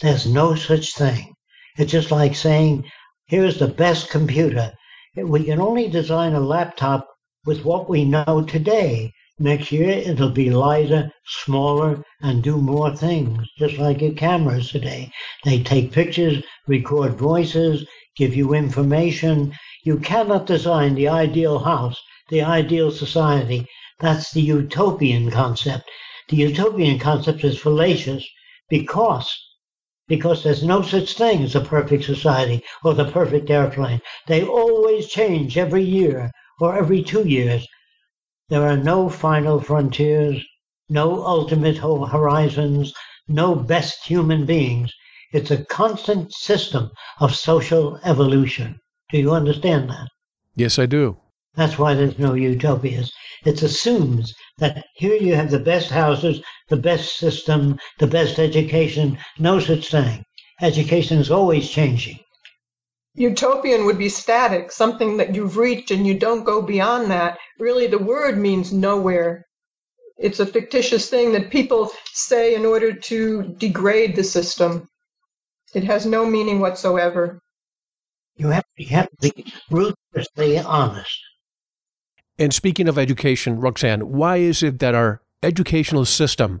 There's 0.00 0.26
no 0.26 0.54
such 0.54 0.94
thing. 0.94 1.32
It's 1.78 1.90
just 1.90 2.10
like 2.10 2.34
saying, 2.36 2.84
here's 3.26 3.58
the 3.58 3.68
best 3.68 4.10
computer. 4.10 4.72
We 5.16 5.44
can 5.44 5.60
only 5.60 5.88
design 5.88 6.34
a 6.34 6.40
laptop 6.40 7.08
with 7.46 7.64
what 7.64 7.88
we 7.88 8.04
know 8.04 8.44
today. 8.46 9.12
Next 9.40 9.72
year, 9.72 9.90
it'll 9.90 10.30
be 10.30 10.48
lighter, 10.48 11.10
smaller, 11.26 12.04
and 12.22 12.40
do 12.40 12.58
more 12.58 12.94
things, 12.94 13.48
just 13.58 13.78
like 13.78 14.00
your 14.00 14.12
cameras 14.12 14.68
today. 14.68 15.10
They 15.44 15.60
take 15.60 15.90
pictures, 15.90 16.44
record 16.68 17.14
voices, 17.14 17.84
give 18.16 18.36
you 18.36 18.54
information. 18.54 19.52
You 19.84 19.98
cannot 19.98 20.46
design 20.46 20.94
the 20.94 21.08
ideal 21.08 21.58
house, 21.58 22.00
the 22.28 22.42
ideal 22.42 22.92
society. 22.92 23.66
That's 23.98 24.32
the 24.32 24.40
utopian 24.40 25.32
concept. 25.32 25.90
The 26.28 26.36
utopian 26.36 27.00
concept 27.00 27.42
is 27.42 27.58
fallacious 27.58 28.24
because 28.70 29.36
because 30.06 30.44
there's 30.44 30.62
no 30.62 30.80
such 30.80 31.14
thing 31.14 31.42
as 31.42 31.56
a 31.56 31.60
perfect 31.60 32.04
society 32.04 32.62
or 32.84 32.94
the 32.94 33.10
perfect 33.10 33.50
airplane. 33.50 34.00
They 34.28 34.44
always 34.44 35.08
change 35.08 35.58
every 35.58 35.82
year 35.82 36.30
or 36.60 36.76
every 36.76 37.02
two 37.02 37.26
years. 37.26 37.66
There 38.54 38.68
are 38.68 38.76
no 38.76 39.08
final 39.08 39.60
frontiers, 39.60 40.40
no 40.88 41.24
ultimate 41.26 41.78
horizons, 41.78 42.94
no 43.26 43.56
best 43.56 44.06
human 44.06 44.46
beings. 44.46 44.92
It's 45.32 45.50
a 45.50 45.64
constant 45.64 46.32
system 46.32 46.92
of 47.18 47.34
social 47.34 47.98
evolution. 48.04 48.78
Do 49.10 49.18
you 49.18 49.32
understand 49.32 49.90
that? 49.90 50.06
Yes, 50.54 50.78
I 50.78 50.86
do. 50.86 51.16
That's 51.56 51.80
why 51.80 51.94
there's 51.94 52.16
no 52.16 52.34
utopias. 52.34 53.10
It 53.44 53.60
assumes 53.60 54.32
that 54.58 54.84
here 54.94 55.16
you 55.16 55.34
have 55.34 55.50
the 55.50 55.58
best 55.58 55.90
houses, 55.90 56.40
the 56.68 56.76
best 56.76 57.16
system, 57.16 57.76
the 57.98 58.06
best 58.06 58.38
education. 58.38 59.18
No 59.36 59.58
such 59.58 59.90
thing. 59.90 60.22
Education 60.60 61.18
is 61.18 61.28
always 61.28 61.68
changing. 61.68 62.20
Utopian 63.14 63.84
would 63.86 63.98
be 63.98 64.08
static, 64.08 64.72
something 64.72 65.18
that 65.18 65.34
you've 65.34 65.56
reached 65.56 65.90
and 65.90 66.06
you 66.06 66.18
don't 66.18 66.44
go 66.44 66.60
beyond 66.60 67.10
that. 67.10 67.38
Really, 67.58 67.86
the 67.86 67.98
word 67.98 68.36
means 68.36 68.72
nowhere. 68.72 69.46
It's 70.18 70.40
a 70.40 70.46
fictitious 70.46 71.08
thing 71.08 71.32
that 71.32 71.50
people 71.50 71.90
say 72.12 72.54
in 72.54 72.66
order 72.66 72.92
to 72.92 73.54
degrade 73.58 74.16
the 74.16 74.24
system. 74.24 74.88
It 75.74 75.84
has 75.84 76.06
no 76.06 76.26
meaning 76.26 76.60
whatsoever. 76.60 77.40
You 78.36 78.48
have, 78.48 78.64
you 78.76 78.86
have 78.88 79.08
to 79.10 79.32
be 79.32 79.52
ruthlessly 79.70 80.58
honest. 80.58 81.18
And 82.36 82.52
speaking 82.52 82.88
of 82.88 82.98
education, 82.98 83.60
Roxanne, 83.60 84.08
why 84.08 84.38
is 84.38 84.62
it 84.62 84.80
that 84.80 84.94
our 84.94 85.22
educational 85.40 86.04
system 86.04 86.60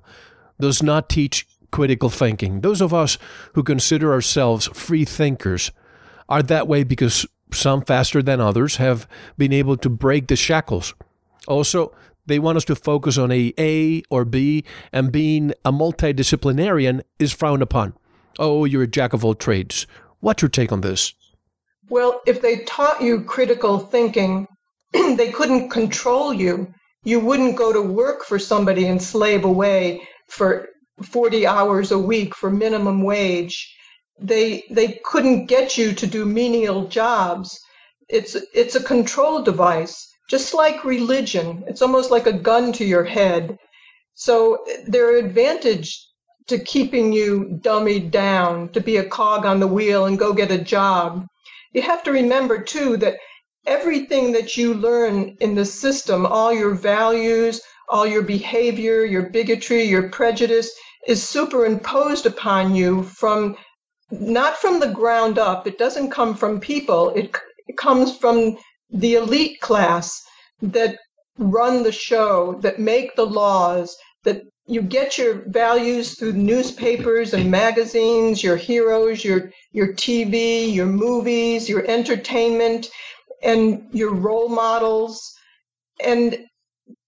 does 0.60 0.84
not 0.84 1.08
teach 1.08 1.46
critical 1.72 2.10
thinking? 2.10 2.60
Those 2.60 2.80
of 2.80 2.94
us 2.94 3.18
who 3.54 3.64
consider 3.64 4.12
ourselves 4.12 4.68
free 4.68 5.04
thinkers 5.04 5.72
are 6.28 6.42
that 6.42 6.68
way 6.68 6.84
because 6.84 7.26
some 7.52 7.82
faster 7.82 8.22
than 8.22 8.40
others 8.40 8.76
have 8.76 9.06
been 9.38 9.52
able 9.52 9.76
to 9.78 9.88
break 9.88 10.28
the 10.28 10.36
shackles. 10.36 10.94
Also, 11.46 11.94
they 12.26 12.38
want 12.38 12.56
us 12.56 12.64
to 12.66 12.74
focus 12.74 13.18
on 13.18 13.30
a 13.30 13.52
A 13.58 14.02
or 14.10 14.24
B, 14.24 14.64
and 14.92 15.12
being 15.12 15.52
a 15.64 15.72
multidisciplinarian 15.72 17.02
is 17.18 17.32
frowned 17.32 17.62
upon. 17.62 17.94
Oh, 18.38 18.64
you're 18.64 18.84
a 18.84 18.88
jack 18.88 19.12
of 19.12 19.24
all 19.24 19.34
trades. 19.34 19.86
What's 20.20 20.42
your 20.42 20.48
take 20.48 20.72
on 20.72 20.80
this? 20.80 21.12
Well, 21.90 22.22
if 22.26 22.40
they 22.40 22.60
taught 22.60 23.02
you 23.02 23.22
critical 23.24 23.78
thinking, 23.78 24.48
they 24.92 25.30
couldn't 25.30 25.68
control 25.68 26.32
you. 26.32 26.72
You 27.04 27.20
wouldn't 27.20 27.56
go 27.56 27.72
to 27.72 27.82
work 27.82 28.24
for 28.24 28.38
somebody 28.38 28.86
and 28.86 29.02
slave 29.02 29.44
away 29.44 30.08
for 30.28 30.68
40 31.02 31.46
hours 31.46 31.92
a 31.92 31.98
week 31.98 32.34
for 32.34 32.50
minimum 32.50 33.02
wage. 33.02 33.73
They 34.20 34.64
they 34.70 35.00
couldn't 35.04 35.46
get 35.46 35.76
you 35.76 35.92
to 35.94 36.06
do 36.06 36.24
menial 36.24 36.86
jobs. 36.86 37.60
It's 38.08 38.36
it's 38.54 38.76
a 38.76 38.82
control 38.82 39.42
device, 39.42 40.06
just 40.30 40.54
like 40.54 40.84
religion. 40.84 41.64
It's 41.66 41.82
almost 41.82 42.10
like 42.10 42.26
a 42.26 42.32
gun 42.32 42.72
to 42.74 42.84
your 42.84 43.04
head. 43.04 43.58
So 44.14 44.64
there 44.86 45.08
are 45.12 45.16
advantage 45.16 46.00
to 46.46 46.58
keeping 46.58 47.12
you 47.12 47.58
dummied 47.62 48.10
down, 48.10 48.68
to 48.70 48.80
be 48.80 48.98
a 48.98 49.08
cog 49.08 49.44
on 49.44 49.60
the 49.60 49.66
wheel 49.66 50.04
and 50.04 50.18
go 50.18 50.32
get 50.32 50.50
a 50.50 50.58
job. 50.58 51.26
You 51.72 51.82
have 51.82 52.02
to 52.04 52.12
remember 52.12 52.62
too 52.62 52.96
that 52.98 53.18
everything 53.66 54.32
that 54.32 54.56
you 54.56 54.74
learn 54.74 55.36
in 55.40 55.54
the 55.54 55.64
system, 55.64 56.26
all 56.26 56.52
your 56.52 56.74
values, 56.74 57.60
all 57.88 58.06
your 58.06 58.22
behavior, 58.22 59.04
your 59.04 59.30
bigotry, 59.30 59.84
your 59.84 60.08
prejudice, 60.10 60.70
is 61.06 61.28
superimposed 61.28 62.26
upon 62.26 62.74
you 62.74 63.02
from 63.02 63.56
not 64.10 64.56
from 64.56 64.80
the 64.80 64.88
ground 64.88 65.38
up. 65.38 65.66
It 65.66 65.78
doesn't 65.78 66.10
come 66.10 66.34
from 66.34 66.60
people. 66.60 67.10
It, 67.10 67.36
it 67.66 67.76
comes 67.76 68.16
from 68.16 68.56
the 68.90 69.14
elite 69.14 69.60
class 69.60 70.22
that 70.62 70.98
run 71.38 71.82
the 71.82 71.92
show, 71.92 72.58
that 72.60 72.78
make 72.78 73.16
the 73.16 73.26
laws, 73.26 73.96
that 74.24 74.42
you 74.66 74.80
get 74.80 75.18
your 75.18 75.44
values 75.48 76.18
through 76.18 76.32
newspapers 76.32 77.34
and 77.34 77.50
magazines, 77.50 78.42
your 78.42 78.56
heroes, 78.56 79.24
your 79.24 79.50
your 79.72 79.92
TV, 79.92 80.72
your 80.72 80.86
movies, 80.86 81.68
your 81.68 81.84
entertainment, 81.86 82.88
and 83.42 83.88
your 83.92 84.14
role 84.14 84.48
models, 84.48 85.34
and 86.02 86.38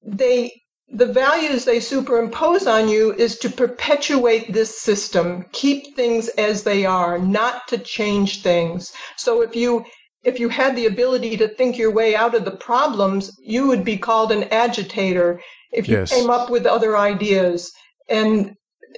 they 0.03 0.53
the 0.89 1.07
values 1.07 1.65
they 1.65 1.81
superimpose 1.81 2.67
on 2.67 2.89
you 2.89 3.13
is 3.13 3.39
to 3.39 3.51
perpetuate 3.51 4.53
this 4.53 4.79
system, 4.81 5.47
keep 5.53 5.97
things 5.97 6.29
as 6.29 6.63
they 6.63 6.87
are, 6.87 7.19
not 7.19 7.69
to 7.69 7.79
change 7.79 8.43
things. 8.43 8.93
So 9.17 9.43
if 9.43 9.57
you 9.57 9.85
if 10.23 10.41
you 10.41 10.49
had 10.49 10.75
the 10.75 10.87
ability 10.87 11.37
to 11.37 11.49
think 11.49 11.79
your 11.79 11.93
way 11.93 12.17
out 12.17 12.35
of 12.35 12.45
the 12.45 12.57
problems, 12.57 13.31
you 13.39 13.69
would 13.69 13.85
be 13.85 13.97
called 13.97 14.33
an 14.33 14.45
agitator 14.45 15.41
if 15.73 15.89
you 15.89 15.99
Yes. 15.99 16.11
came 16.11 16.31
up 16.31 16.51
with 16.51 16.67
other 16.67 16.97
ideas 16.97 17.73
and 18.09 18.55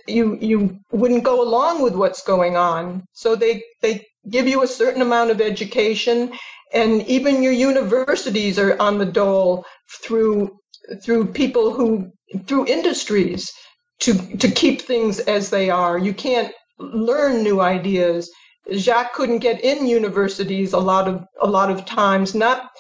you 0.07 0.39
you 0.41 0.79
wouldn't 0.93 1.25
go 1.25 1.43
along 1.43 1.83
with 1.83 1.95
what's 1.95 2.23
going 2.23 2.57
on. 2.57 3.05
So 3.13 3.35
they 3.35 3.63
they 3.83 4.07
give 4.29 4.47
you 4.47 4.63
a 4.63 4.67
certain 4.67 5.03
amount 5.03 5.31
of 5.31 5.41
education 5.41 6.33
and 6.73 7.03
even 7.07 7.43
your 7.43 7.53
universities 7.53 8.59
are 8.59 8.79
on 8.81 8.99
the 8.99 9.07
dole 9.07 9.65
through 10.03 10.58
through 11.03 11.33
people 11.33 11.73
who 11.73 12.11
through 12.47 12.67
industries 12.67 13.53
to 14.01 14.15
to 14.39 14.51
keep 14.51 14.83
things 14.83 15.19
as 15.19 15.51
they 15.51 15.71
are. 15.71 15.99
You 15.99 16.15
can't 16.15 16.53
learn 16.79 17.43
new 17.43 17.61
ideas. 17.61 18.31
Jacque 18.71 19.15
couldn't 19.15 19.39
get 19.39 19.63
in 19.65 19.87
universities 19.87 20.73
a 20.73 20.79
lot 20.79 21.09
of 21.09 21.25
a 21.41 21.47
lot 21.47 21.71
of 21.71 21.85
times, 21.85 22.35
not 22.35 22.71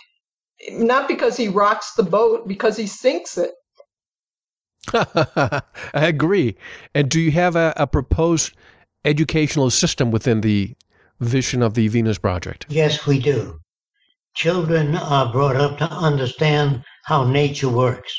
not 0.70 1.08
because 1.08 1.36
he 1.36 1.48
rocks 1.48 1.94
the 1.94 2.02
boat, 2.02 2.48
because 2.48 2.76
he 2.76 2.86
sinks 2.86 3.38
it. 3.38 3.52
I 4.92 5.62
agree. 5.92 6.56
And 6.94 7.08
do 7.08 7.20
you 7.20 7.30
have 7.32 7.56
a, 7.56 7.72
a 7.76 7.86
proposed 7.86 8.54
educational 9.04 9.70
system 9.70 10.10
within 10.10 10.40
the 10.40 10.74
vision 11.20 11.62
of 11.62 11.74
the 11.74 11.88
Venus 11.88 12.18
Project? 12.18 12.66
Yes, 12.68 13.06
we 13.06 13.20
do. 13.20 13.60
Children 14.34 14.96
are 14.96 15.32
brought 15.32 15.56
up 15.56 15.78
to 15.78 15.84
understand 15.84 16.84
how 17.08 17.24
nature 17.24 17.70
works. 17.70 18.14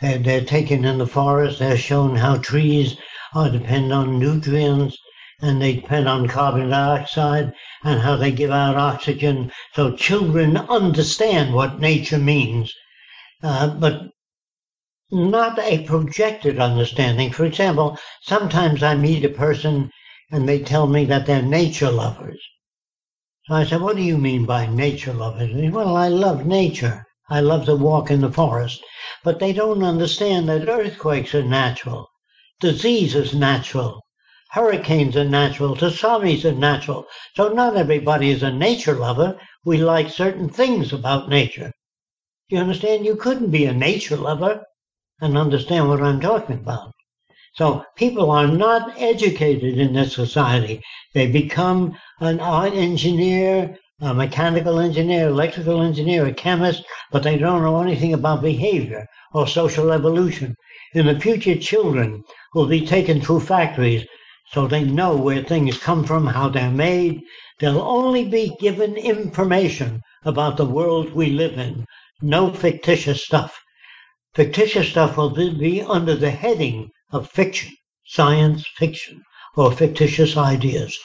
They're, 0.00 0.18
they're 0.18 0.44
taken 0.44 0.84
in 0.84 0.98
the 0.98 1.08
forest, 1.08 1.58
they're 1.58 1.76
shown 1.76 2.14
how 2.14 2.36
trees 2.36 2.96
are 3.34 3.50
depend 3.50 3.92
on 3.92 4.20
nutrients 4.20 4.96
and 5.42 5.60
they 5.60 5.74
depend 5.74 6.08
on 6.08 6.28
carbon 6.28 6.70
dioxide 6.70 7.52
and 7.82 8.00
how 8.00 8.14
they 8.14 8.30
give 8.30 8.52
out 8.52 8.76
oxygen. 8.76 9.50
So 9.74 9.96
children 9.96 10.56
understand 10.56 11.52
what 11.52 11.80
nature 11.80 12.18
means, 12.18 12.72
uh, 13.42 13.74
but 13.74 14.02
not 15.10 15.58
a 15.58 15.82
projected 15.82 16.60
understanding. 16.60 17.32
For 17.32 17.44
example, 17.44 17.98
sometimes 18.22 18.84
I 18.84 18.94
meet 18.94 19.24
a 19.24 19.30
person 19.30 19.90
and 20.30 20.48
they 20.48 20.60
tell 20.60 20.86
me 20.86 21.06
that 21.06 21.26
they're 21.26 21.42
nature 21.42 21.90
lovers. 21.90 22.40
So 23.46 23.54
I 23.54 23.64
said, 23.64 23.80
What 23.80 23.96
do 23.96 24.02
you 24.02 24.16
mean 24.16 24.44
by 24.44 24.66
nature 24.66 25.12
lovers? 25.12 25.50
Well, 25.72 25.96
I 25.96 26.06
love 26.06 26.46
nature. 26.46 27.04
I 27.30 27.40
love 27.40 27.66
to 27.66 27.76
walk 27.76 28.10
in 28.10 28.20
the 28.20 28.32
forest. 28.32 28.82
But 29.22 29.38
they 29.38 29.52
don't 29.52 29.82
understand 29.82 30.48
that 30.48 30.68
earthquakes 30.68 31.34
are 31.34 31.42
natural, 31.42 32.08
disease 32.60 33.14
is 33.14 33.34
natural, 33.34 34.02
hurricanes 34.50 35.16
are 35.16 35.24
natural, 35.24 35.76
tsunamis 35.76 36.44
are 36.44 36.52
natural. 36.52 37.06
So 37.36 37.48
not 37.48 37.76
everybody 37.76 38.30
is 38.30 38.42
a 38.42 38.50
nature 38.50 38.94
lover. 38.94 39.38
We 39.64 39.76
like 39.76 40.10
certain 40.10 40.48
things 40.48 40.92
about 40.92 41.28
nature. 41.28 41.72
You 42.48 42.58
understand? 42.58 43.04
You 43.04 43.16
couldn't 43.16 43.50
be 43.50 43.66
a 43.66 43.74
nature 43.74 44.16
lover 44.16 44.64
and 45.20 45.36
understand 45.36 45.88
what 45.88 46.02
I'm 46.02 46.20
talking 46.20 46.56
about. 46.56 46.92
So 47.54 47.84
people 47.96 48.30
are 48.30 48.46
not 48.46 48.98
educated 48.98 49.78
in 49.78 49.92
this 49.92 50.14
society. 50.14 50.80
They 51.12 51.26
become 51.26 51.96
an 52.20 52.40
art 52.40 52.72
engineer, 52.72 53.76
a 54.00 54.14
mechanical 54.14 54.78
engineer, 54.78 55.26
electrical 55.26 55.82
engineer, 55.82 56.24
a 56.24 56.32
chemist, 56.32 56.84
but 57.10 57.24
they 57.24 57.36
don't 57.36 57.62
know 57.62 57.82
anything 57.82 58.14
about 58.14 58.40
behavior 58.40 59.04
or 59.32 59.46
social 59.46 59.90
evolution. 59.90 60.54
In 60.94 61.06
the 61.06 61.18
future, 61.18 61.56
children 61.56 62.22
will 62.54 62.66
be 62.66 62.86
taken 62.86 63.20
through 63.20 63.40
factories 63.40 64.06
so 64.52 64.66
they 64.66 64.84
know 64.84 65.16
where 65.16 65.42
things 65.42 65.78
come 65.78 66.04
from, 66.04 66.26
how 66.26 66.48
they're 66.48 66.70
made. 66.70 67.20
They'll 67.58 67.82
only 67.82 68.24
be 68.24 68.54
given 68.60 68.96
information 68.96 70.00
about 70.24 70.56
the 70.56 70.64
world 70.64 71.12
we 71.12 71.30
live 71.30 71.58
in, 71.58 71.84
no 72.22 72.52
fictitious 72.52 73.24
stuff. 73.24 73.60
Fictitious 74.34 74.90
stuff 74.90 75.16
will 75.16 75.30
be 75.30 75.82
under 75.82 76.14
the 76.14 76.30
heading 76.30 76.88
of 77.10 77.28
fiction, 77.30 77.72
science 78.06 78.64
fiction, 78.76 79.22
or 79.56 79.72
fictitious 79.72 80.36
ideas. 80.36 80.96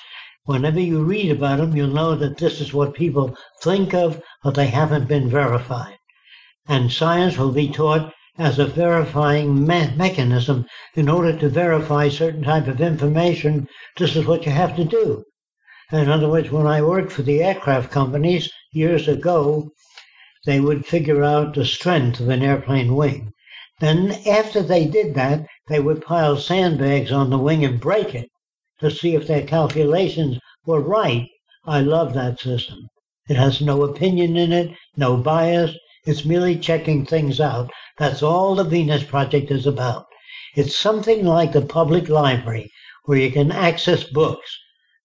Whenever 0.46 0.82
you 0.82 1.02
read 1.02 1.32
about 1.32 1.60
them, 1.60 1.74
you'll 1.74 1.88
know 1.88 2.16
that 2.16 2.38
this 2.38 2.60
is 2.60 2.74
what 2.74 2.94
people 2.94 3.34
think 3.62 3.94
of, 3.94 4.22
but 4.44 4.56
they 4.56 4.68
haven't 4.68 5.08
been 5.08 5.30
verified. 5.30 5.96
And 6.68 6.92
science 6.92 7.38
will 7.38 7.54
be 7.54 7.70
taught 7.70 8.14
as 8.38 8.60
a 8.60 8.66
verifying 8.66 9.66
me- 9.66 9.96
mechanism 9.96 10.66
in 10.96 11.08
order 11.08 11.32
to 11.38 11.48
verify 11.48 12.10
certain 12.10 12.44
type 12.44 12.68
of 12.68 12.82
information. 12.82 13.70
This 13.96 14.18
is 14.18 14.26
what 14.26 14.46
you 14.46 14.52
have 14.52 14.76
to 14.76 14.84
do. 14.84 15.24
In 15.94 16.10
other 16.10 16.28
words, 16.28 16.52
when 16.52 16.68
I 16.68 16.82
worked 16.82 17.14
for 17.14 17.22
the 17.22 17.42
aircraft 17.42 17.90
companies 17.90 18.52
years 18.74 19.08
ago, 19.08 19.70
they 20.46 20.60
would 20.60 20.86
figure 20.86 21.24
out 21.24 21.54
the 21.54 21.64
strength 21.64 22.20
of 22.20 22.28
an 22.28 22.44
airplane 22.44 22.94
wing. 22.98 23.32
Then, 23.80 24.12
after 24.28 24.62
they 24.62 24.88
did 24.88 25.16
that, 25.16 25.48
they 25.70 25.80
would 25.80 26.04
pile 26.04 26.36
sandbags 26.36 27.14
on 27.14 27.30
the 27.30 27.38
wing 27.38 27.64
and 27.64 27.80
break 27.80 28.14
it 28.14 28.28
to 28.84 28.92
see 28.92 29.16
if 29.16 29.26
their 29.26 29.42
calculations 29.42 30.38
were 30.66 30.82
right. 30.82 31.28
I 31.66 31.80
love 31.80 32.14
that 32.14 32.40
system. 32.40 32.88
It 33.30 33.38
has 33.38 33.62
no 33.62 33.84
opinion 33.84 34.38
in 34.38 34.52
it, 34.52 34.72
no 34.98 35.18
bias. 35.18 35.76
It's 36.06 36.26
merely 36.26 36.58
checking 36.58 37.06
things 37.06 37.40
out. 37.40 37.72
That's 37.98 38.22
all 38.22 38.54
the 38.54 38.66
Venus 38.66 39.04
Project 39.04 39.50
is 39.50 39.66
about. 39.66 40.06
It's 40.56 40.76
something 40.76 41.26
like 41.26 41.54
the 41.54 41.62
public 41.62 42.10
library 42.10 42.70
where 43.06 43.18
you 43.18 43.32
can 43.32 43.52
access 43.52 44.04
books. 44.04 44.60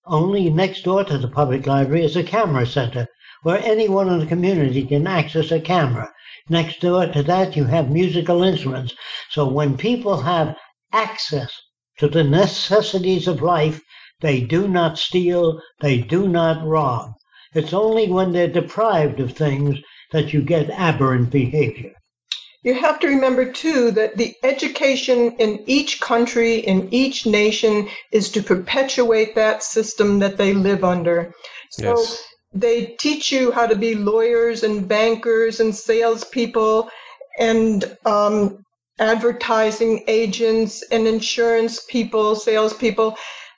Only 0.05 0.51
next 0.51 0.83
door 0.83 1.05
to 1.05 1.16
the 1.16 1.29
public 1.29 1.66
library 1.66 2.05
is 2.05 2.16
a 2.16 2.24
camera 2.24 2.66
center 2.66 3.07
where 3.43 3.62
anyone 3.64 4.09
in 4.09 4.18
the 4.18 4.26
community 4.26 4.85
can 4.85 5.07
access 5.07 5.53
a 5.53 5.61
camera. 5.61 6.12
Next 6.49 6.81
door 6.81 7.07
to 7.07 7.22
that, 7.22 7.55
you 7.57 7.64
have 7.64 7.91
musical 7.91 8.43
instruments. 8.43 8.95
So 9.31 9.47
when 9.47 9.76
people 9.76 10.16
have 10.22 10.57
access 10.93 11.53
to 11.99 12.09
the 12.09 12.25
necessities 12.25 13.29
of 13.29 13.43
life, 13.43 13.81
they 14.21 14.41
do 14.41 14.67
not 14.67 14.99
steal, 14.99 15.61
they 15.81 15.99
do 15.99 16.29
not 16.29 16.67
rob. 16.67 17.13
It's 17.55 17.73
only 17.73 18.09
when 18.09 18.33
they're 18.33 18.49
deprived 18.49 19.21
of 19.21 19.33
things 19.33 19.77
that 20.13 20.33
you 20.33 20.43
get 20.43 20.71
aberrant 20.71 21.31
behavior. 21.31 21.93
You 22.63 22.75
have 22.75 22.99
to 23.01 23.09
remember, 23.09 23.53
too, 23.53 23.93
that 23.93 24.17
the 24.17 24.35
education 24.43 25.37
in 25.39 25.63
each 25.67 26.01
country, 26.01 26.57
in 26.57 26.93
each 26.93 27.25
nation, 27.25 27.89
is 28.11 28.31
to 28.33 28.43
perpetuate 28.43 29.37
that 29.37 29.63
system 29.63 30.19
that 30.19 30.37
they 30.37 30.55
live 30.55 30.83
under. 30.85 31.33
So 31.71 31.85
Yes. 31.85 32.25
they 32.53 32.87
teach 32.87 33.31
you 33.31 33.53
how 33.53 33.67
to 33.67 33.77
be 33.77 33.95
lawyers 33.95 34.65
and 34.65 34.89
bankers 34.89 35.61
and 35.61 35.75
salespeople 35.75 36.91
and 37.39 37.97
um, 38.05 38.65
advertising 38.99 40.05
agents 40.09 40.83
and 40.91 41.07
insurance 41.07 41.81
people, 41.89 42.37
salespeople. 42.37 43.17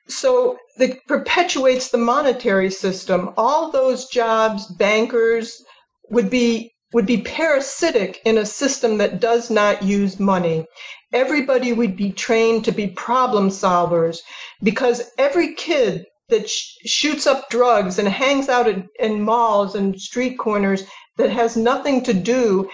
So 0.09 0.59
it 0.79 1.07
perpetuates 1.07 1.91
the 1.91 1.99
monetary 1.99 2.71
system. 2.71 3.33
All 3.37 3.71
those 3.71 4.09
jobs, 4.09 4.67
bankers, 4.67 5.63
would 6.09 6.31
be 6.31 6.73
would 6.93 7.07
be 7.07 7.23
parasitic 7.23 8.21
in 8.25 8.37
a 8.37 8.45
system 8.45 8.99
that 8.99 9.21
does 9.21 9.49
not 9.49 9.85
use 9.85 10.19
money. 10.19 10.67
Everybody 11.13 11.73
would 11.73 11.97
be 11.97 12.11
trained 12.11 12.65
to 12.65 12.73
be 12.73 12.89
problem 12.89 13.51
solvers 13.51 14.19
because 14.61 15.09
every 15.17 15.55
kid 15.55 16.07
that 16.31 16.49
sh- 16.51 16.75
shoots 16.87 17.27
up 17.27 17.49
drugs 17.49 17.99
and 17.99 18.09
hangs 18.09 18.49
out 18.49 18.67
in, 18.69 18.89
in 18.99 19.23
malls 19.23 19.75
and 19.77 20.01
street 20.01 20.37
corners 20.37 20.85
that 21.17 21.31
has 21.31 21.57
nothing 21.57 22.03
to 22.05 22.15
do 22.15 22.69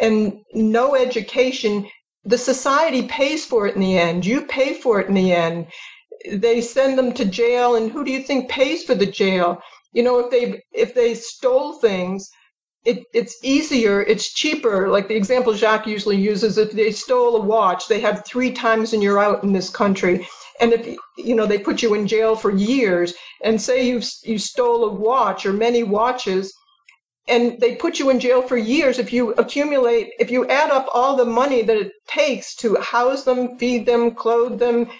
and 0.00 0.40
no 0.52 0.94
education, 0.94 1.88
the 2.24 2.38
society 2.38 3.02
pays 3.08 3.44
for 3.44 3.66
it 3.66 3.74
in 3.74 3.80
the 3.80 3.98
end. 3.98 4.24
You 4.24 4.42
pay 4.42 4.74
for 4.74 5.00
it 5.00 5.08
in 5.08 5.14
the 5.14 5.32
end. 5.32 5.66
They 6.30 6.60
send 6.60 6.96
them 6.96 7.12
to 7.14 7.24
jail, 7.24 7.74
and 7.74 7.90
who 7.90 8.04
do 8.04 8.12
you 8.12 8.22
think 8.22 8.48
pays 8.48 8.84
for 8.84 8.94
the 8.94 9.06
jail? 9.06 9.60
You 9.92 10.02
know, 10.02 10.18
if 10.20 10.30
they 10.30 10.62
if 10.72 10.94
they 10.94 11.14
stole 11.14 11.74
things, 11.74 12.30
it, 12.84 13.04
it's 13.12 13.36
easier, 13.42 14.02
it's 14.02 14.32
cheaper. 14.32 14.88
Like 14.88 15.08
the 15.08 15.16
example 15.16 15.52
Jacque 15.54 15.86
usually 15.86 16.16
uses, 16.16 16.58
if 16.58 16.72
they 16.72 16.92
stole 16.92 17.36
a 17.36 17.40
watch, 17.40 17.88
they 17.88 18.00
have 18.00 18.24
three 18.24 18.52
times 18.52 18.92
and 18.92 19.02
you're 19.02 19.20
out 19.22 19.42
in 19.44 19.52
this 19.52 19.70
country. 19.70 20.26
And 20.60 20.72
if 20.72 20.96
you 21.18 21.34
know 21.34 21.46
they 21.46 21.58
put 21.58 21.82
you 21.82 21.94
in 21.94 22.06
jail 22.06 22.36
for 22.36 22.50
years, 22.50 23.14
and 23.42 23.60
say 23.60 23.88
you 23.88 24.00
you 24.22 24.38
stole 24.38 24.84
a 24.84 24.92
watch 24.92 25.44
or 25.44 25.52
many 25.52 25.82
watches, 25.82 26.54
and 27.28 27.60
they 27.60 27.76
put 27.76 27.98
you 27.98 28.10
in 28.10 28.20
jail 28.20 28.42
for 28.42 28.56
years. 28.56 28.98
If 28.98 29.12
you 29.12 29.32
accumulate, 29.32 30.10
if 30.18 30.30
you 30.30 30.46
add 30.48 30.70
up 30.70 30.88
all 30.92 31.16
the 31.16 31.24
money 31.24 31.62
that 31.62 31.76
it 31.76 31.92
takes 32.06 32.56
to 32.56 32.76
house 32.76 33.24
them, 33.24 33.58
feed 33.58 33.86
them, 33.86 34.14
clothe 34.14 34.58
them, 34.58 34.90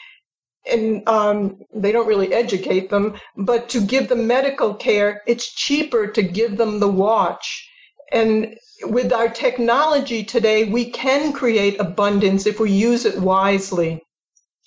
and 0.70 1.08
um, 1.08 1.58
they 1.74 1.90
don't 1.90 2.06
really 2.06 2.32
educate 2.32 2.88
them, 2.88 3.18
but 3.36 3.70
to 3.70 3.80
give 3.80 4.08
them 4.08 4.26
medical 4.26 4.74
care, 4.74 5.22
it's 5.26 5.52
cheaper 5.52 6.06
to 6.08 6.22
give 6.22 6.56
them 6.56 6.78
the 6.78 6.88
watch. 6.88 7.68
And 8.12 8.56
with 8.82 9.12
our 9.12 9.28
technology 9.28 10.22
today, 10.22 10.64
we 10.64 10.90
can 10.90 11.32
create 11.32 11.80
abundance 11.80 12.46
if 12.46 12.60
we 12.60 12.70
use 12.70 13.06
it 13.06 13.18
wisely, 13.18 14.02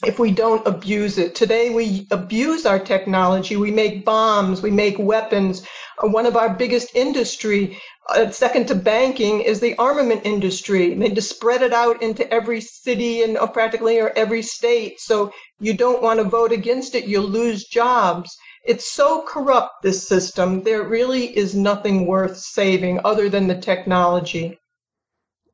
if 0.03 0.19
we 0.19 0.31
don't 0.31 0.67
abuse 0.67 1.17
it. 1.17 1.35
Today, 1.35 1.69
we 1.69 2.05
abuse 2.11 2.65
our 2.65 2.79
technology. 2.79 3.55
We 3.55 3.71
make 3.71 4.03
bombs, 4.03 4.61
we 4.61 4.71
make 4.71 4.99
weapons. 4.99 5.65
Uh, 6.03 6.07
One 6.07 6.25
of 6.25 6.35
our 6.35 6.53
biggest 6.53 6.95
industry, 6.95 7.79
uh, 8.09 8.29
second 8.31 8.67
to 8.67 8.75
banking, 8.75 9.41
is 9.41 9.61
the 9.61 9.77
armament 9.77 10.21
industry. 10.25 10.93
They 10.95 11.09
just 11.09 11.29
spread 11.29 11.61
it 11.61 11.73
out 11.73 12.01
into 12.01 12.29
every 12.29 12.59
city 12.59 13.23
and 13.23 13.37
uh, 13.37 13.47
practically 13.47 13.99
or 13.99 14.09
every 14.09 14.41
state. 14.41 14.99
So 14.99 15.31
you 15.59 15.73
don't 15.73 16.03
want 16.03 16.19
to 16.19 16.25
vote 16.25 16.51
against 16.51 16.95
it, 16.95 17.05
you'll 17.05 17.29
lose 17.29 17.63
jobs. 17.63 18.35
It's 18.65 18.91
so 18.91 19.21
corrupt, 19.21 19.83
this 19.83 20.07
system. 20.07 20.63
There 20.63 20.83
really 20.83 21.25
is 21.25 21.55
nothing 21.55 22.07
worth 22.07 22.37
saving 22.37 22.99
other 23.05 23.29
than 23.29 23.47
the 23.47 23.61
technology. 23.61 24.59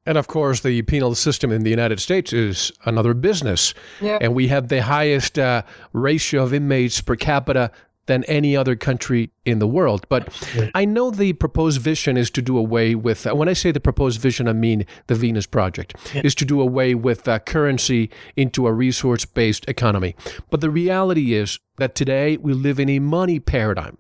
And 0.06 0.18
of 0.18 0.28
course, 0.28 0.62
the 0.62 0.82
penal 0.82 1.14
system 1.16 1.52
in 1.52 1.64
the 1.64 1.70
United 1.70 2.00
States 2.00 2.34
is 2.34 2.72
another 2.86 3.14
business. 3.14 3.74
Yeah. 4.00 4.18
And 4.20 4.34
we 4.34 4.48
have 4.48 4.68
the 4.68 4.82
highest 4.82 5.38
uh, 5.38 5.62
ratio 5.94 6.44
of 6.44 6.54
inmates 6.54 7.02
per 7.02 7.16
capita 7.16 7.72
than 8.08 8.24
any 8.24 8.58
other 8.58 8.76
country 8.76 9.30
in 9.46 9.60
the 9.60 9.68
world. 9.68 10.06
But 10.10 10.34
I 10.74 10.86
know 10.86 11.12
the 11.12 11.34
proposed 11.34 11.80
vision 11.82 12.18
is 12.18 12.30
to 12.32 12.42
do 12.42 12.58
away 12.58 12.96
with, 12.96 13.28
uh, 13.28 13.36
when 13.36 13.48
I 13.48 13.54
say 13.54 13.72
the 13.72 13.80
proposed 13.80 14.20
vision, 14.20 14.48
I 14.48 14.54
mean 14.54 14.86
the 15.08 15.16
Venus 15.16 15.46
Project, 15.46 15.96
is 16.16 16.34
to 16.36 16.46
do 16.46 16.60
away 16.62 16.96
with 16.96 17.28
uh, 17.28 17.40
currency 17.40 18.10
into 18.36 18.68
a 18.68 18.74
resource 18.74 19.26
based 19.26 19.66
economy. 19.70 20.16
But 20.50 20.62
the 20.62 20.70
reality 20.70 21.34
is 21.34 21.60
that 21.78 21.96
today 21.96 22.38
we 22.38 22.54
live 22.54 22.80
in 22.80 22.90
a 22.90 23.00
money 23.00 23.40
paradigm. 23.40 23.98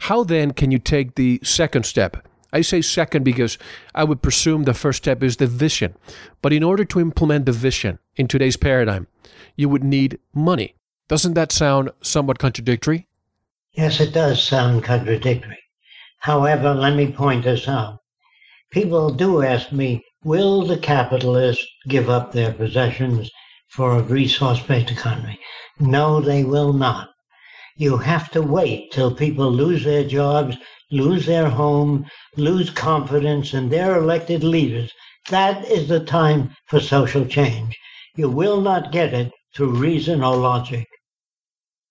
How 0.00 0.24
then 0.24 0.52
can 0.52 0.70
you 0.70 0.78
take 0.78 1.14
the 1.14 1.38
second 1.44 1.84
step? 1.84 2.26
I 2.52 2.60
say 2.60 2.82
second 2.82 3.24
because 3.24 3.56
I 3.94 4.04
would 4.04 4.20
presume 4.20 4.64
the 4.64 4.74
first 4.74 4.98
step 4.98 5.22
is 5.22 5.38
the 5.38 5.46
vision. 5.46 5.96
But 6.42 6.52
in 6.52 6.62
order 6.62 6.84
to 6.84 7.00
implement 7.00 7.46
the 7.46 7.52
vision 7.52 7.98
in 8.16 8.28
today's 8.28 8.56
paradigm, 8.56 9.06
you 9.56 9.68
would 9.68 9.84
need 9.84 10.18
money. 10.34 10.74
Doesn't 11.08 11.34
that 11.34 11.52
sound 11.52 11.90
somewhat 12.02 12.38
contradictory? 12.38 13.06
Yes, 13.72 14.00
it 14.00 14.12
does 14.12 14.42
sound 14.42 14.84
contradictory. 14.84 15.58
However, 16.18 16.74
let 16.74 16.94
me 16.94 17.10
point 17.10 17.44
this 17.44 17.66
out. 17.66 17.98
People 18.70 19.10
do 19.10 19.42
ask 19.42 19.72
me, 19.72 20.04
will 20.24 20.66
the 20.66 20.78
capitalists 20.78 21.66
give 21.88 22.08
up 22.08 22.32
their 22.32 22.52
possessions 22.52 23.30
for 23.68 23.96
a 23.96 24.02
resource 24.02 24.60
based 24.60 24.90
economy? 24.90 25.38
No, 25.80 26.20
they 26.20 26.44
will 26.44 26.72
not. 26.72 27.08
You 27.76 27.96
have 27.96 28.30
to 28.32 28.42
wait 28.42 28.92
till 28.92 29.14
people 29.14 29.50
lose 29.50 29.84
their 29.84 30.04
jobs, 30.04 30.56
lose 30.92 31.26
their 31.26 31.48
home, 31.48 32.06
lose 32.36 32.70
confidence 32.70 33.54
in 33.54 33.68
their 33.68 33.96
elected 33.96 34.44
leaders. 34.44 34.92
That 35.30 35.64
is 35.64 35.88
the 35.88 36.04
time 36.04 36.54
for 36.66 36.78
social 36.78 37.24
change. 37.24 37.76
You 38.14 38.28
will 38.28 38.60
not 38.60 38.92
get 38.92 39.14
it 39.14 39.32
through 39.56 39.76
reason 39.76 40.22
or 40.22 40.36
logic. 40.36 40.86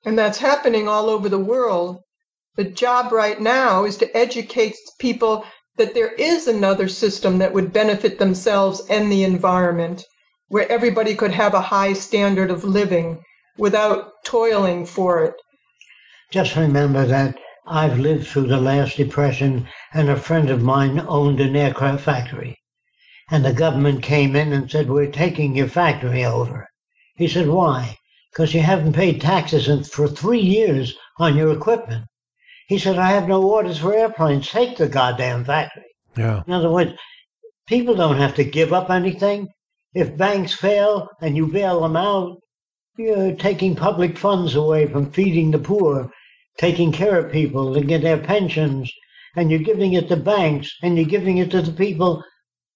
And 0.06 0.18
that's 0.18 0.38
happening 0.38 0.88
all 0.88 1.10
over 1.10 1.30
the 1.30 1.40
world. 1.40 2.00
The 2.56 2.64
job 2.64 3.12
right 3.12 3.40
now 3.40 3.86
is 3.86 3.98
to 3.98 4.18
educate 4.18 4.76
people 5.00 5.46
that 5.78 5.94
there 5.94 6.12
is 6.12 6.48
another 6.48 6.88
system 6.88 7.40
that 7.40 7.54
would 7.54 7.74
benefit 7.74 8.20
themselves 8.20 8.82
and 8.90 9.12
the 9.12 9.24
environment, 9.24 10.04
where 10.50 10.70
everybody 10.70 11.16
could 11.16 11.32
have 11.32 11.54
a 11.54 11.62
high 11.62 11.94
standard 11.94 12.52
of 12.52 12.64
living 12.64 13.24
without 13.58 14.12
toiling 14.26 14.86
for 14.86 15.24
it. 15.24 15.34
Just 16.30 16.56
remember 16.56 17.06
that 17.06 17.36
I've 17.68 18.00
lived 18.00 18.28
through 18.28 18.48
the 18.48 18.60
last 18.60 18.98
depression, 18.98 19.68
and 19.94 20.10
a 20.10 20.16
friend 20.16 20.50
of 20.50 20.64
mine 20.64 21.00
owned 21.08 21.40
an 21.40 21.56
aircraft 21.56 22.04
factory. 22.04 22.58
And 23.30 23.46
the 23.46 23.54
government 23.54 24.02
came 24.04 24.36
in 24.36 24.52
and 24.52 24.70
said, 24.70 24.90
We're 24.90 25.12
taking 25.12 25.56
your 25.56 25.68
factory 25.68 26.26
over. 26.26 26.68
He 27.16 27.28
said, 27.28 27.48
Why? 27.48 27.98
Because 28.32 28.54
you 28.54 28.62
haven't 28.62 28.94
paid 28.94 29.22
taxes 29.22 29.90
for 29.90 30.08
three 30.08 30.40
years 30.40 30.98
on 31.20 31.38
your 31.38 31.52
equipment. 31.54 32.06
He 32.68 32.80
said, 32.80 32.98
I 32.98 33.12
have 33.12 33.28
no 33.28 33.44
orders 33.44 33.78
for 33.78 33.94
airplanes. 33.94 34.50
Take 34.50 34.78
the 34.78 34.88
goddamn 34.90 35.46
factory. 35.46 35.94
Yeah. 36.16 36.42
In 36.48 36.54
other 36.54 36.72
words, 36.72 36.94
people 37.68 37.96
don't 37.96 38.18
have 38.18 38.36
to 38.36 38.44
give 38.44 38.74
up 38.74 38.90
anything. 38.90 39.50
If 39.94 40.18
banks 40.18 40.54
fail 40.54 41.10
and 41.22 41.36
you 41.36 41.48
bail 41.48 41.82
them 41.82 41.96
out, 41.96 42.38
you're 42.98 43.36
taking 43.36 43.76
public 43.76 44.18
funds 44.18 44.56
away 44.56 44.88
from 44.88 45.12
feeding 45.12 45.52
the 45.52 45.60
poor, 45.60 46.12
taking 46.62 46.92
care 46.92 47.18
of 47.18 47.32
people 47.32 47.74
to 47.74 47.82
get 47.82 48.04
their 48.04 48.20
pensions, 48.20 48.94
and 49.36 49.50
you're 49.50 49.60
giving 49.72 49.94
it 49.94 50.08
to 50.08 50.16
banks 50.16 50.72
and 50.84 50.96
you're 50.96 51.08
giving 51.08 51.40
it 51.40 51.50
to 51.50 51.60
the 51.60 51.72
people. 51.72 52.24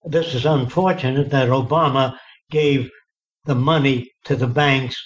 This 0.05 0.33
is 0.33 0.43
unfortunate 0.43 1.29
that 1.29 1.49
Obama 1.49 2.17
gave 2.49 2.89
the 3.45 3.53
money 3.53 4.09
to 4.23 4.35
the 4.35 4.47
banks 4.47 4.97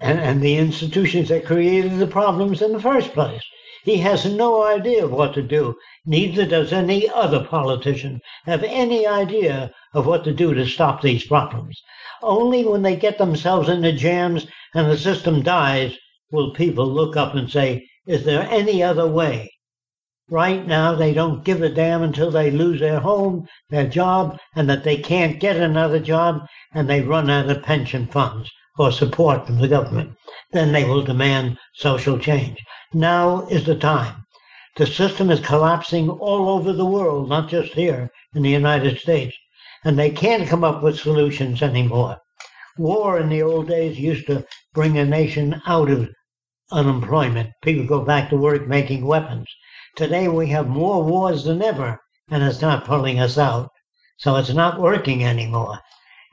and, 0.00 0.18
and 0.18 0.40
the 0.40 0.56
institutions 0.56 1.28
that 1.28 1.44
created 1.44 1.98
the 1.98 2.06
problems 2.06 2.62
in 2.62 2.72
the 2.72 2.80
first 2.80 3.12
place. 3.12 3.42
He 3.84 3.98
has 3.98 4.24
no 4.24 4.62
idea 4.64 5.04
of 5.04 5.12
what 5.12 5.34
to 5.34 5.42
do. 5.42 5.76
Neither 6.06 6.46
does 6.46 6.72
any 6.72 7.10
other 7.10 7.44
politician 7.44 8.22
have 8.46 8.64
any 8.64 9.06
idea 9.06 9.70
of 9.92 10.06
what 10.06 10.24
to 10.24 10.32
do 10.32 10.54
to 10.54 10.64
stop 10.64 11.02
these 11.02 11.26
problems. 11.26 11.78
Only 12.22 12.64
when 12.64 12.80
they 12.80 12.96
get 12.96 13.18
themselves 13.18 13.68
into 13.68 13.92
jams 13.92 14.46
and 14.74 14.90
the 14.90 14.96
system 14.96 15.42
dies 15.42 15.94
will 16.30 16.54
people 16.54 16.86
look 16.86 17.14
up 17.14 17.34
and 17.34 17.50
say, 17.50 17.86
is 18.06 18.24
there 18.24 18.48
any 18.50 18.82
other 18.82 19.08
way? 19.08 19.52
Right 20.28 20.66
now, 20.66 20.94
they 20.94 21.14
don't 21.14 21.44
give 21.44 21.62
a 21.62 21.68
damn 21.68 22.02
until 22.02 22.30
they 22.30 22.50
lose 22.50 22.80
their 22.80 23.00
home, 23.00 23.46
their 23.70 23.86
job, 23.86 24.38
and 24.56 24.68
that 24.68 24.82
they 24.82 24.96
can't 24.96 25.38
get 25.38 25.56
another 25.56 26.00
job, 26.00 26.46
and 26.74 26.88
they 26.88 27.00
run 27.00 27.30
out 27.30 27.48
of 27.48 27.62
pension 27.62 28.06
funds 28.06 28.50
or 28.78 28.90
support 28.90 29.46
from 29.46 29.58
the 29.58 29.68
government. 29.68 30.16
Then 30.52 30.72
they 30.72 30.84
will 30.84 31.02
demand 31.02 31.58
social 31.74 32.18
change. 32.18 32.58
Now 32.92 33.46
is 33.48 33.64
the 33.66 33.76
time. 33.76 34.24
The 34.76 34.86
system 34.86 35.30
is 35.30 35.40
collapsing 35.40 36.10
all 36.10 36.48
over 36.48 36.72
the 36.72 36.84
world, 36.84 37.28
not 37.28 37.48
just 37.48 37.72
here 37.72 38.10
in 38.34 38.42
the 38.42 38.50
United 38.50 38.98
States. 38.98 39.36
And 39.84 39.98
they 39.98 40.10
can't 40.10 40.48
come 40.48 40.64
up 40.64 40.82
with 40.82 40.98
solutions 40.98 41.62
anymore. 41.62 42.18
War 42.76 43.18
in 43.18 43.28
the 43.28 43.42
old 43.42 43.68
days 43.68 43.98
used 43.98 44.26
to 44.26 44.44
bring 44.74 44.98
a 44.98 45.04
nation 45.04 45.62
out 45.66 45.88
of 45.88 46.10
unemployment. 46.72 47.50
People 47.62 47.86
go 47.86 48.00
back 48.00 48.30
to 48.30 48.36
work 48.36 48.66
making 48.66 49.06
weapons. 49.06 49.46
Today 49.94 50.28
we 50.28 50.48
have 50.48 50.68
more 50.68 51.02
wars 51.02 51.44
than 51.44 51.62
ever, 51.62 52.00
and 52.30 52.42
it's 52.42 52.60
not 52.60 52.84
pulling 52.84 53.20
us 53.20 53.38
out. 53.38 53.70
So 54.18 54.36
it's 54.36 54.52
not 54.52 54.80
working 54.80 55.24
anymore. 55.24 55.78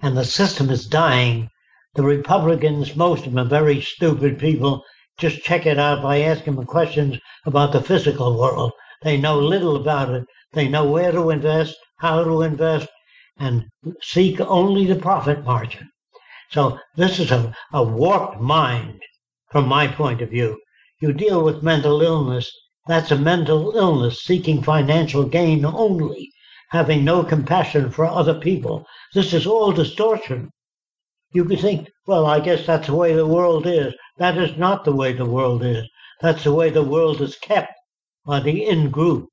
And 0.02 0.18
the 0.18 0.26
system 0.26 0.70
is 0.70 0.88
dying. 0.88 1.50
The 1.96 2.04
Republicans, 2.04 2.96
most 2.96 3.26
of 3.26 3.34
them 3.34 3.46
are 3.46 3.50
very 3.50 3.82
stupid 3.82 4.40
people, 4.40 4.84
just 5.18 5.44
check 5.44 5.66
it 5.68 5.78
out 5.78 6.02
by 6.02 6.22
asking 6.22 6.56
them 6.56 6.66
questions 6.66 7.20
about 7.46 7.72
the 7.72 7.82
physical 7.82 8.38
world. 8.40 8.72
They 9.04 9.18
know 9.18 9.38
little 9.40 9.76
about 9.76 10.10
it. 10.10 10.26
They 10.54 10.68
know 10.68 10.86
where 10.86 11.12
to 11.12 11.30
invest, 11.30 11.76
how 11.98 12.24
to 12.24 12.42
invest, 12.42 12.88
and 13.38 13.66
seek 14.02 14.40
only 14.42 14.86
the 14.86 14.96
profit 14.96 15.44
margin. 15.44 15.90
So 16.50 16.80
this 16.96 17.20
is 17.20 17.32
a, 17.32 17.54
a 17.74 17.84
warped 17.84 18.40
mind 18.40 19.00
from 19.54 19.68
my 19.68 19.86
point 19.86 20.20
of 20.20 20.32
view. 20.32 20.60
You 21.00 21.14
deal 21.14 21.44
with 21.44 21.62
mental 21.62 22.02
illness. 22.02 22.52
That's 22.88 23.12
a 23.12 23.16
mental 23.16 23.78
illness 23.78 24.24
seeking 24.24 24.64
financial 24.64 25.26
gain 25.26 25.64
only, 25.64 26.32
having 26.70 27.06
no 27.06 27.24
compassion 27.24 27.92
for 27.92 28.04
other 28.04 28.34
people. 28.34 28.84
This 29.14 29.32
is 29.32 29.46
all 29.46 29.72
distortion. 29.72 30.50
You 31.34 31.46
could 31.46 31.60
think, 31.60 31.88
well, 32.08 32.26
I 32.26 32.40
guess 32.40 32.66
that's 32.66 32.88
the 32.88 32.96
way 32.96 33.14
the 33.14 33.28
world 33.28 33.68
is. 33.68 33.94
That 34.18 34.40
is 34.40 34.58
not 34.58 34.86
the 34.86 34.96
way 34.96 35.14
the 35.14 35.28
world 35.28 35.64
is. 35.64 35.88
That's 36.20 36.44
the 36.46 36.54
way 36.54 36.72
the 36.72 36.82
world 36.82 37.22
is 37.22 37.36
kept 37.36 37.74
by 38.26 38.40
the 38.40 38.66
in 38.66 38.90
group 38.90 39.30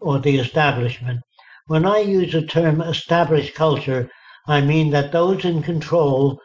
or 0.00 0.20
the 0.20 0.38
establishment. 0.38 1.20
When 1.66 1.84
I 1.84 1.98
use 1.98 2.32
the 2.32 2.46
term 2.46 2.80
established 2.80 3.54
culture, 3.54 4.10
I 4.46 4.62
mean 4.62 4.88
that 4.92 5.12
those 5.12 5.44
in 5.44 5.62
control 5.62 6.40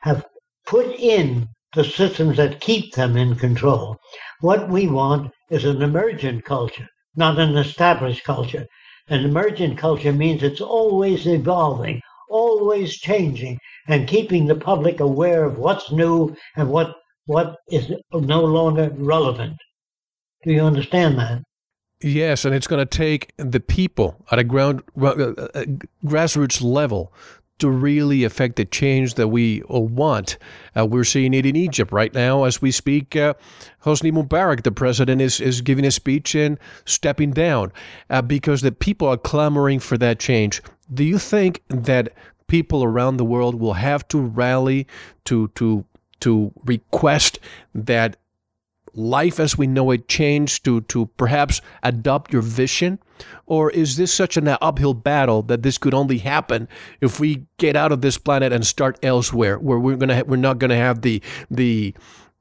have 0.00 0.26
put 0.66 0.86
in 0.98 1.48
the 1.74 1.84
systems 1.84 2.36
that 2.36 2.60
keep 2.60 2.94
them 2.94 3.16
in 3.16 3.34
control. 3.34 3.96
What 4.40 4.68
we 4.68 4.86
want 4.86 5.32
is 5.50 5.64
an 5.64 5.82
emergent 5.82 6.44
culture, 6.44 6.88
not 7.16 7.38
an 7.38 7.56
established 7.56 8.24
culture. 8.24 8.66
An 9.08 9.24
emergent 9.24 9.78
culture 9.78 10.12
means 10.12 10.42
it's 10.42 10.60
always 10.60 11.26
evolving, 11.26 12.00
always 12.28 12.96
changing, 12.98 13.58
and 13.88 14.08
keeping 14.08 14.46
the 14.46 14.54
public 14.54 15.00
aware 15.00 15.44
of 15.44 15.58
what's 15.58 15.90
new 15.90 16.34
and 16.56 16.68
what 16.68 16.96
what 17.26 17.56
is 17.68 17.92
no 18.12 18.44
longer 18.44 18.90
relevant. 18.94 19.56
Do 20.44 20.52
you 20.52 20.62
understand 20.62 21.18
that? 21.18 21.42
Yes, 22.00 22.44
and 22.44 22.52
it's 22.54 22.66
going 22.66 22.84
to 22.84 22.98
take 22.98 23.32
the 23.36 23.60
people 23.60 24.24
at 24.32 24.38
a 24.40 24.44
ground 24.44 24.82
uh, 25.00 25.06
uh, 25.06 25.64
grassroots 26.04 26.60
level 26.60 27.12
to 27.62 27.70
really 27.70 28.24
affect 28.24 28.56
the 28.56 28.64
change 28.64 29.14
that 29.14 29.28
we 29.28 29.62
want. 29.68 30.36
Uh, 30.76 30.84
we're 30.84 31.04
seeing 31.04 31.32
it 31.32 31.46
in 31.46 31.54
Egypt 31.54 31.92
right 31.92 32.12
now 32.12 32.42
as 32.42 32.60
we 32.60 32.72
speak. 32.72 33.14
Uh, 33.14 33.34
Hosni 33.84 34.10
Mubarak, 34.10 34.64
the 34.64 34.72
president, 34.72 35.20
is, 35.20 35.40
is 35.40 35.60
giving 35.60 35.84
a 35.84 35.92
speech 35.92 36.34
and 36.34 36.58
stepping 36.86 37.30
down 37.30 37.72
uh, 38.10 38.20
because 38.20 38.62
the 38.62 38.72
people 38.72 39.06
are 39.06 39.16
clamoring 39.16 39.78
for 39.78 39.96
that 39.98 40.18
change. 40.18 40.60
Do 40.92 41.04
you 41.04 41.18
think 41.18 41.62
that 41.68 42.12
people 42.48 42.82
around 42.82 43.16
the 43.16 43.24
world 43.24 43.54
will 43.54 43.74
have 43.74 44.06
to 44.08 44.18
rally 44.20 44.88
to 45.26 45.46
to 45.54 45.84
to 46.18 46.52
request 46.64 47.38
that 47.74 48.16
life 48.94 49.40
as 49.40 49.56
we 49.56 49.66
know 49.66 49.90
it 49.90 50.08
change 50.08 50.62
to 50.62 50.80
to 50.82 51.06
perhaps 51.16 51.60
adopt 51.82 52.32
your 52.32 52.42
vision? 52.42 52.98
Or 53.46 53.70
is 53.70 53.96
this 53.96 54.12
such 54.12 54.36
an 54.36 54.48
uphill 54.48 54.94
battle 54.94 55.42
that 55.42 55.62
this 55.62 55.78
could 55.78 55.94
only 55.94 56.18
happen 56.18 56.68
if 57.00 57.20
we 57.20 57.46
get 57.58 57.76
out 57.76 57.92
of 57.92 58.00
this 58.00 58.18
planet 58.18 58.52
and 58.52 58.66
start 58.66 58.98
elsewhere 59.02 59.58
where 59.58 59.78
we're 59.78 59.96
going 59.96 60.08
to 60.08 60.22
we're 60.24 60.36
not 60.36 60.58
going 60.58 60.70
to 60.70 60.76
have 60.76 61.02
the 61.02 61.22
the 61.50 61.94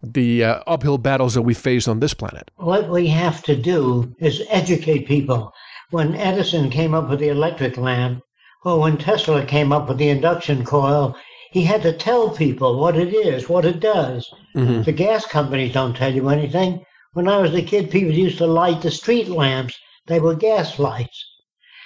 the 0.03 0.43
uh, 0.43 0.63
uphill 0.65 0.97
battles 0.97 1.35
that 1.35 1.43
we 1.43 1.53
face 1.53 1.87
on 1.87 1.99
this 1.99 2.13
planet? 2.13 2.49
What 2.57 2.89
we 2.89 3.07
have 3.07 3.43
to 3.43 3.55
do 3.55 4.15
is 4.19 4.43
educate 4.49 5.07
people. 5.07 5.53
When 5.91 6.15
edison 6.15 6.69
came 6.69 6.93
up 6.93 7.09
with 7.09 7.19
the 7.19 7.29
electric 7.29 7.77
lamp 7.77 8.23
or 8.63 8.79
when 8.79 8.97
Tesla 8.97 9.45
came 9.45 9.71
up 9.71 9.87
with 9.89 9.97
the 9.97 10.09
induction 10.09 10.63
coil, 10.63 11.15
he 11.51 11.63
had 11.63 11.81
to 11.81 11.91
tell 11.91 12.29
people 12.29 12.79
what 12.79 12.95
it 12.95 13.13
is, 13.13 13.49
what 13.49 13.65
it 13.65 13.81
does. 13.81 14.33
Mm-hmm. 14.55 14.83
The 14.83 14.93
gas 14.93 15.25
companies 15.25 15.73
don't 15.73 15.93
tell 15.93 16.13
you 16.13 16.29
anything. 16.29 16.85
When 17.11 17.27
I 17.27 17.41
was 17.41 17.53
a 17.53 17.61
kid, 17.61 17.91
people 17.91 18.13
used 18.13 18.37
to 18.37 18.47
light 18.47 18.81
the 18.81 18.89
street 18.89 19.27
lamps. 19.27 19.77
They 20.07 20.21
were 20.21 20.33
gas 20.33 20.79
lights. 20.79 21.25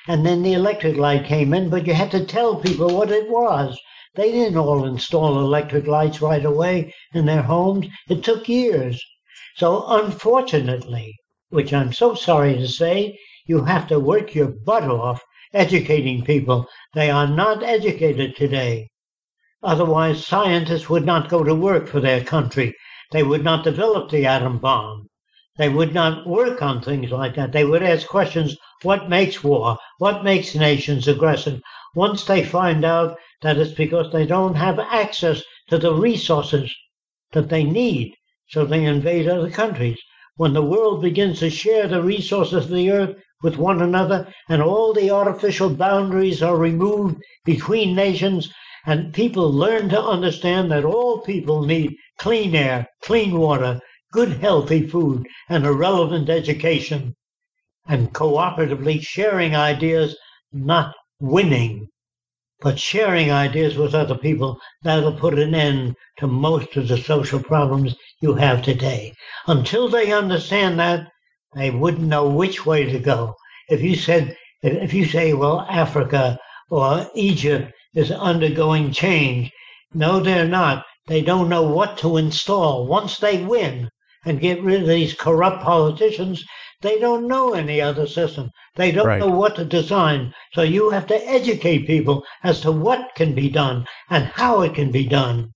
And 0.07 0.23
then 0.23 0.43
the 0.43 0.53
electric 0.53 0.97
light 0.97 1.25
came 1.25 1.51
in, 1.51 1.69
but 1.69 1.87
you 1.87 1.95
had 1.95 2.11
to 2.11 2.25
tell 2.25 2.57
people 2.57 2.95
what 2.95 3.09
it 3.09 3.27
was. 3.27 3.75
They 4.13 4.31
didn't 4.31 4.55
all 4.55 4.85
install 4.85 5.39
electric 5.39 5.87
lights 5.87 6.21
right 6.21 6.45
away 6.45 6.93
in 7.15 7.25
their 7.25 7.41
homes. 7.41 7.87
It 8.07 8.23
took 8.23 8.47
years. 8.47 9.03
So 9.55 9.83
unfortunately, 9.87 11.15
which 11.49 11.73
I'm 11.73 11.91
so 11.91 12.13
sorry 12.13 12.53
to 12.53 12.67
say, 12.67 13.17
you 13.47 13.63
have 13.63 13.87
to 13.87 13.99
work 13.99 14.35
your 14.35 14.53
butt 14.63 14.83
off 14.83 15.23
educating 15.53 16.23
people. 16.23 16.67
They 16.93 17.09
are 17.09 17.27
not 17.27 17.63
educated 17.63 18.35
today. 18.35 18.89
Otherwise, 19.65 20.23
scientists 20.23 20.91
would 20.91 21.03
not 21.03 21.27
go 21.27 21.43
to 21.43 21.55
work 21.55 21.87
for 21.87 21.99
their 21.99 22.23
country. 22.23 22.75
They 23.11 23.23
would 23.23 23.43
not 23.43 23.63
develop 23.63 24.11
the 24.11 24.27
atom 24.27 24.59
bomb. 24.59 25.07
They 25.57 25.69
would 25.69 25.91
not 25.91 26.27
work 26.27 26.61
on 26.61 26.81
things 26.81 27.09
like 27.09 27.33
that. 27.33 27.51
They 27.51 27.65
would 27.65 27.81
ask 27.81 28.07
questions 28.07 28.57
what 28.83 29.09
makes 29.09 29.43
war? 29.43 29.79
What 29.97 30.23
makes 30.23 30.53
nations 30.53 31.07
aggressive? 31.07 31.61
Once 31.95 32.25
they 32.25 32.43
find 32.43 32.85
out 32.85 33.17
that 33.41 33.57
it's 33.57 33.71
because 33.71 34.11
they 34.11 34.27
don't 34.27 34.53
have 34.53 34.77
access 34.77 35.41
to 35.69 35.79
the 35.79 35.95
resources 35.95 36.71
that 37.31 37.49
they 37.49 37.63
need, 37.63 38.13
so 38.47 38.65
they 38.65 38.85
invade 38.85 39.27
other 39.27 39.49
countries. 39.49 39.97
When 40.35 40.53
the 40.53 40.61
world 40.61 41.01
begins 41.01 41.39
to 41.39 41.49
share 41.49 41.87
the 41.87 42.03
resources 42.03 42.65
of 42.65 42.69
the 42.69 42.91
earth, 42.91 43.15
with 43.41 43.57
one 43.57 43.81
another, 43.81 44.31
and 44.47 44.61
all 44.61 44.93
the 44.93 45.09
artificial 45.09 45.71
boundaries 45.71 46.43
are 46.43 46.55
removed 46.55 47.17
between 47.45 47.95
nations, 47.95 48.53
and 48.85 49.13
people 49.13 49.51
learn 49.51 49.89
to 49.89 50.01
understand 50.01 50.71
that 50.71 50.85
all 50.85 51.19
people 51.19 51.63
need 51.65 51.95
clean 52.19 52.55
air, 52.55 52.87
clean 53.03 53.37
water, 53.37 53.79
good 54.11 54.33
healthy 54.33 54.87
food, 54.87 55.27
and 55.49 55.65
a 55.65 55.73
relevant 55.73 56.29
education. 56.29 57.15
and 57.87 58.13
cooperatively 58.13 59.01
sharing 59.01 59.55
ideas, 59.55 60.15
not 60.51 60.93
winning, 61.19 61.87
but 62.61 62.79
sharing 62.79 63.31
ideas 63.31 63.77
with 63.77 63.93
other 63.93 64.17
people. 64.17 64.59
That'll 64.83 65.13
put 65.13 65.37
an 65.37 65.53
end 65.53 65.95
to 66.17 66.27
most 66.27 66.75
of 66.77 66.87
the 66.87 66.97
social 66.97 67.39
problems 67.41 67.95
you 68.21 68.33
have 68.35 68.61
today. 68.63 69.13
Until 69.47 69.89
they 69.89 70.11
understand 70.11 70.79
that, 70.79 71.07
they 71.55 71.69
wouldn't 71.71 72.07
know 72.07 72.27
which 72.29 72.65
way 72.65 72.85
to 72.85 72.99
go. 72.99 73.35
If 73.69 73.81
you 73.81 73.95
said, 73.95 74.35
if 74.63 74.93
you 74.93 75.05
say, 75.05 75.33
well, 75.33 75.61
Africa 75.69 76.37
or 76.69 77.07
Egypt 77.15 77.71
is 77.95 78.11
undergoing 78.11 78.91
change, 78.91 79.51
no, 79.93 80.19
they're 80.19 80.47
not. 80.47 80.85
They 81.07 81.21
don't 81.21 81.49
know 81.49 81.63
what 81.63 81.97
to 81.99 82.17
install. 82.17 82.85
Once 82.85 83.17
they 83.17 83.43
win 83.43 83.89
and 84.25 84.39
get 84.39 84.61
rid 84.61 84.81
of 84.81 84.87
these 84.87 85.13
corrupt 85.13 85.63
politicians, 85.63 86.43
they 86.81 86.99
don't 86.99 87.27
know 87.27 87.53
any 87.53 87.81
other 87.81 88.05
system. 88.05 88.51
They 88.75 88.91
don't 88.91 89.07
Right. 89.07 89.19
know 89.19 89.29
what 89.29 89.55
to 89.55 89.65
design. 89.65 90.33
So 90.53 90.61
you 90.61 90.89
have 90.89 91.07
to 91.07 91.29
educate 91.29 91.87
people 91.87 92.23
as 92.43 92.61
to 92.61 92.71
what 92.71 93.15
can 93.15 93.33
be 93.33 93.49
done 93.49 93.85
and 94.09 94.25
how 94.25 94.61
it 94.61 94.75
can 94.75 94.91
be 94.91 95.05
done. 95.05 95.51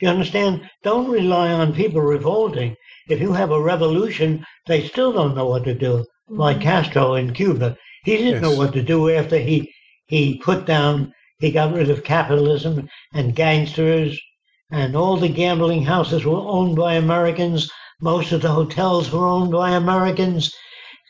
You 0.00 0.08
understand? 0.08 0.68
Don't 0.82 1.10
rely 1.10 1.52
on 1.52 1.72
people 1.72 2.00
revolting. 2.00 2.76
If 3.08 3.20
you 3.20 3.32
have 3.32 3.50
a 3.50 3.60
revolution, 3.60 4.44
they 4.66 4.86
still 4.86 5.12
don't 5.12 5.34
know 5.34 5.46
what 5.46 5.64
to 5.64 5.74
do. 5.74 6.04
Like 6.28 6.56
mm-hmm. 6.56 6.62
Castro 6.62 7.14
in 7.14 7.34
Cuba, 7.34 7.76
he 8.04 8.16
didn't 8.16 8.42
know 8.42 8.54
what 8.54 8.72
to 8.74 8.82
do 8.82 9.10
after 9.10 9.38
he 9.38 9.70
he 10.06 10.38
put 10.38 10.66
down, 10.66 11.12
he 11.44 11.50
got 11.50 11.74
rid 11.74 11.90
of 11.90 12.02
capitalism 12.02 12.88
and 13.12 13.36
gangsters, 13.36 14.18
and 14.70 14.96
all 14.96 15.18
the 15.18 15.28
gambling 15.28 15.84
houses 15.84 16.24
were 16.24 16.38
owned 16.38 16.74
by 16.74 16.94
Americans. 16.94 17.70
Most 18.00 18.32
of 18.32 18.40
the 18.40 18.48
hotels 18.48 19.12
were 19.12 19.26
owned 19.26 19.52
by 19.52 19.72
Americans. 19.72 20.54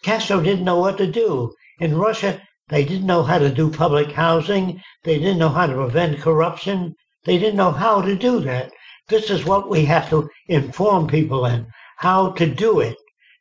Castro 0.02 0.40
didn't 0.40 0.64
know 0.64 0.80
what 0.80 0.98
to 0.98 1.06
do. 1.06 1.54
In 1.78 1.96
Russia, 1.96 2.42
they 2.68 2.84
didn't 2.84 3.06
know 3.06 3.22
how 3.22 3.38
to 3.38 3.48
do 3.48 3.70
public 3.70 4.10
housing. 4.10 4.82
They 5.04 5.20
didn't 5.20 5.38
know 5.38 5.50
how 5.50 5.66
to 5.66 5.74
prevent 5.74 6.18
corruption. 6.18 6.96
They 7.24 7.38
didn't 7.38 7.56
know 7.56 7.70
how 7.70 8.02
to 8.02 8.16
do 8.16 8.40
that. 8.40 8.72
This 9.06 9.30
is 9.30 9.44
what 9.44 9.70
we 9.70 9.84
have 9.84 10.10
to 10.10 10.28
inform 10.48 11.06
people 11.06 11.46
in, 11.46 11.68
how 11.98 12.32
to 12.32 12.46
do 12.46 12.80
it. 12.80 12.96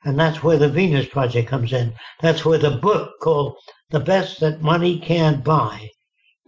And 0.06 0.20
that's 0.20 0.44
where 0.44 0.60
the 0.60 0.70
Venus 0.70 1.08
Project 1.08 1.50
comes 1.50 1.74
in. 1.74 1.96
That's 2.22 2.46
where 2.46 2.60
the 2.60 2.78
book 2.78 3.14
called 3.20 3.56
The 3.89 4.00
Best 4.00 4.41
That 4.41 4.62
Money 4.62 5.00
Can't 5.00 5.44
Buy 5.44 5.89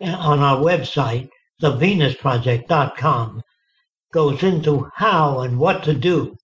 on 0.01 0.39
our 0.39 0.57
website, 0.57 1.29
thevenusproject.com, 1.61 3.41
goes 4.11 4.43
into 4.43 4.89
how 4.95 5.39
and 5.39 5.57
what 5.59 5.83
to 5.83 5.93
do, 5.93 6.35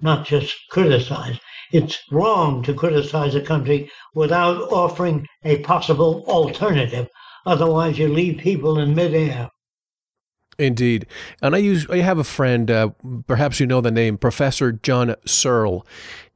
not 0.00 0.26
just 0.26 0.54
criticize. 0.70 1.38
It's 1.72 1.98
wrong 2.10 2.62
to 2.64 2.74
criticize 2.74 3.34
a 3.34 3.40
country 3.40 3.90
without 4.14 4.70
offering 4.72 5.26
a 5.44 5.58
possible 5.58 6.24
alternative. 6.26 7.08
Otherwise, 7.46 7.98
you 7.98 8.08
leave 8.08 8.38
people 8.38 8.78
in 8.78 8.94
midair. 8.94 9.48
Indeed. 10.58 11.06
And 11.40 11.54
I 11.54 11.58
use 11.58 11.86
I 11.88 11.98
have 11.98 12.18
a 12.18 12.24
friend, 12.24 12.70
uh, 12.70 12.90
perhaps 13.26 13.58
you 13.58 13.66
know 13.66 13.80
the 13.80 13.90
name, 13.90 14.18
Professor 14.18 14.70
John 14.70 15.14
Searl. 15.24 15.86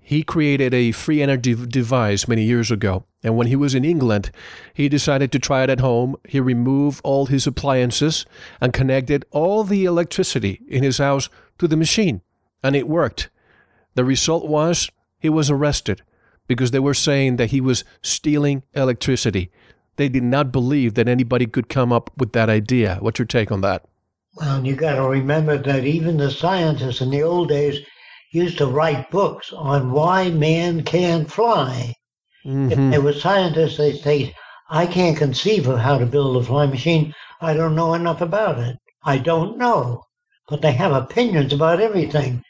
He 0.07 0.23
created 0.23 0.73
a 0.73 0.93
free 0.93 1.21
energy 1.21 1.57
device 1.57 2.29
many 2.29 2.45
years 2.45 2.71
ago. 2.71 3.07
And 3.25 3.37
when 3.37 3.49
he 3.49 3.57
was 3.57 3.75
in 3.75 3.85
England, 3.85 4.31
he 4.73 4.89
decided 4.89 5.33
to 5.33 5.41
try 5.41 5.65
it 5.65 5.71
at 5.71 5.81
home. 5.81 6.15
He 6.29 6.39
removed 6.39 7.01
all 7.03 7.27
his 7.27 7.45
appliances 7.45 8.25
and 8.61 8.73
connected 8.73 9.25
all 9.33 9.65
the 9.65 9.85
electricity 9.85 10.63
in 10.69 10.85
his 10.85 10.99
house 10.99 11.29
to 11.59 11.67
the 11.67 11.77
machine. 11.77 12.23
And 12.63 12.77
it 12.77 12.87
worked. 12.87 13.31
The 13.97 14.05
result 14.05 14.47
was 14.47 14.89
he 15.19 15.29
was 15.29 15.51
arrested 15.51 16.03
because 16.47 16.71
they 16.71 16.79
were 16.79 16.95
saying 16.95 17.35
that 17.39 17.51
he 17.51 17.61
was 17.61 17.83
stealing 18.01 18.63
electricity. 18.75 19.51
They 19.97 20.09
did 20.09 20.23
not 20.23 20.53
believe 20.53 20.95
that 20.95 21.09
anybody 21.09 21.47
could 21.47 21.69
come 21.69 21.93
up 21.93 22.13
with 22.17 22.33
that 22.33 22.49
idea. 22.49 22.99
What's 23.01 23.19
your 23.19 23.27
take 23.27 23.51
on 23.51 23.61
that? 23.63 23.85
Well, 24.37 24.65
you 24.65 24.77
got 24.77 24.95
to 24.95 25.09
remember 25.09 25.59
that 25.59 25.85
even 25.85 26.17
the 26.17 26.31
scientists 26.31 27.01
in 27.01 27.11
the 27.11 27.25
old 27.25 27.49
days 27.49 27.81
used 28.37 28.59
to 28.59 28.67
write 28.67 29.11
books 29.11 29.51
on 29.53 29.93
why 29.93 30.29
man 30.29 30.83
can't 30.83 31.31
fly. 31.31 31.95
If 32.45 32.79
Mhm. 32.79 32.91
they 32.91 32.99
were 32.99 33.15
scientists, 33.15 33.79
they'd 33.79 34.03
say, 34.03 34.35
I 34.69 34.87
can't 34.87 35.17
conceive 35.17 35.67
of 35.67 35.79
how 35.79 35.97
to 35.99 36.07
build 36.15 36.37
a 36.37 36.43
flying 36.43 36.71
machine. 36.71 37.15
I 37.41 37.55
don't 37.55 37.75
know 37.75 37.95
enough 37.95 38.21
about 38.21 38.59
it. 38.59 38.77
I 39.03 39.17
don't 39.19 39.57
know. 39.57 40.03
But 40.49 40.61
they 40.61 40.73
have 40.73 40.93
opinions 40.93 41.53
about 41.53 41.81
everything. 41.81 42.43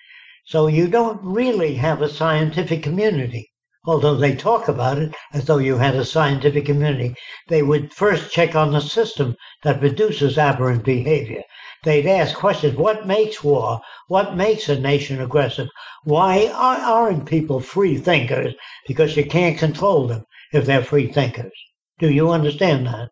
So 0.44 0.66
you 0.66 0.88
don't 0.88 1.20
really 1.22 1.74
have 1.76 2.02
a 2.02 2.08
scientific 2.08 2.82
community. 2.82 3.50
Although 3.86 4.16
they 4.16 4.34
talk 4.34 4.66
about 4.68 4.98
it 4.98 5.14
as 5.32 5.44
though 5.44 5.58
you 5.58 5.76
had 5.76 5.94
a 5.94 6.04
scientific 6.04 6.66
community, 6.66 7.14
they 7.48 7.62
would 7.62 7.92
first 7.92 8.32
check 8.32 8.56
on 8.56 8.72
the 8.72 8.80
system 8.80 9.36
that 9.62 9.78
produces 9.80 10.38
aberrant 10.38 10.84
behavior. 10.84 11.42
They'd 11.84 12.06
ask 12.06 12.34
questions 12.34 12.76
what 12.76 13.06
makes 13.06 13.44
war? 13.44 13.80
What 14.08 14.36
makes 14.36 14.68
a 14.68 14.80
nation 14.80 15.20
aggressive? 15.20 15.68
Why 16.02 16.48
are- 16.52 16.78
aren't 16.78 17.26
people 17.26 17.60
free 17.60 17.96
thinkers? 17.96 18.54
Because 18.88 19.16
you 19.16 19.24
can't 19.24 19.56
control 19.58 20.08
them 20.08 20.24
if 20.52 20.66
they're 20.66 20.82
free 20.82 21.12
thinkers. 21.12 21.52
Do 21.98 22.10
you 22.10 22.30
understand 22.30 22.86
that? 22.86 23.10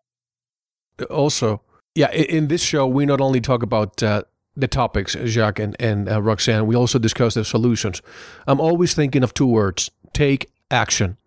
also, 1.09 1.61
yeah, 1.93 2.11
in 2.11 2.47
this 2.47 2.61
show, 2.61 2.87
we 2.87 3.05
not 3.05 3.19
only 3.19 3.41
talk 3.41 3.63
about 3.63 4.01
uh, 4.01 4.23
the 4.55 4.67
topics, 4.67 5.15
Jacque 5.25 5.59
and, 5.59 5.75
and 5.79 6.09
uh, 6.09 6.21
Roxanne, 6.21 6.67
we 6.67 6.75
also 6.75 6.99
discuss 6.99 7.33
the 7.33 7.43
solutions. 7.43 8.01
I'm 8.47 8.61
always 8.61 8.93
thinking 8.93 9.23
of 9.23 9.33
two 9.33 9.47
words 9.47 9.91
take 10.13 10.49
action. 10.71 11.17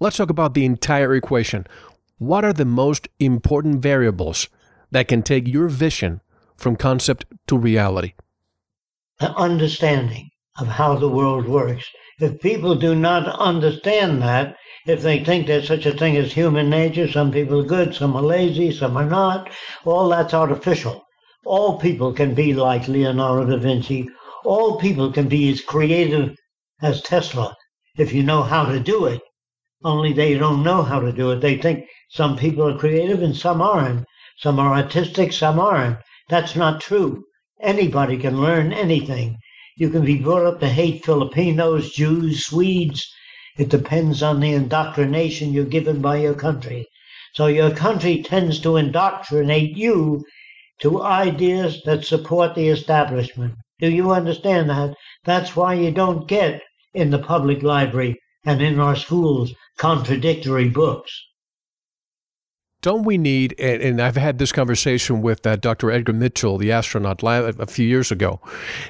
Let's 0.00 0.16
talk 0.16 0.30
about 0.30 0.54
the 0.54 0.64
entire 0.64 1.14
equation. 1.14 1.66
What 2.18 2.44
are 2.44 2.52
the 2.52 2.64
most 2.64 3.08
important 3.18 3.80
variables 3.80 4.48
that 4.90 5.08
can 5.08 5.22
take 5.22 5.46
your 5.48 5.68
vision 5.68 6.20
from 6.56 6.76
concept 6.76 7.26
to 7.46 7.58
reality? 7.58 8.14
An 9.20 9.32
understanding 9.36 10.30
of 10.58 10.68
how 10.68 10.96
the 10.96 11.08
world 11.08 11.46
works. 11.46 11.84
If 12.18 12.40
people 12.40 12.74
do 12.74 12.94
not 12.94 13.28
understand 13.38 14.22
that, 14.22 14.56
if 14.86 15.02
they 15.02 15.22
think 15.22 15.46
there's 15.46 15.68
such 15.68 15.84
a 15.84 15.92
thing 15.92 16.16
as 16.16 16.32
human 16.32 16.70
nature, 16.70 17.10
some 17.10 17.30
people 17.30 17.60
are 17.60 17.66
good, 17.66 17.94
some 17.94 18.16
are 18.16 18.22
lazy, 18.22 18.70
some 18.70 18.96
are 18.96 19.04
not, 19.04 19.50
all 19.84 20.08
that's 20.08 20.32
artificial. 20.32 21.04
All 21.44 21.78
people 21.78 22.12
can 22.12 22.34
be 22.34 22.54
like 22.54 22.88
Leonardo 22.88 23.44
da 23.50 23.56
Vinci. 23.58 24.08
All 24.44 24.78
people 24.78 25.12
can 25.12 25.28
be 25.28 25.50
as 25.50 25.60
creative 25.60 26.34
as 26.80 27.02
Tesla 27.02 27.54
if 27.96 28.12
you 28.12 28.22
know 28.22 28.42
how 28.42 28.66
to 28.66 28.78
do 28.78 29.06
it. 29.06 29.20
Only 29.84 30.12
they 30.12 30.34
don't 30.34 30.62
know 30.62 30.82
how 30.82 31.00
to 31.00 31.12
do 31.12 31.30
it. 31.30 31.40
They 31.40 31.56
think 31.56 31.86
some 32.10 32.36
people 32.36 32.68
are 32.68 32.78
creative 32.78 33.22
and 33.22 33.36
some 33.36 33.60
aren't. 33.62 34.04
Some 34.38 34.58
are 34.58 34.74
artistic, 34.74 35.32
some 35.32 35.58
aren't. 35.58 35.98
That's 36.28 36.56
not 36.56 36.80
true. 36.80 37.24
Anybody 37.60 38.18
can 38.18 38.40
learn 38.40 38.72
anything. 38.72 39.38
You 39.76 39.90
can 39.90 40.04
be 40.04 40.16
brought 40.16 40.46
up 40.46 40.60
to 40.60 40.68
hate 40.68 41.04
Filipinos, 41.04 41.92
Jews, 41.92 42.44
Swedes. 42.46 43.06
It 43.56 43.68
depends 43.68 44.22
on 44.22 44.40
the 44.40 44.52
indoctrination 44.52 45.52
you're 45.52 45.64
given 45.64 46.02
by 46.02 46.16
your 46.16 46.34
country. 46.34 46.86
So 47.34 47.46
your 47.46 47.70
country 47.70 48.22
tends 48.22 48.60
to 48.60 48.76
indoctrinate 48.76 49.76
you 49.76 50.24
to 50.80 51.02
ideas 51.02 51.82
that 51.84 52.04
support 52.04 52.54
the 52.54 52.68
establishment. 52.68 53.54
Do 53.78 53.90
you 53.90 54.10
understand 54.10 54.70
that? 54.70 54.94
That's 55.24 55.54
why 55.54 55.74
you 55.74 55.90
don't 55.90 56.28
get 56.28 56.62
in 56.96 57.10
the 57.10 57.18
public 57.18 57.62
library 57.62 58.18
and 58.44 58.60
in 58.62 58.80
our 58.80 58.96
schools 58.96 59.52
contradictory 59.76 60.68
books. 60.68 61.12
Don't 62.80 63.04
we 63.04 63.18
need, 63.18 63.54
and, 63.58 63.82
and 63.82 64.00
I've 64.00 64.16
had 64.16 64.38
this 64.38 64.52
conversation 64.52 65.20
with 65.20 65.46
uh, 65.46 65.56
Dr. 65.56 65.90
Edgar 65.90 66.12
Mitchell, 66.12 66.56
the 66.56 66.72
astronaut, 66.72 67.22
a 67.22 67.66
few 67.66 67.86
years 67.86 68.10
ago, 68.10 68.40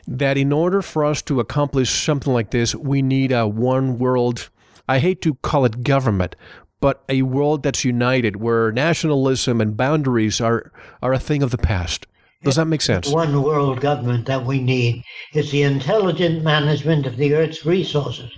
that 0.06 0.36
in 0.36 0.52
order 0.52 0.82
for 0.82 1.04
us 1.04 1.22
to 1.22 1.40
accomplish 1.40 1.90
something 1.90 2.32
like 2.32 2.50
this, 2.50 2.74
we 2.74 3.02
need 3.02 3.32
a 3.32 3.48
one 3.48 3.98
world, 3.98 4.50
I 4.88 4.98
hate 4.98 5.22
to 5.22 5.34
call 5.36 5.64
it 5.64 5.82
government, 5.82 6.36
but 6.78 7.04
a 7.08 7.22
world 7.22 7.62
that's 7.62 7.84
united 7.84 8.36
where 8.36 8.70
nationalism 8.70 9.60
and 9.60 9.76
boundaries 9.76 10.40
are, 10.40 10.70
are 11.02 11.14
a 11.14 11.18
thing 11.18 11.42
of 11.42 11.50
the 11.50 11.58
past. 11.58 12.06
Does 12.46 12.54
that 12.54 12.66
make 12.66 12.80
sense? 12.80 13.08
One 13.08 13.42
world 13.42 13.80
government 13.80 14.26
that 14.26 14.46
we 14.46 14.60
need 14.60 15.02
is 15.34 15.50
the 15.50 15.64
intelligent 15.64 16.44
management 16.44 17.04
of 17.04 17.16
the 17.16 17.34
Earth's 17.34 17.66
resources. 17.66 18.30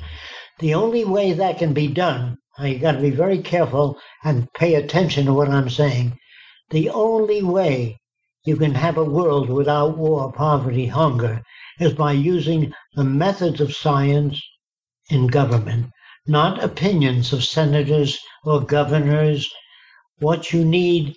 The 0.61 0.73
only 0.73 1.05
way 1.05 1.35
that 1.35 1.59
can 1.59 1.75
be 1.75 1.89
done, 1.89 2.39
you 2.59 2.79
got 2.79 2.93
to 2.93 3.03
be 3.03 3.11
very 3.11 3.37
careful 3.43 3.99
and 4.25 4.49
pay 4.55 4.77
attention 4.77 5.27
to 5.27 5.35
what 5.35 5.51
I'm 5.51 5.69
saying. 5.69 6.19
The 6.71 6.89
only 6.89 7.43
way 7.43 7.99
you 8.47 8.57
can 8.57 8.75
have 8.77 8.97
a 8.97 9.05
world 9.05 9.51
without 9.51 9.99
war, 9.99 10.33
poverty, 10.33 10.87
hunger 10.87 11.43
is 11.79 11.93
by 11.93 12.13
using 12.13 12.73
the 12.95 13.05
methods 13.05 13.61
of 13.61 13.77
science 13.77 14.41
in 15.11 15.27
government, 15.27 15.91
not 16.27 16.65
opinions 16.65 17.35
of 17.35 17.45
senators 17.45 18.19
or 18.43 18.63
governors. 18.63 19.51
What 20.19 20.51
you 20.51 20.65
need, 20.65 21.15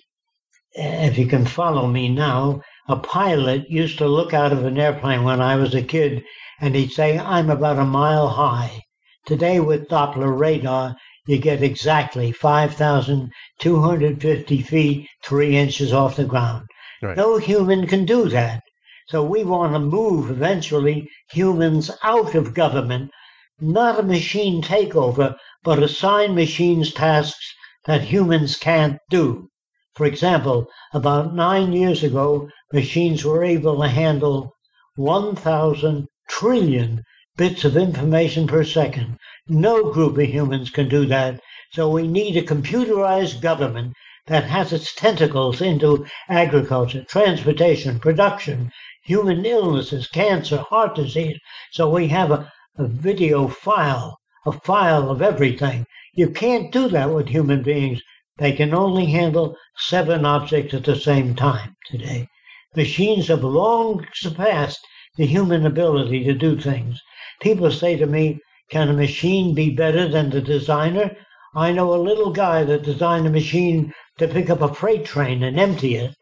eh, 0.76 1.06
if 1.06 1.16
you 1.16 1.26
can 1.26 1.46
follow 1.46 1.86
me 1.86 2.10
now, 2.10 2.60
a 2.88 2.96
pilot 2.96 3.70
used 3.70 3.98
to 3.98 4.08
look 4.08 4.34
out 4.34 4.52
of 4.52 4.64
an 4.64 4.78
airplane 4.78 5.22
when 5.22 5.40
I 5.40 5.54
was 5.56 5.74
a 5.74 5.82
kid 5.82 6.24
and 6.60 6.74
he'd 6.74 6.92
say, 6.92 7.18
I'm 7.18 7.50
about 7.50 7.78
a 7.78 7.84
mile 7.84 8.28
high. 8.28 8.82
Today, 9.24 9.60
with 9.60 9.88
Doppler 9.88 10.36
radar, 10.36 10.96
you 11.26 11.38
get 11.38 11.62
exactly 11.62 12.32
5,250 12.32 14.62
feet, 14.62 15.08
three 15.22 15.56
inches 15.56 15.92
off 15.92 16.16
the 16.16 16.24
ground. 16.24 16.66
Right. 17.00 17.16
No 17.16 17.38
human 17.38 17.86
can 17.86 18.04
do 18.04 18.28
that. 18.30 18.64
So 19.06 19.22
we 19.22 19.44
want 19.44 19.74
to 19.74 19.78
move 19.78 20.28
eventually 20.30 21.08
humans 21.30 21.92
out 22.02 22.34
of 22.34 22.54
government, 22.54 23.12
not 23.60 24.00
a 24.00 24.02
machine 24.02 24.60
takeover, 24.62 25.36
but 25.62 25.80
assign 25.82 26.34
machines 26.34 26.92
tasks 26.92 27.54
that 27.84 28.02
humans 28.02 28.56
can't 28.56 28.98
do. 29.08 29.48
For 29.94 30.06
example, 30.06 30.68
about 30.94 31.34
nine 31.34 31.74
years 31.74 32.02
ago, 32.02 32.48
machines 32.72 33.24
were 33.24 33.44
able 33.44 33.78
to 33.80 33.88
handle 33.88 34.54
1,000 34.96 36.08
trillion 36.28 37.02
bits 37.36 37.64
of 37.64 37.76
information 37.76 38.46
per 38.46 38.64
second. 38.64 39.18
No 39.48 39.90
group 39.92 40.16
of 40.16 40.24
humans 40.24 40.70
can 40.70 40.88
do 40.88 41.04
that. 41.06 41.40
So 41.72 41.90
we 41.90 42.08
need 42.08 42.36
a 42.36 42.42
computerized 42.42 43.42
government 43.42 43.92
that 44.28 44.44
has 44.44 44.72
its 44.72 44.94
tentacles 44.94 45.60
into 45.60 46.06
agriculture, 46.28 47.04
transportation, 47.04 48.00
production, 48.00 48.70
human 49.04 49.44
illnesses, 49.44 50.06
cancer, 50.06 50.58
heart 50.58 50.94
disease. 50.94 51.38
So 51.72 51.90
we 51.90 52.08
have 52.08 52.30
a, 52.30 52.50
a 52.78 52.86
video 52.86 53.48
file, 53.48 54.18
a 54.46 54.52
file 54.52 55.10
of 55.10 55.20
everything. 55.20 55.84
You 56.14 56.30
can't 56.30 56.72
do 56.72 56.88
that 56.88 57.12
with 57.12 57.28
human 57.28 57.62
beings. 57.62 58.00
They 58.38 58.52
can 58.52 58.72
only 58.72 59.06
handle 59.06 59.56
seven 59.76 60.24
objects 60.24 60.72
at 60.74 60.84
the 60.84 60.96
same 60.96 61.34
time 61.34 61.76
today. 61.90 62.28
Machines 62.74 63.28
have 63.28 63.44
long 63.44 64.06
surpassed 64.14 64.80
the 65.16 65.26
human 65.26 65.66
ability 65.66 66.24
to 66.24 66.32
do 66.32 66.58
things. 66.58 67.00
People 67.40 67.70
say 67.70 67.96
to 67.96 68.06
me, 68.06 68.38
can 68.70 68.88
a 68.88 68.94
machine 68.94 69.54
be 69.54 69.68
better 69.68 70.08
than 70.08 70.30
the 70.30 70.40
designer? 70.40 71.14
I 71.54 71.72
know 71.72 71.92
a 71.92 72.00
little 72.00 72.30
guy 72.30 72.64
that 72.64 72.84
designed 72.84 73.26
a 73.26 73.30
machine 73.30 73.92
to 74.16 74.26
pick 74.26 74.48
up 74.48 74.62
a 74.62 74.72
freight 74.72 75.04
train 75.04 75.42
and 75.42 75.60
empty 75.60 75.96
it. 75.96 76.14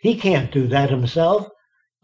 He 0.00 0.14
can't 0.14 0.50
do 0.50 0.66
that 0.68 0.88
himself. 0.88 1.46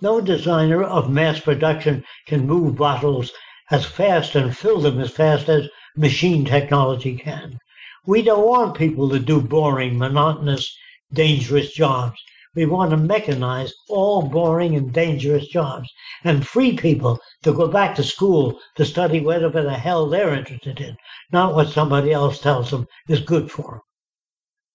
No 0.02 0.20
designer 0.20 0.82
of 0.82 1.08
mass 1.08 1.40
production 1.40 2.04
can 2.26 2.46
move 2.46 2.76
bottles 2.76 3.32
as 3.70 3.86
fast 3.86 4.34
and 4.34 4.54
fill 4.54 4.80
them 4.80 5.00
as 5.00 5.10
fast 5.10 5.48
as 5.48 5.70
machine 5.96 6.44
technology 6.44 7.16
can. 7.16 7.58
We 8.07 8.20
don't 8.20 8.46
want 8.46 8.76
people 8.76 9.09
to 9.11 9.18
do 9.18 9.40
boring, 9.40 9.98
monotonous, 9.98 10.76
dangerous 11.12 11.72
jobs. 11.72 12.20
We 12.55 12.66
want 12.66 12.90
to 12.90 12.96
mechanize 12.98 13.70
all 13.88 14.22
boring 14.22 14.76
and 14.76 14.92
dangerous 14.92 15.46
jobs 15.46 15.88
and 16.22 16.46
free 16.46 16.76
people 16.76 17.18
to 17.44 17.55
go 17.55 17.66
back 17.66 17.94
to 17.96 18.02
school 18.02 18.61
to 18.76 18.84
study 18.84 19.20
whatever 19.20 19.62
the 19.62 19.72
hell 19.72 20.09
they're 20.09 20.34
interested 20.34 20.80
in, 20.80 20.96
not 21.32 21.55
what 21.55 21.70
somebody 21.70 22.12
else 22.12 22.38
tells 22.38 22.70
them 22.70 22.86
is 23.09 23.20
good 23.20 23.50
for 23.50 23.62
them. 23.62 23.80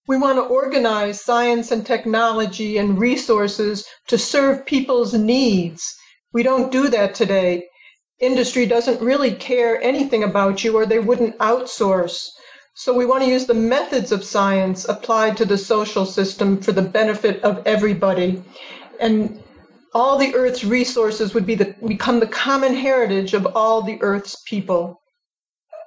We 0.07 0.17
want 0.17 0.39
to 0.39 0.41
organize 0.43 1.21
science 1.21 1.71
and 1.71 1.85
technology 1.85 2.79
and 2.79 2.99
resources 2.99 3.85
to 4.07 4.17
serve 4.17 4.65
people's 4.65 5.13
needs. 5.13 5.95
We 6.33 6.41
don't 6.41 6.71
do 6.71 6.89
that 6.89 7.13
today. 7.13 7.67
Industry 8.19 8.65
doesn't 8.65 9.01
really 9.01 9.35
care 9.35 9.79
anything 9.79 10.23
about 10.23 10.63
you 10.63 10.75
or 10.75 10.87
they 10.87 10.97
wouldn't 10.97 11.37
outsource. 11.37 12.29
So 12.79 12.93
we 12.93 13.05
want 13.05 13.25
to 13.25 13.29
use 13.29 13.45
the 13.45 13.53
methods 13.53 14.13
of 14.13 14.23
science 14.23 14.87
applied 14.87 15.35
to 15.37 15.45
the 15.45 15.57
social 15.57 16.05
system 16.05 16.61
for 16.61 16.71
the 16.71 16.81
benefit 16.81 17.43
of 17.43 17.63
everybody. 17.65 18.41
And 19.01 19.43
all 19.93 20.17
the 20.17 20.33
Earth's 20.33 20.63
resources 20.63 21.33
would 21.33 21.45
be 21.45 21.55
the, 21.55 21.75
become 21.85 22.21
the 22.21 22.25
common 22.27 22.73
heritage 22.73 23.33
of 23.33 23.45
all 23.47 23.81
the 23.81 24.01
Earth's 24.01 24.41
people. 24.43 25.01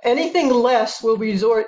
Anything 0.04 0.50
less 0.50 1.02
will 1.02 1.16
resort 1.16 1.64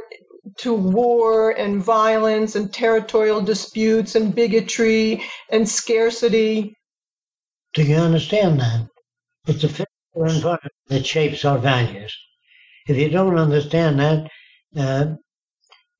to 0.58 0.74
war 0.74 1.52
and 1.52 1.82
violence 1.82 2.54
and 2.54 2.70
territorial 2.70 3.40
disputes 3.40 4.16
and 4.16 4.34
bigotry 4.34 5.22
and 5.48 5.66
scarcity. 5.66 6.76
Do 7.72 7.82
you 7.82 7.96
understand 7.96 8.60
that? 8.60 8.88
It's 9.46 9.64
a 9.64 9.68
physical 9.68 10.26
environment 10.26 10.74
that 10.88 11.06
shapes 11.06 11.46
our 11.46 11.56
values. 11.56 12.14
If 12.86 12.98
you 12.98 13.08
don't 13.08 13.38
understand 13.38 13.98
that, 14.00 14.28
uh, 14.76 15.14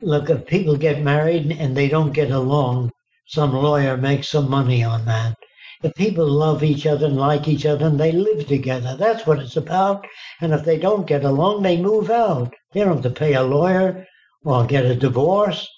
look, 0.01 0.31
if 0.31 0.47
people 0.47 0.77
get 0.77 1.03
married 1.03 1.51
and 1.53 1.77
they 1.77 1.89
don't 1.89 2.13
get 2.13 2.31
along, 2.31 2.91
some 3.27 3.53
lawyer 3.53 3.97
makes 3.97 4.29
some 4.29 4.51
money 4.51 4.85
on 4.85 5.05
that. 5.07 5.37
If 5.83 5.95
people 5.95 6.27
love 6.27 6.63
each 6.63 6.87
other 6.87 7.07
and 7.07 7.17
like 7.17 7.47
each 7.49 7.67
other 7.67 7.87
and 7.87 8.01
they 8.01 8.13
live 8.13 8.47
together, 8.47 8.97
that's 8.97 9.27
what 9.27 9.39
it's 9.39 9.57
about. 9.57 10.07
And 10.41 10.53
if 10.53 10.65
they 10.65 10.79
don't 10.79 11.07
get 11.07 11.25
along, 11.25 11.63
they 11.63 11.77
move 11.81 12.11
out. 12.11 12.55
They 12.73 12.81
don't 12.81 12.95
have 12.95 13.03
to 13.03 13.11
pay 13.11 13.35
a 13.35 13.43
lawyer 13.43 14.07
or 14.45 14.67
get 14.67 14.87
a 14.87 14.95
divorce. 14.95 15.69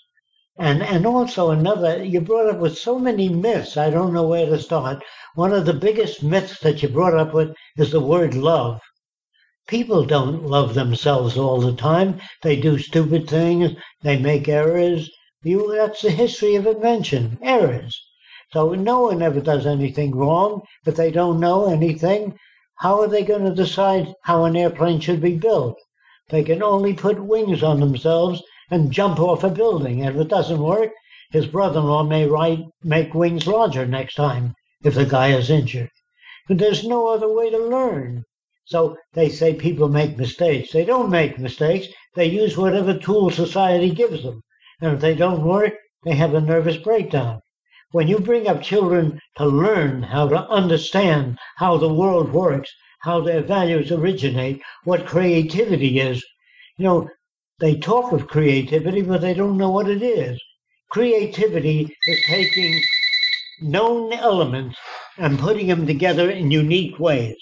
And 0.58 0.82
and 0.82 1.06
also 1.06 1.50
another, 1.50 2.02
you 2.02 2.20
brought 2.20 2.48
up 2.48 2.58
with 2.60 2.78
so 2.78 2.98
many 2.98 3.28
myths. 3.28 3.76
I 3.76 3.90
don't 3.90 4.12
know 4.14 4.26
where 4.26 4.46
to 4.46 4.58
start. 4.58 5.04
One 5.34 5.52
of 5.52 5.66
the 5.66 5.74
biggest 5.74 6.22
myths 6.22 6.60
that 6.60 6.82
you 6.82 6.88
brought 6.88 7.14
up 7.14 7.34
with 7.34 7.54
is 7.76 7.90
the 7.90 8.00
word 8.00 8.34
love. 8.34 8.80
People 9.68 10.04
don't 10.04 10.46
love 10.46 10.74
themselves 10.74 11.36
all 11.36 11.60
the 11.60 11.74
time. 11.74 12.20
They 12.42 12.54
do 12.54 12.78
stupid 12.78 13.28
things. 13.28 13.72
They 14.02 14.16
make 14.16 14.48
errors. 14.48 15.10
You, 15.42 15.74
that's 15.74 16.02
the 16.02 16.10
history 16.10 16.54
of 16.54 16.66
invention, 16.66 17.36
errors. 17.42 18.00
So 18.52 18.74
no 18.74 19.00
one 19.00 19.22
ever 19.22 19.40
does 19.40 19.66
anything 19.66 20.14
wrong. 20.14 20.62
but 20.84 20.94
they 20.94 21.10
don't 21.10 21.40
know 21.40 21.66
anything, 21.66 22.38
how 22.76 23.00
are 23.00 23.08
they 23.08 23.24
going 23.24 23.44
to 23.44 23.54
decide 23.54 24.14
how 24.22 24.44
an 24.44 24.54
airplane 24.54 25.00
should 25.00 25.20
be 25.20 25.36
built? 25.36 25.76
They 26.28 26.44
can 26.44 26.62
only 26.62 26.94
put 26.94 27.24
wings 27.24 27.64
on 27.64 27.80
themselves 27.80 28.42
and 28.70 28.92
jump 28.92 29.18
off 29.18 29.42
a 29.42 29.50
building. 29.50 30.00
And 30.00 30.14
if 30.14 30.22
it 30.22 30.28
doesn't 30.28 30.62
work, 30.62 30.92
his 31.32 31.46
brother-in-law 31.46 32.04
may 32.04 32.26
write, 32.26 32.62
make 32.84 33.14
wings 33.14 33.48
larger 33.48 33.84
next 33.84 34.14
time 34.14 34.54
if 34.84 34.94
the 34.94 35.06
guy 35.06 35.32
is 35.32 35.50
injured. 35.50 35.90
But 36.46 36.58
there's 36.58 36.86
no 36.86 37.08
other 37.08 37.32
way 37.32 37.50
to 37.50 37.58
learn. 37.58 38.22
So 38.66 38.96
they 39.12 39.28
say 39.28 39.54
people 39.54 39.88
make 39.88 40.18
mistakes. 40.18 40.72
They 40.72 40.84
don't 40.84 41.08
make 41.08 41.38
mistakes. 41.38 41.86
They 42.16 42.26
use 42.26 42.58
whatever 42.58 42.98
tool 42.98 43.30
society 43.30 43.90
gives 43.90 44.24
them. 44.24 44.42
And 44.80 44.94
if 44.94 45.00
they 45.00 45.14
don't 45.14 45.44
work, 45.44 45.74
they 46.04 46.14
have 46.16 46.34
a 46.34 46.40
nervous 46.40 46.76
breakdown. 46.76 47.42
When 47.92 48.08
you 48.08 48.18
bring 48.18 48.48
up 48.48 48.62
children 48.62 49.20
to 49.36 49.46
learn 49.46 50.02
how 50.02 50.28
to 50.28 50.48
understand 50.48 51.38
how 51.56 51.76
the 51.76 51.94
world 51.94 52.32
works, 52.32 52.70
how 53.02 53.20
their 53.20 53.40
values 53.40 53.92
originate, 53.92 54.60
what 54.82 55.06
creativity 55.06 56.00
is, 56.00 56.24
you 56.76 56.84
know, 56.84 57.08
they 57.60 57.76
talk 57.76 58.12
of 58.12 58.26
creativity, 58.26 59.00
but 59.00 59.20
they 59.20 59.32
don't 59.32 59.56
know 59.56 59.70
what 59.70 59.88
it 59.88 60.02
is. 60.02 60.42
Creativity 60.90 61.96
is 62.08 62.24
taking 62.26 62.82
known 63.60 64.12
elements 64.12 64.76
and 65.18 65.38
putting 65.38 65.68
them 65.68 65.86
together 65.86 66.30
in 66.30 66.50
unique 66.50 66.98
ways. 66.98 67.36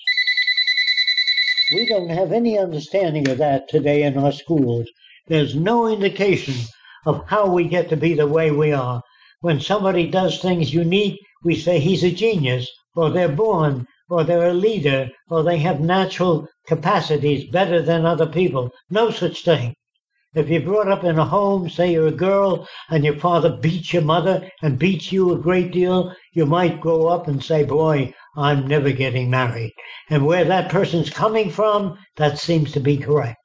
We 1.71 1.87
don't 1.87 2.11
have 2.11 2.31
any 2.31 2.59
understanding 2.59 3.27
of 3.31 3.39
that 3.39 3.69
today 3.69 4.03
in 4.03 4.19
our 4.19 4.33
schools. 4.33 4.87
There's 5.29 5.55
no 5.55 5.87
indication 5.87 6.55
of 7.07 7.25
how 7.27 7.51
we 7.51 7.65
get 7.65 7.89
to 7.89 7.97
be 7.97 8.13
the 8.13 8.27
way 8.27 8.51
we 8.51 8.73
are. 8.73 9.03
When 9.41 9.61
somebody 9.61 10.07
does 10.07 10.39
things 10.39 10.75
unique, 10.75 11.19
we 11.43 11.55
say 11.57 11.79
he's 11.79 12.05
a 12.05 12.11
genius, 12.11 12.71
or 12.95 13.09
they're 13.09 13.29
born, 13.29 13.87
or 14.11 14.25
they're 14.25 14.51
a 14.51 14.53
leader, 14.53 15.11
or 15.31 15.43
they 15.43 15.57
have 15.59 15.81
natural 15.81 16.47
capacities 16.67 17.51
better 17.51 17.81
than 17.81 18.05
other 18.05 18.27
people. 18.27 18.71
No 18.91 19.11
such 19.11 19.43
thing. 19.43 19.75
If 20.35 20.51
you're 20.51 20.61
brought 20.61 20.89
up 20.89 21.05
in 21.05 21.19
a 21.19 21.25
home, 21.25 21.71
say 21.71 21.93
you're 21.93 22.09
a 22.09 22.13
girl, 22.13 22.69
and 22.91 23.05
your 23.05 23.17
father 23.17 23.57
beats 23.57 23.95
your 23.95 24.03
mother 24.03 24.51
and 24.63 24.79
beats 24.79 25.11
you 25.13 25.33
a 25.33 25.39
great 25.39 25.73
deal, 25.73 26.15
you 26.35 26.45
might 26.45 26.81
grow 26.81 27.07
up 27.07 27.27
and 27.27 27.43
say, 27.43 27.65
boy, 27.65 28.13
I'm 28.37 28.67
never 28.67 28.91
getting 28.91 29.31
married. 29.31 29.73
And 30.11 30.27
where 30.27 30.45
that 30.45 30.71
person's 30.71 31.11
coming 31.11 31.51
from, 31.51 31.99
that 32.17 32.39
seems 32.39 32.73
to 32.73 32.81
be 32.81 32.97
correct. 32.97 33.39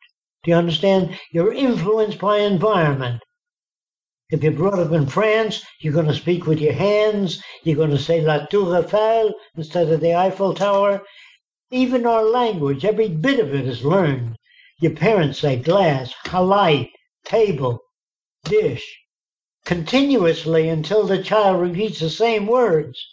Do 0.44 0.52
you 0.52 0.58
understand? 0.58 1.20
You're 1.32 1.54
influenced 1.54 2.20
by 2.20 2.40
environment. 2.40 3.22
If 4.32 4.44
you're 4.44 4.52
brought 4.52 4.80
up 4.80 4.92
in 4.92 5.08
France, 5.08 5.64
you're 5.80 5.94
going 5.94 6.08
to 6.08 6.14
speak 6.14 6.46
with 6.46 6.60
your 6.60 6.74
hands. 6.74 7.44
You're 7.64 7.76
going 7.76 7.90
to 7.90 7.98
say 7.98 8.22
La 8.22 8.46
Tour 8.46 8.78
Eiffel 8.78 9.34
instead 9.56 9.90
of 9.90 10.02
the 10.02 10.16
Eiffel 10.16 10.54
Tower. 10.54 11.02
Even 11.72 12.06
our 12.06 12.24
language, 12.24 12.86
every 12.86 13.10
bit 13.10 13.40
of 13.40 13.54
it 13.54 13.68
is 13.68 13.84
learned. 13.84 14.38
Your 14.82 14.94
parents 14.94 15.40
say 15.40 15.58
glass, 15.58 16.14
halite, 16.26 16.92
table, 17.26 17.80
dish, 18.44 19.00
continuously 19.66 20.70
until 20.70 21.06
the 21.06 21.22
child 21.22 21.62
repeats 21.62 22.00
the 22.00 22.10
same 22.10 22.48
words. 22.48 23.04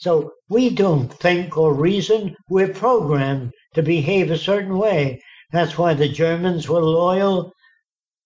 So 0.00 0.32
we 0.48 0.70
don't 0.70 1.12
think 1.12 1.58
or 1.58 1.74
reason. 1.74 2.34
We're 2.48 2.72
programmed 2.72 3.52
to 3.74 3.82
behave 3.82 4.30
a 4.30 4.38
certain 4.38 4.78
way. 4.78 5.20
That's 5.52 5.76
why 5.76 5.92
the 5.92 6.08
Germans 6.08 6.70
were 6.70 6.82
loyal 6.82 7.52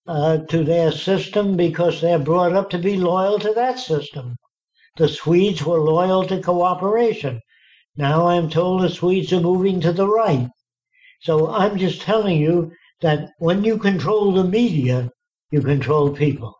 uh, 0.07 0.37
to 0.37 0.63
their 0.63 0.93
system 0.93 1.57
because 1.57 1.99
they're 1.99 2.17
brought 2.17 2.53
up 2.53 2.69
to 2.69 2.77
be 2.77 2.95
loyal 2.95 3.39
to 3.39 3.51
that 3.55 3.77
system. 3.77 4.37
The 4.95 5.09
Swedes 5.09 5.65
were 5.65 5.81
loyal 5.81 6.25
to 6.27 6.41
cooperation. 6.41 7.41
Now 7.97 8.27
I'm 8.27 8.49
told 8.49 8.81
the 8.81 8.89
Swedes 8.89 9.33
are 9.33 9.41
moving 9.41 9.81
to 9.81 9.91
the 9.91 10.07
right. 10.07 10.47
So 11.23 11.51
I'm 11.51 11.77
just 11.77 12.01
telling 12.01 12.37
you 12.39 12.71
that 13.01 13.31
when 13.39 13.65
you 13.65 13.77
control 13.77 14.31
the 14.31 14.45
media, 14.45 15.11
you 15.51 15.59
control 15.61 16.11
people. 16.11 16.55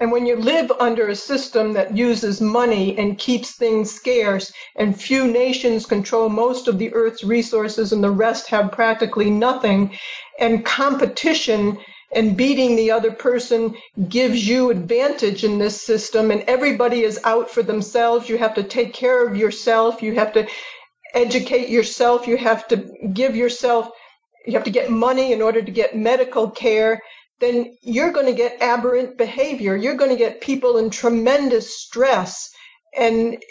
And 0.00 0.10
when 0.10 0.24
you 0.24 0.36
live 0.36 0.72
under 0.80 1.08
a 1.08 1.14
system 1.14 1.74
that 1.74 1.94
uses 1.94 2.40
money 2.40 2.96
and 2.96 3.18
keeps 3.18 3.52
things 3.52 3.90
scarce, 3.90 4.50
and 4.74 4.98
few 4.98 5.26
nations 5.26 5.84
control 5.84 6.30
most 6.30 6.68
of 6.68 6.78
the 6.78 6.92
Earth's 6.94 7.22
resources 7.22 7.92
and 7.92 8.02
the 8.02 8.10
rest 8.10 8.48
have 8.48 8.72
practically 8.72 9.30
nothing, 9.30 9.98
and 10.38 10.64
competition 10.64 11.78
and 12.12 12.34
beating 12.34 12.76
the 12.76 12.90
other 12.90 13.12
person 13.12 13.76
gives 14.08 14.48
you 14.48 14.70
advantage 14.70 15.44
in 15.44 15.58
this 15.58 15.80
system, 15.80 16.30
and 16.30 16.44
everybody 16.48 17.02
is 17.02 17.20
out 17.24 17.50
for 17.50 17.62
themselves, 17.62 18.28
you 18.28 18.38
have 18.38 18.54
to 18.54 18.62
take 18.62 18.94
care 18.94 19.26
of 19.26 19.36
yourself, 19.36 20.02
you 20.02 20.14
have 20.14 20.32
to 20.32 20.48
educate 21.12 21.68
yourself, 21.68 22.26
you 22.26 22.38
have 22.38 22.66
to 22.68 22.76
give 23.12 23.36
yourself, 23.36 23.90
you 24.46 24.54
have 24.54 24.64
to 24.64 24.70
get 24.70 24.90
money 24.90 25.32
in 25.32 25.42
order 25.42 25.60
to 25.60 25.70
get 25.70 25.94
medical 25.94 26.50
care 26.50 27.02
then 27.40 27.76
you're 27.82 28.12
going 28.12 28.26
to 28.26 28.32
get 28.32 28.60
aberrant 28.60 29.16
behavior. 29.16 29.74
You're 29.74 29.94
going 29.94 30.10
to 30.10 30.16
get 30.16 30.40
people 30.40 30.76
in 30.76 30.90
tremendous 30.90 31.74
stress. 31.80 32.50
And, 32.96 33.42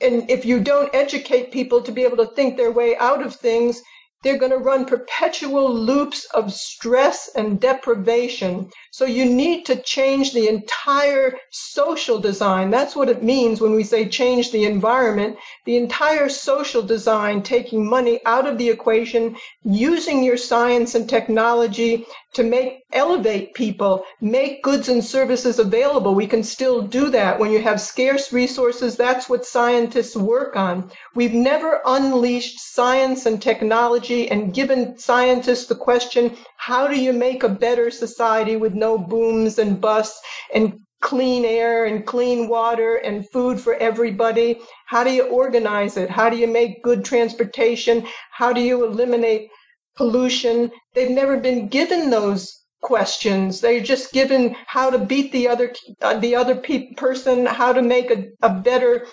and 0.00 0.30
if 0.30 0.44
you 0.44 0.60
don't 0.60 0.94
educate 0.94 1.52
people 1.52 1.82
to 1.82 1.92
be 1.92 2.04
able 2.04 2.18
to 2.18 2.34
think 2.34 2.56
their 2.56 2.72
way 2.72 2.96
out 2.96 3.24
of 3.24 3.34
things, 3.34 3.82
they're 4.22 4.38
going 4.38 4.52
to 4.52 4.58
run 4.58 4.84
perpetual 4.84 5.74
loops 5.74 6.26
of 6.26 6.52
stress 6.52 7.28
and 7.34 7.60
deprivation. 7.60 8.70
So 8.92 9.04
you 9.04 9.24
need 9.24 9.66
to 9.66 9.82
change 9.82 10.32
the 10.32 10.46
entire 10.48 11.36
social 11.50 12.20
design. 12.20 12.70
That's 12.70 12.94
what 12.94 13.08
it 13.08 13.24
means 13.24 13.60
when 13.60 13.74
we 13.74 13.82
say 13.82 14.08
change 14.08 14.52
the 14.52 14.64
environment. 14.64 15.38
The 15.66 15.76
entire 15.76 16.28
social 16.28 16.82
design, 16.82 17.42
taking 17.42 17.88
money 17.88 18.20
out 18.24 18.46
of 18.46 18.58
the 18.58 18.70
equation, 18.70 19.36
using 19.64 20.22
your 20.22 20.36
science 20.36 20.94
and 20.94 21.08
technology 21.08 22.06
to 22.34 22.42
make 22.42 22.84
elevate 22.92 23.54
people, 23.54 24.04
make 24.20 24.62
goods 24.62 24.88
and 24.88 25.04
services 25.04 25.58
available. 25.58 26.14
We 26.14 26.26
can 26.26 26.42
still 26.42 26.82
do 26.82 27.10
that. 27.10 27.38
When 27.38 27.50
you 27.50 27.60
have 27.60 27.80
scarce 27.80 28.32
resources, 28.32 28.96
that's 28.96 29.28
what 29.28 29.44
scientists 29.44 30.16
work 30.16 30.56
on. 30.56 30.90
We've 31.14 31.34
never 31.34 31.80
unleashed 31.84 32.60
science 32.60 33.26
and 33.26 33.40
technology 33.40 34.30
and 34.30 34.54
given 34.54 34.98
scientists 34.98 35.66
the 35.66 35.74
question, 35.74 36.36
how 36.56 36.86
do 36.86 36.98
you 36.98 37.12
make 37.12 37.42
a 37.42 37.48
better 37.48 37.90
society 37.90 38.56
with 38.56 38.74
no 38.74 38.96
booms 38.96 39.58
and 39.58 39.80
busts 39.80 40.20
and 40.54 40.80
clean 41.00 41.44
air 41.44 41.84
and 41.84 42.06
clean 42.06 42.48
water 42.48 42.96
and 42.96 43.28
food 43.30 43.60
for 43.60 43.74
everybody? 43.74 44.58
How 44.86 45.04
do 45.04 45.10
you 45.10 45.24
organize 45.24 45.96
it? 45.96 46.08
How 46.08 46.30
do 46.30 46.36
you 46.36 46.46
make 46.46 46.82
good 46.82 47.04
transportation? 47.04 48.06
How 48.30 48.52
do 48.52 48.60
you 48.60 48.86
eliminate 48.86 49.50
pollution. 49.96 50.70
They've 50.94 51.10
never 51.10 51.38
been 51.38 51.68
given 51.68 52.10
those 52.10 52.62
questions. 52.80 53.60
They're 53.60 53.80
just 53.80 54.12
given 54.12 54.56
how 54.66 54.90
to 54.90 54.98
beat 54.98 55.32
the 55.32 55.48
other 55.48 55.74
uh, 56.00 56.18
the 56.18 56.36
other 56.36 56.56
pe- 56.56 56.94
person, 56.94 57.46
how 57.46 57.72
to 57.72 57.82
make 57.82 58.10
a, 58.10 58.26
a 58.42 58.50
better 58.50 59.06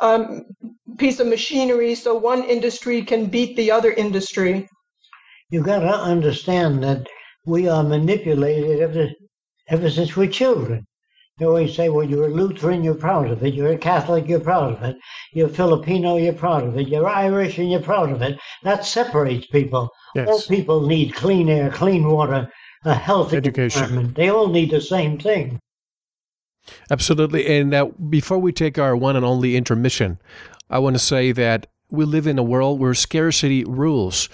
um, 0.00 0.42
piece 0.98 1.20
of 1.20 1.26
machinery 1.26 1.94
so 1.94 2.16
one 2.16 2.44
industry 2.44 3.02
can 3.02 3.26
beat 3.26 3.56
the 3.56 3.70
other 3.72 3.90
industry. 3.90 4.68
You 5.50 5.62
got 5.62 5.80
to 5.80 5.94
understand 5.94 6.82
that 6.82 7.06
we 7.44 7.68
are 7.68 7.82
manipulated 7.82 8.80
ever 8.80 9.08
ever 9.68 9.90
since 9.90 10.16
we're 10.16 10.28
children. 10.28 10.86
They 11.38 11.46
always 11.46 11.74
say, 11.74 11.88
well, 11.88 12.08
you're 12.08 12.26
a 12.26 12.30
Lutheran, 12.30 12.84
you're 12.84 12.94
proud 12.94 13.28
of 13.28 13.42
it. 13.42 13.54
You're 13.54 13.72
a 13.72 13.78
Catholic, 13.78 14.28
you're 14.28 14.38
proud 14.38 14.74
of 14.74 14.82
it. 14.84 14.96
You're 15.32 15.48
Filipino, 15.48 16.16
you're 16.16 16.32
proud 16.32 16.62
of 16.62 16.78
it. 16.78 16.86
You're 16.86 17.08
Irish, 17.08 17.58
and 17.58 17.68
you're 17.68 17.80
proud 17.80 18.12
of 18.12 18.22
it. 18.22 18.38
That 18.62 18.84
separates 18.84 19.46
people. 19.46 19.90
Yes. 20.14 20.28
All 20.28 20.40
people 20.42 20.86
need 20.86 21.14
clean 21.14 21.48
air, 21.48 21.70
clean 21.72 22.08
water, 22.08 22.48
a 22.84 22.94
healthy 22.94 23.38
education. 23.38 23.82
Environment. 23.82 24.16
They 24.16 24.28
all 24.28 24.48
need 24.48 24.70
the 24.70 24.80
same 24.80 25.18
thing. 25.18 25.58
Absolutely. 26.88 27.58
And 27.58 27.74
uh, 27.74 27.86
before 28.08 28.38
we 28.38 28.52
take 28.52 28.78
our 28.78 28.96
one 28.96 29.16
and 29.16 29.24
only 29.24 29.56
intermission, 29.56 30.18
I 30.70 30.78
want 30.78 30.94
to 30.94 31.00
say 31.00 31.32
that 31.32 31.66
we 31.90 32.04
live 32.04 32.28
in 32.28 32.38
a 32.38 32.44
world 32.44 32.78
where 32.78 32.94
scarcity 32.94 33.64
rules. 33.64 34.28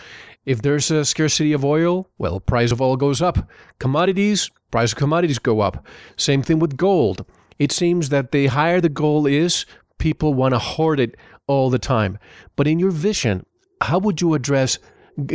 If 0.47 0.62
there's 0.62 0.91
a 0.91 1.05
scarcity 1.05 1.53
of 1.53 1.65
oil, 1.65 2.09
well, 2.19 2.41
price 2.41 2.73
of 2.73 2.81
oil 2.81 2.97
goes 2.97 3.21
up. 3.21 3.49
Commodities, 3.79 4.51
price 4.71 4.93
of 4.93 4.99
commodities 4.99 5.39
go 5.39 5.61
up. 5.61 5.87
Same 6.17 6.43
thing 6.43 6.59
with 6.59 6.77
gold. 6.77 7.27
It 7.59 7.73
seems 7.73 8.09
that 8.09 8.33
the 8.33 8.47
higher 8.47 8.81
the 8.81 8.89
gold 8.89 9.29
is, 9.29 9.67
people 9.99 10.33
want 10.33 10.55
to 10.55 10.59
hoard 10.59 10.99
it 10.99 11.15
all 11.47 11.69
the 11.69 11.79
time. 11.79 12.19
But 12.57 12.67
in 12.67 12.79
your 12.79 12.91
vision, 12.91 13.45
how 13.83 13.99
would 13.99 14.21
you 14.21 14.35
address 14.35 14.79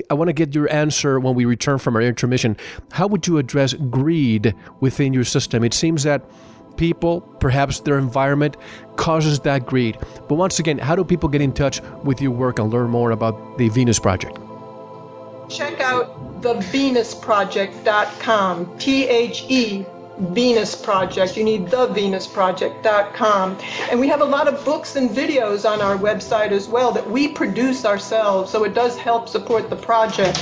I 0.10 0.16
want 0.16 0.30
to 0.30 0.34
get 0.34 0.56
your 0.56 0.72
answer 0.72 1.20
when 1.20 1.36
we 1.36 1.46
return 1.46 1.78
from 1.78 1.96
our 1.96 2.02
intermission. 2.02 2.58
How 2.92 3.08
would 3.08 3.28
you 3.28 3.38
address 3.38 3.74
greed 3.74 4.56
within 4.80 5.14
your 5.14 5.26
system? 5.26 5.64
It 5.64 5.74
seems 5.74 6.04
that 6.04 6.24
people, 6.78 7.22
perhaps 7.40 7.82
their 7.82 7.98
environment, 7.98 8.58
causes 8.96 9.42
that 9.42 9.66
greed. 9.66 9.98
But 10.28 10.36
once 10.36 10.60
again, 10.60 10.78
how 10.80 10.96
do 10.96 11.04
people 11.04 11.30
get 11.30 11.42
in 11.42 11.52
touch 11.52 11.82
with 12.04 12.22
your 12.22 12.32
work 12.32 12.58
and 12.58 12.72
learn 12.72 12.90
more 12.90 13.12
about 13.12 13.58
the 13.58 13.70
Venus 13.70 14.00
Project? 14.00 14.40
Check 15.50 15.80
out 15.80 16.42
thevenusproject.com. 16.42 18.78
T 18.78 19.08
H 19.08 19.46
E 19.50 19.86
Venus 20.18 20.76
Project. 20.76 21.36
You 21.36 21.44
need 21.44 21.66
thevenusproject.com. 21.66 23.58
And 23.92 24.00
we 24.00 24.08
have 24.08 24.22
a 24.22 24.26
lot 24.26 24.48
of 24.48 24.64
books 24.64 24.96
and 24.96 25.10
videos 25.10 25.70
on 25.70 25.82
our 25.82 25.98
website 25.98 26.52
as 26.52 26.68
well 26.68 26.92
that 26.94 27.10
we 27.10 27.28
produce 27.28 27.86
ourselves, 27.86 28.52
so 28.52 28.64
it 28.64 28.74
does 28.74 28.98
help 28.98 29.28
support 29.28 29.70
the 29.70 29.76
project. 29.76 30.40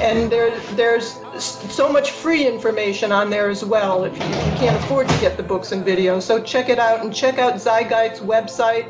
And 0.00 0.30
there, 0.30 0.56
there's 0.74 1.18
so 1.38 1.90
much 1.90 2.12
free 2.12 2.46
information 2.46 3.10
on 3.10 3.30
there 3.30 3.48
as 3.48 3.64
well 3.64 4.04
if 4.04 4.16
you, 4.16 4.22
if 4.22 4.46
you 4.46 4.52
can't 4.52 4.84
afford 4.84 5.08
to 5.08 5.20
get 5.20 5.36
the 5.36 5.42
books 5.42 5.72
and 5.72 5.84
videos. 5.84 6.22
So 6.22 6.40
check 6.40 6.68
it 6.68 6.78
out 6.78 7.00
and 7.00 7.12
check 7.12 7.38
out 7.38 7.54
Zeitgeist's 7.54 8.20
website, 8.20 8.86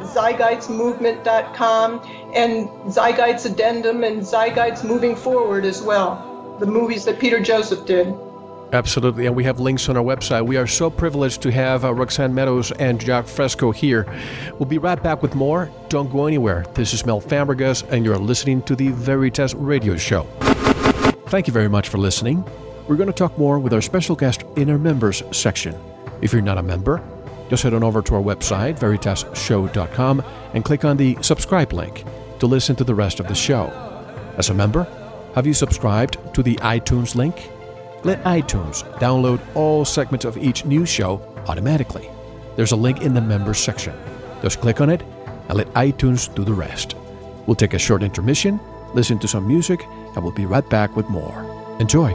zeitgeistmovement.com, 0.00 2.00
and 2.34 2.68
Zeitgeist's 2.92 3.46
Addendum 3.46 4.04
and 4.04 4.22
Zeitgeist 4.22 4.84
Moving 4.84 5.16
Forward 5.16 5.64
as 5.64 5.82
well, 5.82 6.56
the 6.60 6.66
movies 6.66 7.04
that 7.04 7.18
Peter 7.18 7.40
Joseph 7.40 7.86
did. 7.86 8.14
Absolutely, 8.72 9.24
and 9.24 9.34
we 9.34 9.44
have 9.44 9.60
links 9.60 9.88
on 9.88 9.96
our 9.96 10.04
website. 10.04 10.44
We 10.44 10.58
are 10.58 10.66
so 10.66 10.90
privileged 10.90 11.40
to 11.42 11.50
have 11.50 11.86
uh, 11.86 11.94
Roxanne 11.94 12.34
Meadows 12.34 12.70
and 12.72 13.00
Jacque 13.00 13.26
Fresco 13.26 13.70
here. 13.70 14.06
We'll 14.58 14.68
be 14.68 14.76
right 14.76 15.02
back 15.02 15.22
with 15.22 15.34
more. 15.34 15.70
Don't 15.88 16.12
go 16.12 16.26
anywhere. 16.26 16.66
This 16.74 16.92
is 16.92 17.06
Mel 17.06 17.22
Fabregas, 17.22 17.90
and 17.90 18.04
you're 18.04 18.18
listening 18.18 18.60
to 18.62 18.76
the 18.76 18.90
Veritas 18.90 19.54
Radio 19.54 19.96
Show. 19.96 20.24
Thank 21.28 21.46
you 21.46 21.52
very 21.52 21.68
much 21.68 21.88
for 21.88 21.96
listening. 21.96 22.44
We're 22.88 22.96
going 22.96 23.08
to 23.08 23.12
talk 23.12 23.38
more 23.38 23.58
with 23.58 23.72
our 23.72 23.80
special 23.80 24.16
guest 24.16 24.44
in 24.56 24.68
our 24.68 24.78
members 24.78 25.22
section. 25.30 25.78
If 26.20 26.32
you're 26.32 26.42
not 26.42 26.58
a 26.58 26.62
member, 26.62 27.02
just 27.48 27.62
head 27.62 27.74
on 27.74 27.82
over 27.82 28.02
to 28.02 28.14
our 28.14 28.22
website, 28.22 28.78
veritasshow.com, 28.78 30.22
and 30.54 30.64
click 30.64 30.84
on 30.84 30.96
the 30.96 31.16
subscribe 31.22 31.72
link 31.72 32.04
to 32.38 32.46
listen 32.46 32.76
to 32.76 32.84
the 32.84 32.94
rest 32.94 33.20
of 33.20 33.28
the 33.28 33.34
show. 33.34 33.72
As 34.36 34.50
a 34.50 34.54
member, 34.54 34.86
have 35.34 35.46
you 35.46 35.54
subscribed 35.54 36.18
to 36.34 36.42
the 36.42 36.56
iTunes 36.56 37.14
link? 37.14 37.50
Let 38.04 38.22
iTunes 38.24 38.82
download 38.98 39.40
all 39.54 39.84
segments 39.84 40.24
of 40.24 40.36
each 40.36 40.64
new 40.64 40.86
show 40.86 41.20
automatically. 41.46 42.08
There's 42.56 42.72
a 42.72 42.76
link 42.76 43.02
in 43.02 43.14
the 43.14 43.20
members 43.20 43.58
section. 43.58 43.94
Just 44.42 44.60
click 44.60 44.80
on 44.80 44.90
it 44.90 45.02
and 45.48 45.58
let 45.58 45.72
iTunes 45.74 46.32
do 46.34 46.44
the 46.44 46.54
rest. 46.54 46.94
We'll 47.46 47.56
take 47.56 47.74
a 47.74 47.78
short 47.78 48.02
intermission, 48.02 48.60
listen 48.94 49.18
to 49.20 49.28
some 49.28 49.46
music, 49.46 49.84
and 50.14 50.22
we'll 50.22 50.32
be 50.32 50.46
right 50.46 50.68
back 50.68 50.96
with 50.96 51.08
more. 51.08 51.44
Enjoy. 51.80 52.14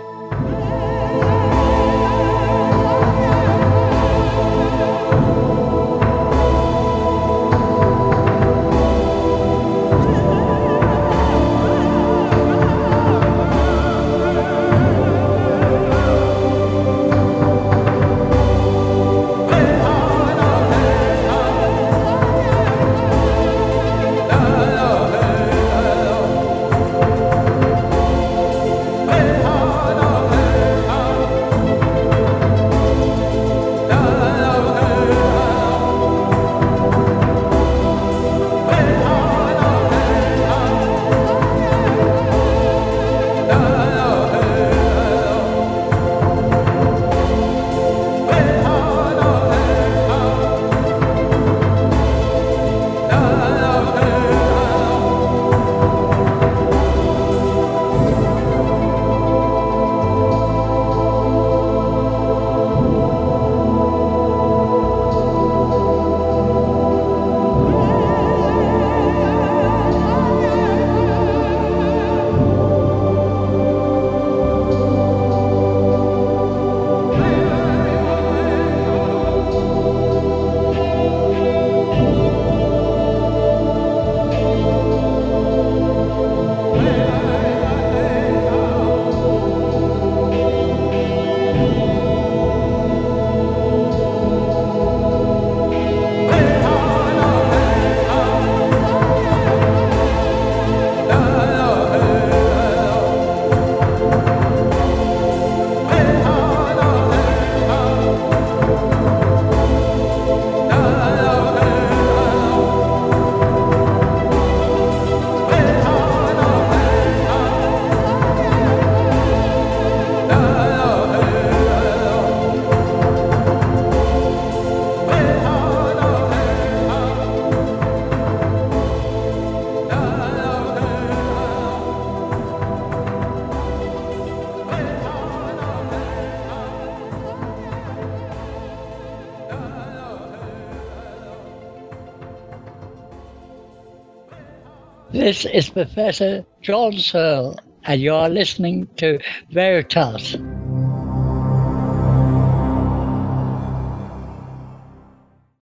This 145.23 145.45
is 145.45 145.69
Professor 145.69 146.45
John 146.61 146.97
Searl, 146.97 147.55
and 147.85 148.01
you 148.01 148.13
are 148.13 148.27
listening 148.27 148.89
to 148.97 149.19
Veritas. 149.51 150.35